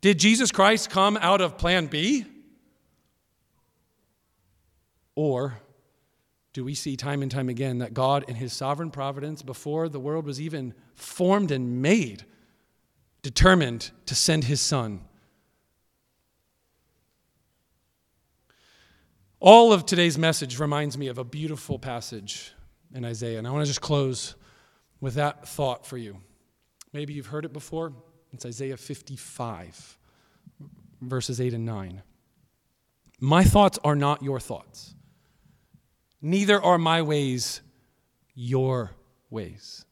Did 0.00 0.18
Jesus 0.18 0.50
Christ 0.50 0.88
come 0.88 1.18
out 1.18 1.42
of 1.42 1.58
plan 1.58 1.88
B? 1.88 2.24
Or 5.14 5.58
do 6.56 6.64
we 6.64 6.74
see 6.74 6.96
time 6.96 7.20
and 7.20 7.30
time 7.30 7.48
again 7.48 7.78
that 7.78 7.92
God, 7.92 8.24
in 8.28 8.34
his 8.34 8.52
sovereign 8.52 8.90
providence, 8.90 9.42
before 9.42 9.88
the 9.88 10.00
world 10.00 10.24
was 10.24 10.40
even 10.40 10.74
formed 10.94 11.50
and 11.50 11.82
made, 11.82 12.24
determined 13.22 13.90
to 14.06 14.14
send 14.14 14.44
his 14.44 14.60
son 14.60 15.02
All 19.38 19.72
of 19.72 19.84
today's 19.84 20.16
message 20.16 20.58
reminds 20.58 20.96
me 20.96 21.08
of 21.08 21.18
a 21.18 21.24
beautiful 21.24 21.78
passage 21.78 22.52
in 22.94 23.04
Isaiah, 23.04 23.38
and 23.38 23.46
I 23.46 23.50
want 23.50 23.64
to 23.64 23.68
just 23.68 23.82
close 23.82 24.34
with 25.00 25.14
that 25.14 25.46
thought 25.46 25.86
for 25.86 25.98
you. 25.98 26.16
Maybe 26.94 27.12
you've 27.12 27.26
heard 27.26 27.44
it 27.44 27.52
before. 27.52 27.92
It's 28.32 28.46
Isaiah 28.46 28.78
55, 28.78 29.98
verses 31.02 31.38
8 31.38 31.52
and 31.52 31.66
9. 31.66 32.02
My 33.20 33.44
thoughts 33.44 33.78
are 33.84 33.94
not 33.94 34.22
your 34.22 34.40
thoughts, 34.40 34.94
neither 36.26 36.62
are 36.62 36.78
my 36.78 37.02
ways 37.02 37.60
your 38.34 38.92
ways. 39.30 39.84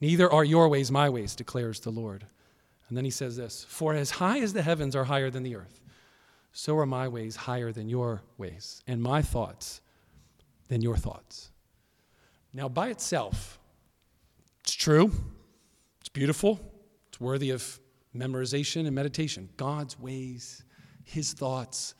Neither 0.00 0.30
are 0.30 0.44
your 0.44 0.68
ways 0.68 0.90
my 0.90 1.08
ways, 1.08 1.34
declares 1.34 1.80
the 1.80 1.90
Lord. 1.90 2.26
And 2.88 2.96
then 2.96 3.04
he 3.04 3.10
says 3.10 3.36
this 3.36 3.64
For 3.68 3.94
as 3.94 4.10
high 4.10 4.40
as 4.40 4.52
the 4.52 4.62
heavens 4.62 4.94
are 4.94 5.04
higher 5.04 5.30
than 5.30 5.42
the 5.42 5.56
earth, 5.56 5.80
so 6.52 6.76
are 6.78 6.86
my 6.86 7.08
ways 7.08 7.36
higher 7.36 7.72
than 7.72 7.88
your 7.88 8.22
ways, 8.38 8.82
and 8.86 9.02
my 9.02 9.22
thoughts 9.22 9.80
than 10.68 10.82
your 10.82 10.96
thoughts. 10.96 11.50
Now, 12.52 12.68
by 12.68 12.88
itself, 12.88 13.58
it's 14.60 14.74
true, 14.74 15.12
it's 16.00 16.08
beautiful, 16.08 16.60
it's 17.08 17.20
worthy 17.20 17.50
of 17.50 17.80
memorization 18.14 18.86
and 18.86 18.94
meditation. 18.94 19.48
God's 19.56 19.98
ways, 19.98 20.64
his 21.04 21.32
thoughts, 21.32 21.94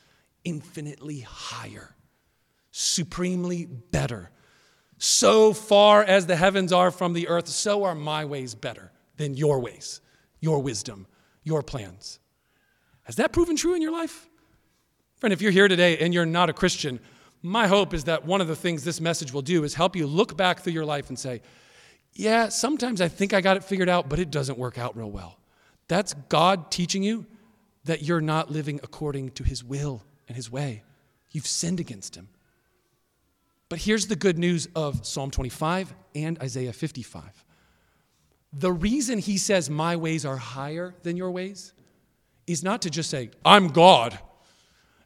infinitely 0.44 1.20
higher, 1.20 1.95
supremely 2.78 3.64
better. 3.64 4.30
So 4.98 5.54
far 5.54 6.04
as 6.04 6.26
the 6.26 6.36
heavens 6.36 6.74
are 6.74 6.90
from 6.90 7.14
the 7.14 7.26
earth, 7.28 7.48
so 7.48 7.84
are 7.84 7.94
my 7.94 8.26
ways 8.26 8.54
better 8.54 8.92
than 9.16 9.34
your 9.34 9.60
ways, 9.60 10.02
your 10.40 10.60
wisdom, 10.60 11.06
your 11.42 11.62
plans. 11.62 12.18
Has 13.04 13.16
that 13.16 13.32
proven 13.32 13.56
true 13.56 13.74
in 13.74 13.80
your 13.80 13.92
life? 13.92 14.28
Friend, 15.16 15.32
if 15.32 15.40
you're 15.40 15.52
here 15.52 15.68
today 15.68 15.96
and 15.96 16.12
you're 16.12 16.26
not 16.26 16.50
a 16.50 16.52
Christian, 16.52 17.00
my 17.40 17.66
hope 17.66 17.94
is 17.94 18.04
that 18.04 18.26
one 18.26 18.42
of 18.42 18.48
the 18.48 18.56
things 18.56 18.84
this 18.84 19.00
message 19.00 19.32
will 19.32 19.40
do 19.40 19.64
is 19.64 19.72
help 19.72 19.96
you 19.96 20.06
look 20.06 20.36
back 20.36 20.60
through 20.60 20.74
your 20.74 20.84
life 20.84 21.08
and 21.08 21.18
say, 21.18 21.40
yeah, 22.12 22.50
sometimes 22.50 23.00
I 23.00 23.08
think 23.08 23.32
I 23.32 23.40
got 23.40 23.56
it 23.56 23.64
figured 23.64 23.88
out, 23.88 24.10
but 24.10 24.18
it 24.18 24.30
doesn't 24.30 24.58
work 24.58 24.76
out 24.76 24.94
real 24.94 25.10
well. 25.10 25.38
That's 25.88 26.12
God 26.28 26.70
teaching 26.70 27.02
you 27.02 27.24
that 27.84 28.02
you're 28.02 28.20
not 28.20 28.50
living 28.50 28.80
according 28.82 29.30
to 29.30 29.44
His 29.44 29.64
will 29.64 30.02
and 30.28 30.36
His 30.36 30.50
way. 30.50 30.82
You've 31.30 31.46
sinned 31.46 31.80
against 31.80 32.16
Him. 32.16 32.28
But 33.68 33.80
here's 33.80 34.06
the 34.06 34.16
good 34.16 34.38
news 34.38 34.68
of 34.74 35.04
Psalm 35.06 35.30
25 35.30 35.94
and 36.14 36.38
Isaiah 36.40 36.72
55. 36.72 37.44
The 38.52 38.72
reason 38.72 39.18
he 39.18 39.38
says, 39.38 39.68
My 39.68 39.96
ways 39.96 40.24
are 40.24 40.36
higher 40.36 40.94
than 41.02 41.16
your 41.16 41.30
ways, 41.30 41.72
is 42.46 42.62
not 42.62 42.82
to 42.82 42.90
just 42.90 43.10
say, 43.10 43.30
I'm 43.44 43.68
God 43.68 44.18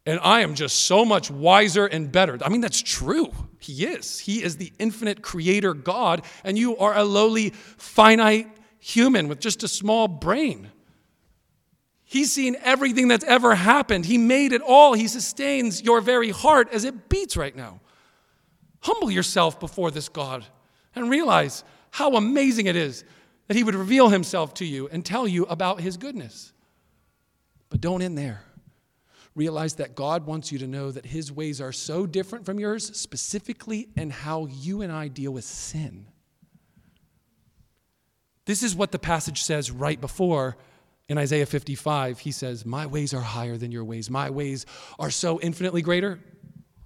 and 0.07 0.19
I 0.23 0.41
am 0.41 0.55
just 0.55 0.85
so 0.85 1.05
much 1.05 1.31
wiser 1.31 1.87
and 1.87 2.11
better. 2.11 2.39
I 2.43 2.49
mean, 2.49 2.61
that's 2.61 2.81
true. 2.81 3.33
He 3.59 3.85
is. 3.85 4.19
He 4.19 4.43
is 4.43 4.57
the 4.57 4.73
infinite 4.79 5.23
creator 5.23 5.75
God, 5.75 6.25
and 6.43 6.59
you 6.59 6.77
are 6.79 6.97
a 6.97 7.05
lowly, 7.05 7.51
finite 7.51 8.49
human 8.79 9.29
with 9.29 9.41
just 9.41 9.63
a 9.63 9.69
small 9.69 10.09
brain. 10.09 10.71
He's 12.03 12.33
seen 12.33 12.57
everything 12.63 13.09
that's 13.09 13.25
ever 13.25 13.55
happened. 13.55 14.07
He 14.07 14.19
made 14.19 14.53
it 14.53 14.63
all. 14.63 14.95
He 14.95 15.07
sustains 15.07 15.83
your 15.83 16.01
very 16.01 16.31
heart 16.31 16.69
as 16.73 16.85
it 16.85 17.09
beats 17.09 17.37
right 17.37 17.55
now. 17.55 17.81
Humble 18.81 19.11
yourself 19.11 19.61
before 19.61 19.91
this 19.91 20.09
God 20.09 20.45
and 20.95 21.11
realize 21.11 21.64
how 21.91 22.16
amazing 22.16 22.66
it 22.66 22.76
is 22.76 23.05
that 23.49 23.57
He 23.57 23.64
would 23.64 23.74
reveal 23.74 24.09
Himself 24.09 24.55
to 24.55 24.64
you 24.64 24.89
and 24.89 25.05
tell 25.05 25.26
you 25.26 25.45
about 25.45 25.81
His 25.81 25.97
goodness. 25.97 26.53
But 27.68 27.81
don't 27.81 28.03
end 28.03 28.16
there. 28.16 28.43
Realize 29.35 29.74
that 29.74 29.95
God 29.95 30.26
wants 30.26 30.51
you 30.51 30.59
to 30.59 30.66
know 30.66 30.91
that 30.91 31.07
His 31.07 31.31
ways 31.31 31.61
are 31.61 31.72
so 31.72 32.07
different 32.07 32.45
from 32.45 32.59
yours, 32.59 32.97
specifically 32.97 33.89
in 33.97 34.11
how 34.11 34.47
you 34.47 34.83
and 34.83 34.91
I 34.91 35.09
deal 35.09 35.33
with 35.33 35.45
sin. 35.45 36.07
This 38.47 38.62
is 38.62 38.74
what 38.74 38.91
the 38.91 38.99
passage 38.99 39.43
says 39.43 39.70
right 39.70 40.01
before 40.01 40.57
in 41.09 41.18
Isaiah 41.18 41.47
55. 41.47 42.18
He 42.18 42.33
says, 42.33 42.66
My 42.66 42.87
ways 42.87 43.14
are 43.14 43.20
higher 43.20 43.57
than 43.57 43.70
your 43.70 43.85
ways, 43.85 44.11
my 44.11 44.31
ways 44.31 44.66
are 44.99 45.11
so 45.11 45.41
infinitely 45.41 45.83
greater. 45.83 46.18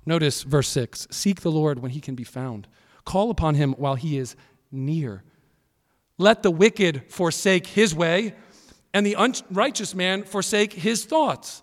Notice 0.07 0.43
verse 0.43 0.69
6 0.69 1.09
Seek 1.11 1.41
the 1.41 1.51
Lord 1.51 1.79
when 1.79 1.93
he 1.93 2.01
can 2.01 2.15
be 2.15 2.25
found, 2.25 2.69
call 3.05 3.31
upon 3.31 3.55
him 3.55 3.73
while 3.75 3.95
he 3.95 4.19
is 4.19 4.37
near. 4.71 5.23
Let 6.19 6.43
the 6.43 6.51
wicked 6.51 7.05
forsake 7.09 7.67
his 7.67 7.95
way, 7.95 8.35
and 8.93 9.05
the 9.05 9.15
unrighteous 9.15 9.95
man 9.95 10.23
forsake 10.25 10.73
his 10.73 11.05
thoughts. 11.05 11.63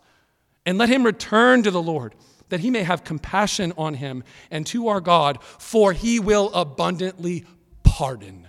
And 0.66 0.78
let 0.78 0.90
him 0.90 1.04
return 1.04 1.64
to 1.64 1.72
the 1.72 1.82
Lord, 1.82 2.14
that 2.50 2.60
he 2.60 2.70
may 2.70 2.84
have 2.84 3.04
compassion 3.04 3.74
on 3.78 3.96
him 3.96 4.24
and 4.52 4.66
to 4.68 4.90
our 4.90 5.02
God, 5.02 5.42
for 5.42 5.94
he 5.94 6.20
will 6.20 6.52
abundantly 6.54 7.46
pardon. 7.84 8.48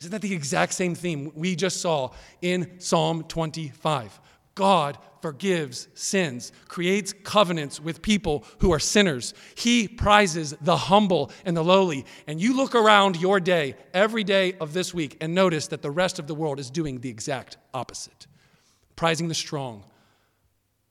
Isn't 0.00 0.10
that 0.10 0.22
the 0.22 0.34
exact 0.34 0.74
same 0.74 0.96
theme 0.96 1.30
we 1.34 1.54
just 1.54 1.80
saw 1.80 2.10
in 2.40 2.80
Psalm 2.80 3.22
25? 3.22 4.20
God 4.56 4.98
forgives 5.22 5.88
sins, 5.94 6.52
creates 6.68 7.14
covenants 7.24 7.80
with 7.80 8.02
people 8.02 8.44
who 8.58 8.72
are 8.72 8.78
sinners. 8.78 9.32
He 9.54 9.88
prizes 9.88 10.54
the 10.60 10.76
humble 10.76 11.30
and 11.46 11.56
the 11.56 11.64
lowly. 11.64 12.04
And 12.26 12.40
you 12.40 12.54
look 12.54 12.74
around 12.74 13.16
your 13.16 13.40
day, 13.40 13.76
every 13.94 14.24
day 14.24 14.54
of 14.60 14.72
this 14.74 14.92
week, 14.92 15.16
and 15.20 15.34
notice 15.34 15.68
that 15.68 15.80
the 15.80 15.90
rest 15.90 16.18
of 16.18 16.26
the 16.26 16.34
world 16.34 16.58
is 16.58 16.70
doing 16.70 17.00
the 17.00 17.08
exact 17.08 17.56
opposite 17.72 18.26
prizing 19.02 19.26
the 19.26 19.34
strong, 19.34 19.82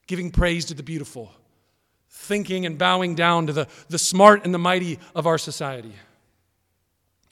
giving 0.06 0.30
praise 0.30 0.66
to 0.66 0.74
the 0.74 0.82
beautiful, 0.82 1.32
thinking 2.10 2.66
and 2.66 2.76
bowing 2.76 3.14
down 3.14 3.46
to 3.46 3.54
the, 3.54 3.66
the 3.88 3.98
smart 3.98 4.44
and 4.44 4.52
the 4.52 4.58
mighty 4.58 4.98
of 5.14 5.26
our 5.26 5.38
society. 5.38 5.94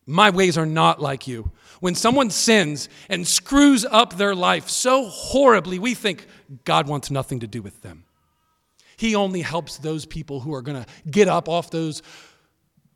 My 0.07 0.31
ways 0.31 0.57
are 0.57 0.65
not 0.65 1.01
like 1.01 1.29
you. 1.29 1.51
When 1.81 1.95
someone 1.95 2.31
sins 2.31 2.89
and 3.09 3.27
screws 3.27 3.85
up 3.85 4.17
their 4.17 4.35
life 4.35 4.69
so 4.69 5.07
horribly, 5.07 5.79
we 5.79 5.95
think 5.95 6.27
God 6.65 6.87
wants 6.87 7.11
nothing 7.11 7.41
to 7.41 7.47
do 7.47 7.63
with 7.63 7.83
them. 7.83 8.05
He 8.97 9.15
only 9.15 9.41
helps 9.41 9.79
those 9.79 10.05
people 10.05 10.41
who 10.41 10.55
are 10.55 10.63
going 10.63 10.85
to 10.85 11.11
get 11.11 11.27
up 11.27 11.49
off 11.49 11.71
those 11.71 12.03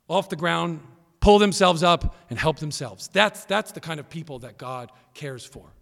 off 0.07 0.29
the 0.29 0.35
ground, 0.35 0.81
pull 1.19 1.39
themselves 1.39 1.81
up 1.81 2.15
and 2.29 2.37
help 2.37 2.59
themselves. 2.59 3.09
That's 3.11 3.43
that's 3.45 3.71
the 3.71 3.79
kind 3.79 3.99
of 3.99 4.07
people 4.07 4.39
that 4.39 4.59
God 4.59 4.91
cares 5.15 5.43
for. 5.43 5.73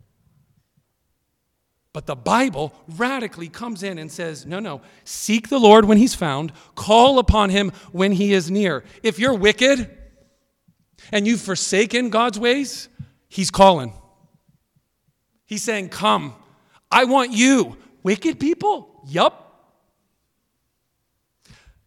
But 1.91 2.07
the 2.07 2.15
Bible 2.15 2.73
radically 2.87 3.49
comes 3.49 3.83
in 3.83 3.99
and 3.99 4.11
says, 4.11 4.45
no, 4.47 4.59
no, 4.59 4.81
seek 5.03 5.49
the 5.49 5.59
Lord 5.59 5.85
when 5.85 5.99
he's 5.99 6.15
found, 6.15 6.51
call 6.73 7.19
upon 7.19 7.51
him 7.51 7.71
when 7.91 8.13
he 8.13 8.33
is 8.33 8.49
near. 8.49 8.83
If 9.03 9.19
you're 9.19 9.35
wicked, 9.35 9.95
and 11.11 11.27
you've 11.27 11.41
forsaken 11.41 12.09
God's 12.09 12.39
ways, 12.39 12.89
He's 13.27 13.51
calling. 13.51 13.93
He's 15.45 15.63
saying, 15.63 15.89
Come, 15.89 16.35
I 16.91 17.05
want 17.05 17.31
you. 17.31 17.77
Wicked 18.03 18.39
people? 18.39 19.03
Yup. 19.07 19.39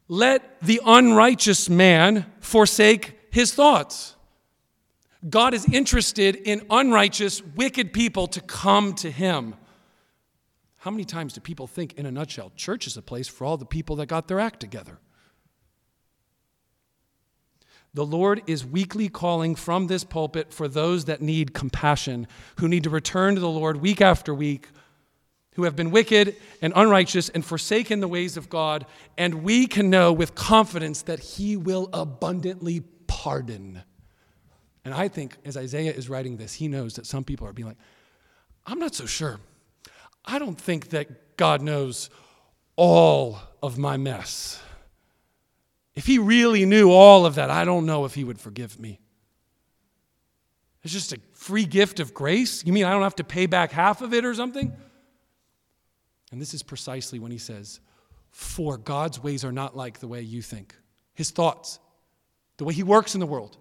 Let 0.09 0.61
the 0.62 0.81
unrighteous 0.85 1.69
man 1.69 2.27
forsake 2.41 3.19
his 3.31 3.53
thoughts. 3.53 4.14
God 5.29 5.53
is 5.53 5.67
interested 5.73 6.37
in 6.37 6.64
unrighteous, 6.71 7.43
wicked 7.43 7.93
people 7.93 8.29
to 8.29 8.41
come 8.41 8.95
to 8.95 9.11
him. 9.11 9.55
How 10.77 10.91
many 10.93 11.05
times 11.05 11.33
do 11.33 11.41
people 11.41 11.67
think, 11.67 11.95
in 11.95 12.07
a 12.07 12.12
nutshell, 12.12 12.53
church 12.55 12.87
is 12.87 12.97
a 12.97 13.03
place 13.03 13.27
for 13.27 13.45
all 13.45 13.57
the 13.57 13.67
people 13.67 13.97
that 13.97 14.07
got 14.07 14.29
their 14.29 14.39
act 14.39 14.61
together? 14.61 14.99
The 17.97 18.05
Lord 18.05 18.42
is 18.47 18.62
weekly 18.62 19.09
calling 19.09 19.55
from 19.55 19.86
this 19.86 20.05
pulpit 20.05 20.53
for 20.53 20.68
those 20.68 21.07
that 21.07 21.22
need 21.22 21.55
compassion, 21.55 22.26
who 22.57 22.68
need 22.68 22.84
to 22.84 22.90
return 22.90 23.36
to 23.36 23.40
the 23.40 23.49
Lord 23.49 23.78
week 23.78 24.03
after 24.03 24.34
week, 24.34 24.68
who 25.55 25.62
have 25.62 25.74
been 25.74 25.90
wicked 25.90 26.36
and 26.61 26.74
unrighteous 26.76 27.30
and 27.30 27.42
forsaken 27.42 28.01
the 28.01 28.07
ways 28.07 28.36
of 28.36 28.51
God. 28.51 28.84
And 29.16 29.42
we 29.42 29.66
can 29.66 29.88
know 29.88 30.12
with 30.12 30.34
confidence 30.34 31.01
that 31.03 31.20
He 31.20 31.57
will 31.57 31.88
abundantly 31.94 32.82
pardon. 33.07 33.82
And 34.84 34.92
I 34.92 35.09
think 35.09 35.38
as 35.47 35.57
Isaiah 35.57 35.92
is 35.92 36.11
writing 36.11 36.36
this, 36.36 36.53
he 36.53 36.68
knows 36.68 36.97
that 36.97 37.07
some 37.07 37.24
people 37.24 37.47
are 37.47 37.55
being 37.55 37.68
like, 37.68 37.78
I'm 38.66 38.78
not 38.78 38.94
so 38.94 39.07
sure. 39.07 39.40
I 40.22 40.38
don't 40.38 40.61
think 40.61 40.90
that 40.90 41.38
God 41.38 41.62
knows 41.62 42.11
all 42.76 43.38
of 43.62 43.78
my 43.78 43.97
mess. 43.97 44.61
If 45.97 46.07
he 46.07 46.18
really 46.18 46.66
knew 46.66 46.90
all 46.90 47.24
of 47.24 47.34
that, 47.36 47.51
I 47.51 47.64
don't 47.64 47.86
know 47.86 48.05
if 48.05 48.14
he 48.14 48.22
would 48.22 48.38
forgive 48.38 48.78
me. 48.78 49.01
It's 50.84 50.92
just 50.92 51.12
a 51.12 51.18
free 51.32 51.64
gift 51.64 51.99
of 51.99 52.14
grace? 52.14 52.64
You 52.64 52.72
mean 52.72 52.84
I 52.84 52.92
don't 52.92 53.03
have 53.03 53.16
to 53.16 53.24
pay 53.24 53.47
back 53.47 53.72
half 53.72 54.03
of 54.03 54.14
it 54.14 54.24
or 54.24 54.34
something? 54.34 54.72
And 56.30 56.40
this 56.40 56.55
is 56.55 56.62
precisely 56.62 57.18
when 57.18 57.32
he 57.32 57.38
says, 57.38 57.80
For 58.30 58.76
God's 58.76 59.20
ways 59.20 59.44
are 59.44 59.51
not 59.51 59.76
like 59.76 59.99
the 59.99 60.07
way 60.07 60.20
you 60.20 60.42
think. 60.42 60.76
His 61.14 61.30
thoughts, 61.30 61.80
the 62.59 62.64
way 62.64 62.74
he 62.74 62.82
works 62.82 63.14
in 63.14 63.20
the 63.20 63.26
world, 63.26 63.57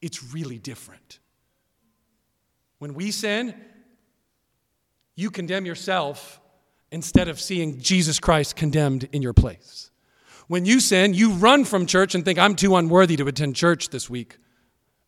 it's 0.00 0.32
really 0.32 0.58
different. 0.58 1.18
When 2.78 2.94
we 2.94 3.10
sin, 3.10 3.54
you 5.16 5.30
condemn 5.30 5.66
yourself 5.66 6.40
instead 6.92 7.28
of 7.28 7.40
seeing 7.40 7.80
Jesus 7.80 8.20
Christ 8.20 8.54
condemned 8.54 9.08
in 9.12 9.20
your 9.22 9.32
place. 9.32 9.90
When 10.48 10.64
you 10.64 10.80
sin, 10.80 11.12
you 11.12 11.32
run 11.32 11.66
from 11.66 11.84
church 11.84 12.14
and 12.14 12.24
think, 12.24 12.38
I'm 12.38 12.56
too 12.56 12.74
unworthy 12.74 13.16
to 13.16 13.26
attend 13.26 13.54
church 13.54 13.90
this 13.90 14.08
week, 14.08 14.38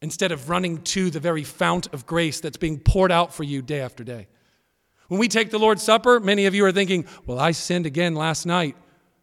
instead 0.03 0.33
of 0.33 0.51
running 0.51 0.83
to 0.83 1.11
the 1.11 1.19
very 1.19 1.45
fount 1.45 1.93
of 1.95 2.07
grace 2.07 2.41
that's 2.41 2.59
being 2.59 2.79
poured 2.79 3.11
out 3.11 3.33
for 3.33 3.43
you 3.43 3.63
day 3.63 3.81
after 3.81 4.05
day. 4.05 4.29
When 5.09 5.19
we 5.19 5.29
take 5.29 5.51
the 5.51 5.59
Lord's 5.59 5.83
Supper, 5.83 6.21
many 6.21 6.45
of 6.45 6.55
you 6.55 6.65
are 6.67 6.73
thinking, 6.73 7.07
Well, 7.27 7.41
I 7.41 7.53
sinned 7.53 7.87
again 7.87 8.15
last 8.15 8.45
night, 8.45 8.77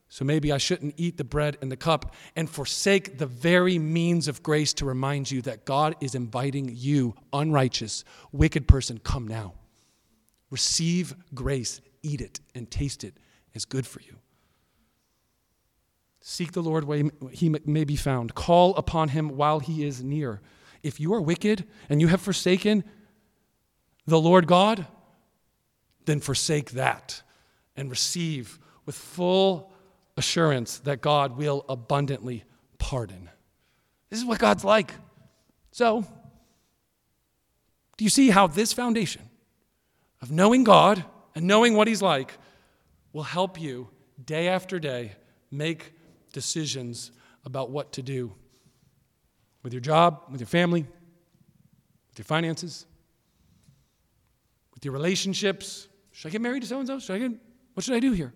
so 0.09 0.25
maybe 0.25 0.51
I 0.51 0.57
shouldn't 0.57 0.95
eat 0.97 1.17
the 1.17 1.23
bread 1.23 1.57
and 1.61 1.71
the 1.71 1.77
cup, 1.77 2.15
and 2.35 2.49
forsake 2.49 3.19
the 3.19 3.27
very 3.27 3.77
means 3.77 4.27
of 4.27 4.41
grace 4.41 4.73
to 4.73 4.85
remind 4.85 5.29
you 5.29 5.43
that 5.43 5.65
God 5.65 5.95
is 6.01 6.15
inviting 6.15 6.71
you, 6.73 7.13
unrighteous, 7.31 8.03
wicked 8.31 8.67
person, 8.67 8.97
come 8.97 9.27
now. 9.27 9.53
Receive 10.49 11.13
grace, 11.35 11.79
eat 12.01 12.21
it, 12.21 12.39
and 12.55 12.71
taste 12.71 13.03
it 13.03 13.13
as 13.53 13.65
good 13.65 13.85
for 13.85 14.01
you. 14.01 14.17
Seek 16.29 16.51
the 16.51 16.61
Lord 16.61 16.83
where 16.83 17.09
he 17.31 17.47
may 17.47 17.85
be 17.85 17.95
found. 17.95 18.35
Call 18.35 18.75
upon 18.75 19.07
him 19.07 19.37
while 19.37 19.61
he 19.61 19.85
is 19.85 20.03
near. 20.03 20.41
If 20.83 20.99
you 20.99 21.13
are 21.13 21.21
wicked 21.21 21.63
and 21.87 22.01
you 22.01 22.07
have 22.07 22.19
forsaken 22.19 22.83
the 24.05 24.19
Lord 24.19 24.45
God, 24.45 24.85
then 26.03 26.19
forsake 26.19 26.71
that 26.71 27.23
and 27.77 27.89
receive 27.89 28.59
with 28.85 28.95
full 28.95 29.71
assurance 30.17 30.79
that 30.79 30.99
God 30.99 31.37
will 31.37 31.63
abundantly 31.69 32.43
pardon. 32.77 33.29
This 34.09 34.19
is 34.19 34.25
what 34.25 34.37
God's 34.37 34.65
like. 34.65 34.91
So, 35.71 36.03
do 37.95 38.03
you 38.03 38.09
see 38.09 38.31
how 38.31 38.47
this 38.47 38.73
foundation 38.73 39.21
of 40.21 40.29
knowing 40.29 40.65
God 40.65 41.05
and 41.35 41.47
knowing 41.47 41.73
what 41.73 41.87
He's 41.87 42.01
like 42.01 42.33
will 43.13 43.23
help 43.23 43.61
you 43.61 43.87
day 44.25 44.49
after 44.49 44.77
day 44.77 45.13
make 45.49 45.93
decisions 46.37 47.11
about 47.45 47.71
what 47.71 47.93
to 47.93 48.03
do 48.03 48.31
with 49.63 49.73
your 49.73 49.81
job, 49.81 50.21
with 50.31 50.39
your 50.39 50.47
family, 50.47 50.81
with 52.09 52.19
your 52.19 52.25
finances, 52.25 52.85
with 54.75 54.85
your 54.85 54.93
relationships. 54.93 55.87
Should 56.11 56.27
I 56.27 56.31
get 56.31 56.41
married 56.41 56.61
to 56.61 56.67
so 56.67 56.77
and 56.77 56.87
so? 56.87 56.99
Should 56.99 57.15
I 57.15 57.19
get, 57.19 57.31
what 57.73 57.83
should 57.83 57.95
I 57.95 57.99
do 57.99 58.11
here? 58.11 58.33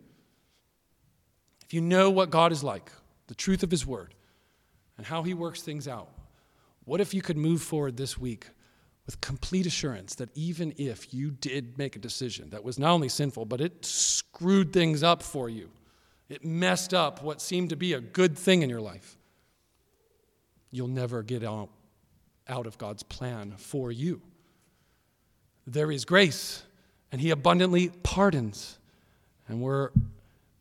If 1.63 1.75
you 1.75 1.81
know 1.81 2.09
what 2.09 2.31
God 2.31 2.51
is 2.51 2.63
like, 2.63 2.91
the 3.27 3.35
truth 3.35 3.61
of 3.61 3.69
His 3.69 3.85
Word, 3.85 4.15
and 4.97 5.05
how 5.05 5.21
He 5.21 5.35
works 5.35 5.61
things 5.61 5.87
out, 5.87 6.09
what 6.85 7.01
if 7.01 7.13
you 7.13 7.21
could 7.21 7.37
move 7.37 7.61
forward 7.61 7.97
this 7.97 8.17
week 8.17 8.47
with 9.05 9.21
complete 9.21 9.67
assurance 9.67 10.15
that 10.15 10.29
even 10.33 10.73
if 10.77 11.13
you 11.13 11.29
did 11.29 11.77
make 11.77 11.95
a 11.95 11.99
decision 11.99 12.49
that 12.49 12.63
was 12.63 12.79
not 12.79 12.91
only 12.93 13.09
sinful, 13.09 13.45
but 13.45 13.61
it 13.61 13.85
screwed 13.85 14.73
things 14.73 15.03
up 15.03 15.21
for 15.21 15.49
you, 15.49 15.69
it 16.31 16.45
messed 16.45 16.93
up 16.93 17.21
what 17.21 17.41
seemed 17.41 17.69
to 17.71 17.75
be 17.75 17.93
a 17.93 17.99
good 17.99 18.37
thing 18.37 18.61
in 18.61 18.69
your 18.69 18.81
life, 18.81 19.17
you'll 20.71 20.87
never 20.87 21.23
get 21.23 21.43
out, 21.43 21.69
out 22.47 22.65
of 22.65 22.77
God's 22.77 23.03
plan 23.03 23.53
for 23.57 23.91
you. 23.91 24.21
There 25.67 25.91
is 25.91 26.05
grace, 26.05 26.63
and 27.11 27.19
He 27.19 27.31
abundantly 27.31 27.89
pardons. 28.03 28.77
And 29.47 29.61
we're 29.61 29.89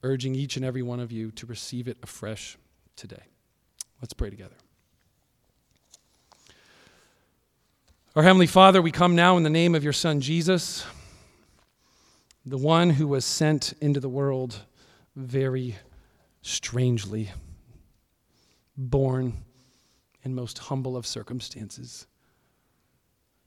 urging 0.03 0.35
each 0.35 0.57
and 0.57 0.64
every 0.64 0.83
one 0.83 0.99
of 0.99 1.12
you 1.12 1.31
to 1.33 1.47
receive 1.47 1.87
it 1.87 1.99
afresh 2.03 2.59
today. 2.97 3.23
Let's 4.03 4.12
pray 4.12 4.31
together. 4.31 4.57
Our 8.16 8.25
Heavenly 8.25 8.49
Father, 8.49 8.83
we 8.83 8.91
come 8.91 9.14
now 9.14 9.37
in 9.37 9.45
the 9.45 9.51
name 9.51 9.77
of 9.77 9.85
your 9.85 9.93
Son 9.93 10.21
Jesus, 10.21 10.85
the 12.45 12.59
one 12.59 12.91
who 12.91 13.07
was 13.07 13.25
sent 13.25 13.75
into 13.81 14.01
the 14.01 14.09
world 14.09 14.62
very 15.27 15.77
strangely, 16.43 17.31
born 18.77 19.33
in 20.23 20.35
most 20.35 20.59
humble 20.59 20.97
of 20.97 21.07
circumstances, 21.07 22.07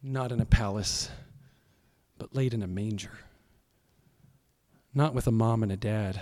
not 0.01 0.31
in 0.31 0.39
a 0.39 0.45
palace, 0.45 1.09
but 2.17 2.35
laid 2.35 2.53
in 2.53 2.63
a 2.63 2.67
manger, 2.67 3.17
not 4.93 5.13
with 5.13 5.27
a 5.27 5.31
mom 5.31 5.63
and 5.63 5.71
a 5.71 5.77
dad, 5.77 6.21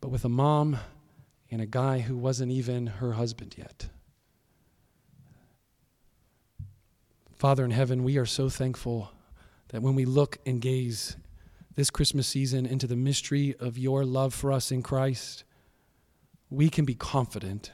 but 0.00 0.10
with 0.10 0.24
a 0.24 0.28
mom 0.28 0.78
and 1.50 1.60
a 1.60 1.66
guy 1.66 1.98
who 1.98 2.16
wasn't 2.16 2.50
even 2.50 2.86
her 2.86 3.12
husband 3.12 3.54
yet. 3.58 3.88
Father 7.34 7.64
in 7.64 7.70
heaven, 7.70 8.04
we 8.04 8.18
are 8.18 8.26
so 8.26 8.48
thankful 8.48 9.10
that 9.68 9.82
when 9.82 9.94
we 9.94 10.04
look 10.04 10.38
and 10.44 10.60
gaze 10.60 11.16
this 11.74 11.90
Christmas 11.90 12.26
season 12.26 12.66
into 12.66 12.86
the 12.86 12.96
mystery 12.96 13.54
of 13.58 13.78
your 13.78 14.04
love 14.04 14.34
for 14.34 14.52
us 14.52 14.70
in 14.70 14.82
Christ, 14.82 15.44
we 16.50 16.68
can 16.68 16.84
be 16.84 16.94
confident 16.94 17.72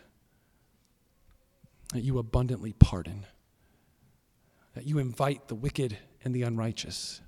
that 1.92 2.02
you 2.02 2.18
abundantly 2.18 2.72
pardon, 2.72 3.26
that 4.74 4.86
you 4.86 4.98
invite 4.98 5.48
the 5.48 5.54
wicked 5.54 5.96
and 6.24 6.34
the 6.34 6.42
unrighteous, 6.42 7.20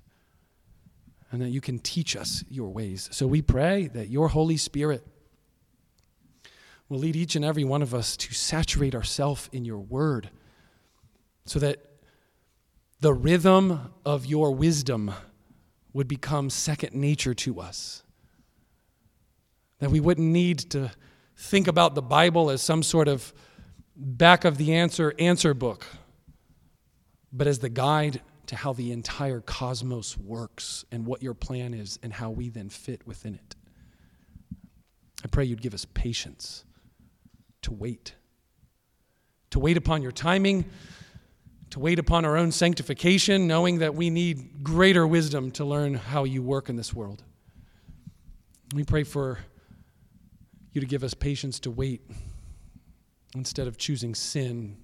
and 1.31 1.41
that 1.41 1.49
you 1.49 1.61
can 1.61 1.79
teach 1.79 2.15
us 2.15 2.43
your 2.49 2.69
ways. 2.69 3.09
So 3.11 3.25
we 3.25 3.41
pray 3.41 3.87
that 3.87 4.09
your 4.09 4.27
Holy 4.27 4.57
Spirit 4.57 5.05
will 6.87 6.99
lead 6.99 7.15
each 7.15 7.35
and 7.35 7.45
every 7.45 7.63
one 7.63 7.81
of 7.81 7.93
us 7.93 8.17
to 8.17 8.33
saturate 8.33 8.95
ourselves 8.95 9.49
in 9.51 9.63
your 9.63 9.79
word 9.79 10.29
so 11.45 11.59
that 11.59 11.85
the 12.99 13.13
rhythm 13.13 13.93
of 14.05 14.25
your 14.25 14.51
wisdom 14.51 15.13
would 15.93 16.07
become 16.07 16.49
second 16.49 16.93
nature 16.93 17.33
to 17.33 17.59
us. 17.59 18.03
That 19.79 19.91
we 19.91 19.99
wouldn't 19.99 20.27
need 20.27 20.59
to 20.71 20.91
think 21.35 21.67
about 21.67 21.95
the 21.95 22.01
Bible 22.01 22.49
as 22.49 22.61
some 22.61 22.83
sort 22.83 23.07
of 23.07 23.33
back 23.95 24.45
of 24.45 24.57
the 24.57 24.75
answer 24.75 25.13
answer 25.19 25.53
book, 25.53 25.85
but 27.31 27.47
as 27.47 27.59
the 27.59 27.69
guide 27.69 28.21
to 28.47 28.55
how 28.55 28.73
the 28.73 28.91
entire 28.91 29.41
cosmos 29.41 30.17
works 30.17 30.83
and 30.91 31.05
what 31.05 31.21
your 31.21 31.33
plan 31.33 31.73
is 31.73 31.99
and 32.01 32.11
how 32.11 32.31
we 32.31 32.49
then 32.49 32.69
fit 32.69 33.05
within 33.05 33.35
it. 33.35 33.55
I 35.23 35.27
pray 35.27 35.45
you'd 35.45 35.61
give 35.61 35.73
us 35.73 35.85
patience 35.85 36.65
to 37.61 37.73
wait, 37.73 38.15
to 39.51 39.59
wait 39.59 39.77
upon 39.77 40.01
your 40.01 40.11
timing 40.11 40.65
to 41.71 41.79
wait 41.79 41.99
upon 41.99 42.25
our 42.25 42.35
own 42.35 42.51
sanctification, 42.51 43.47
knowing 43.47 43.79
that 43.79 43.93
we 43.93 44.09
need 44.09 44.63
greater 44.63 45.05
wisdom 45.05 45.51
to 45.51 45.65
learn 45.65 45.93
how 45.93 46.23
you 46.23 46.41
work 46.41 46.69
in 46.69 46.75
this 46.75 46.93
world. 46.93 47.23
We 48.73 48.83
pray 48.83 49.03
for 49.03 49.39
you 50.71 50.81
to 50.81 50.87
give 50.87 51.03
us 51.03 51.13
patience 51.13 51.59
to 51.61 51.71
wait 51.71 52.01
instead 53.35 53.67
of 53.67 53.77
choosing 53.77 54.15
sin. 54.15 54.77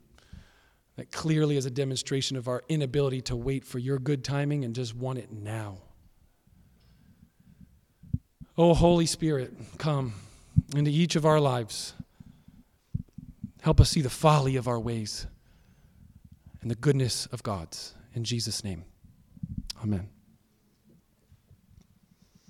That 0.98 1.12
clearly 1.12 1.58
is 1.58 1.66
a 1.66 1.72
demonstration 1.72 2.38
of 2.38 2.48
our 2.48 2.64
inability 2.70 3.22
to 3.24 3.36
wait 3.36 3.66
for 3.66 3.80
your 3.80 4.00
good 4.00 4.24
timing 4.24 4.64
and 4.64 4.74
just 4.74 4.96
want 4.96 5.20
it 5.20 5.32
now. 5.32 5.80
Oh, 8.58 8.74
Holy 8.74 9.06
Spirit, 9.06 9.54
come 9.78 10.14
into 10.76 10.90
each 10.90 11.16
of 11.16 11.26
our 11.26 11.40
lives. 11.40 11.94
Help 13.62 13.82
us 13.82 13.90
see 13.90 14.02
the 14.02 14.10
folly 14.10 14.56
of 14.56 14.68
our 14.68 14.80
ways 14.80 15.28
and 16.66 16.72
the 16.72 16.76
goodness 16.76 17.28
of 17.28 17.44
God's. 17.44 17.94
In 18.16 18.24
Jesus' 18.24 18.64
name, 18.64 18.86
amen. 19.84 20.10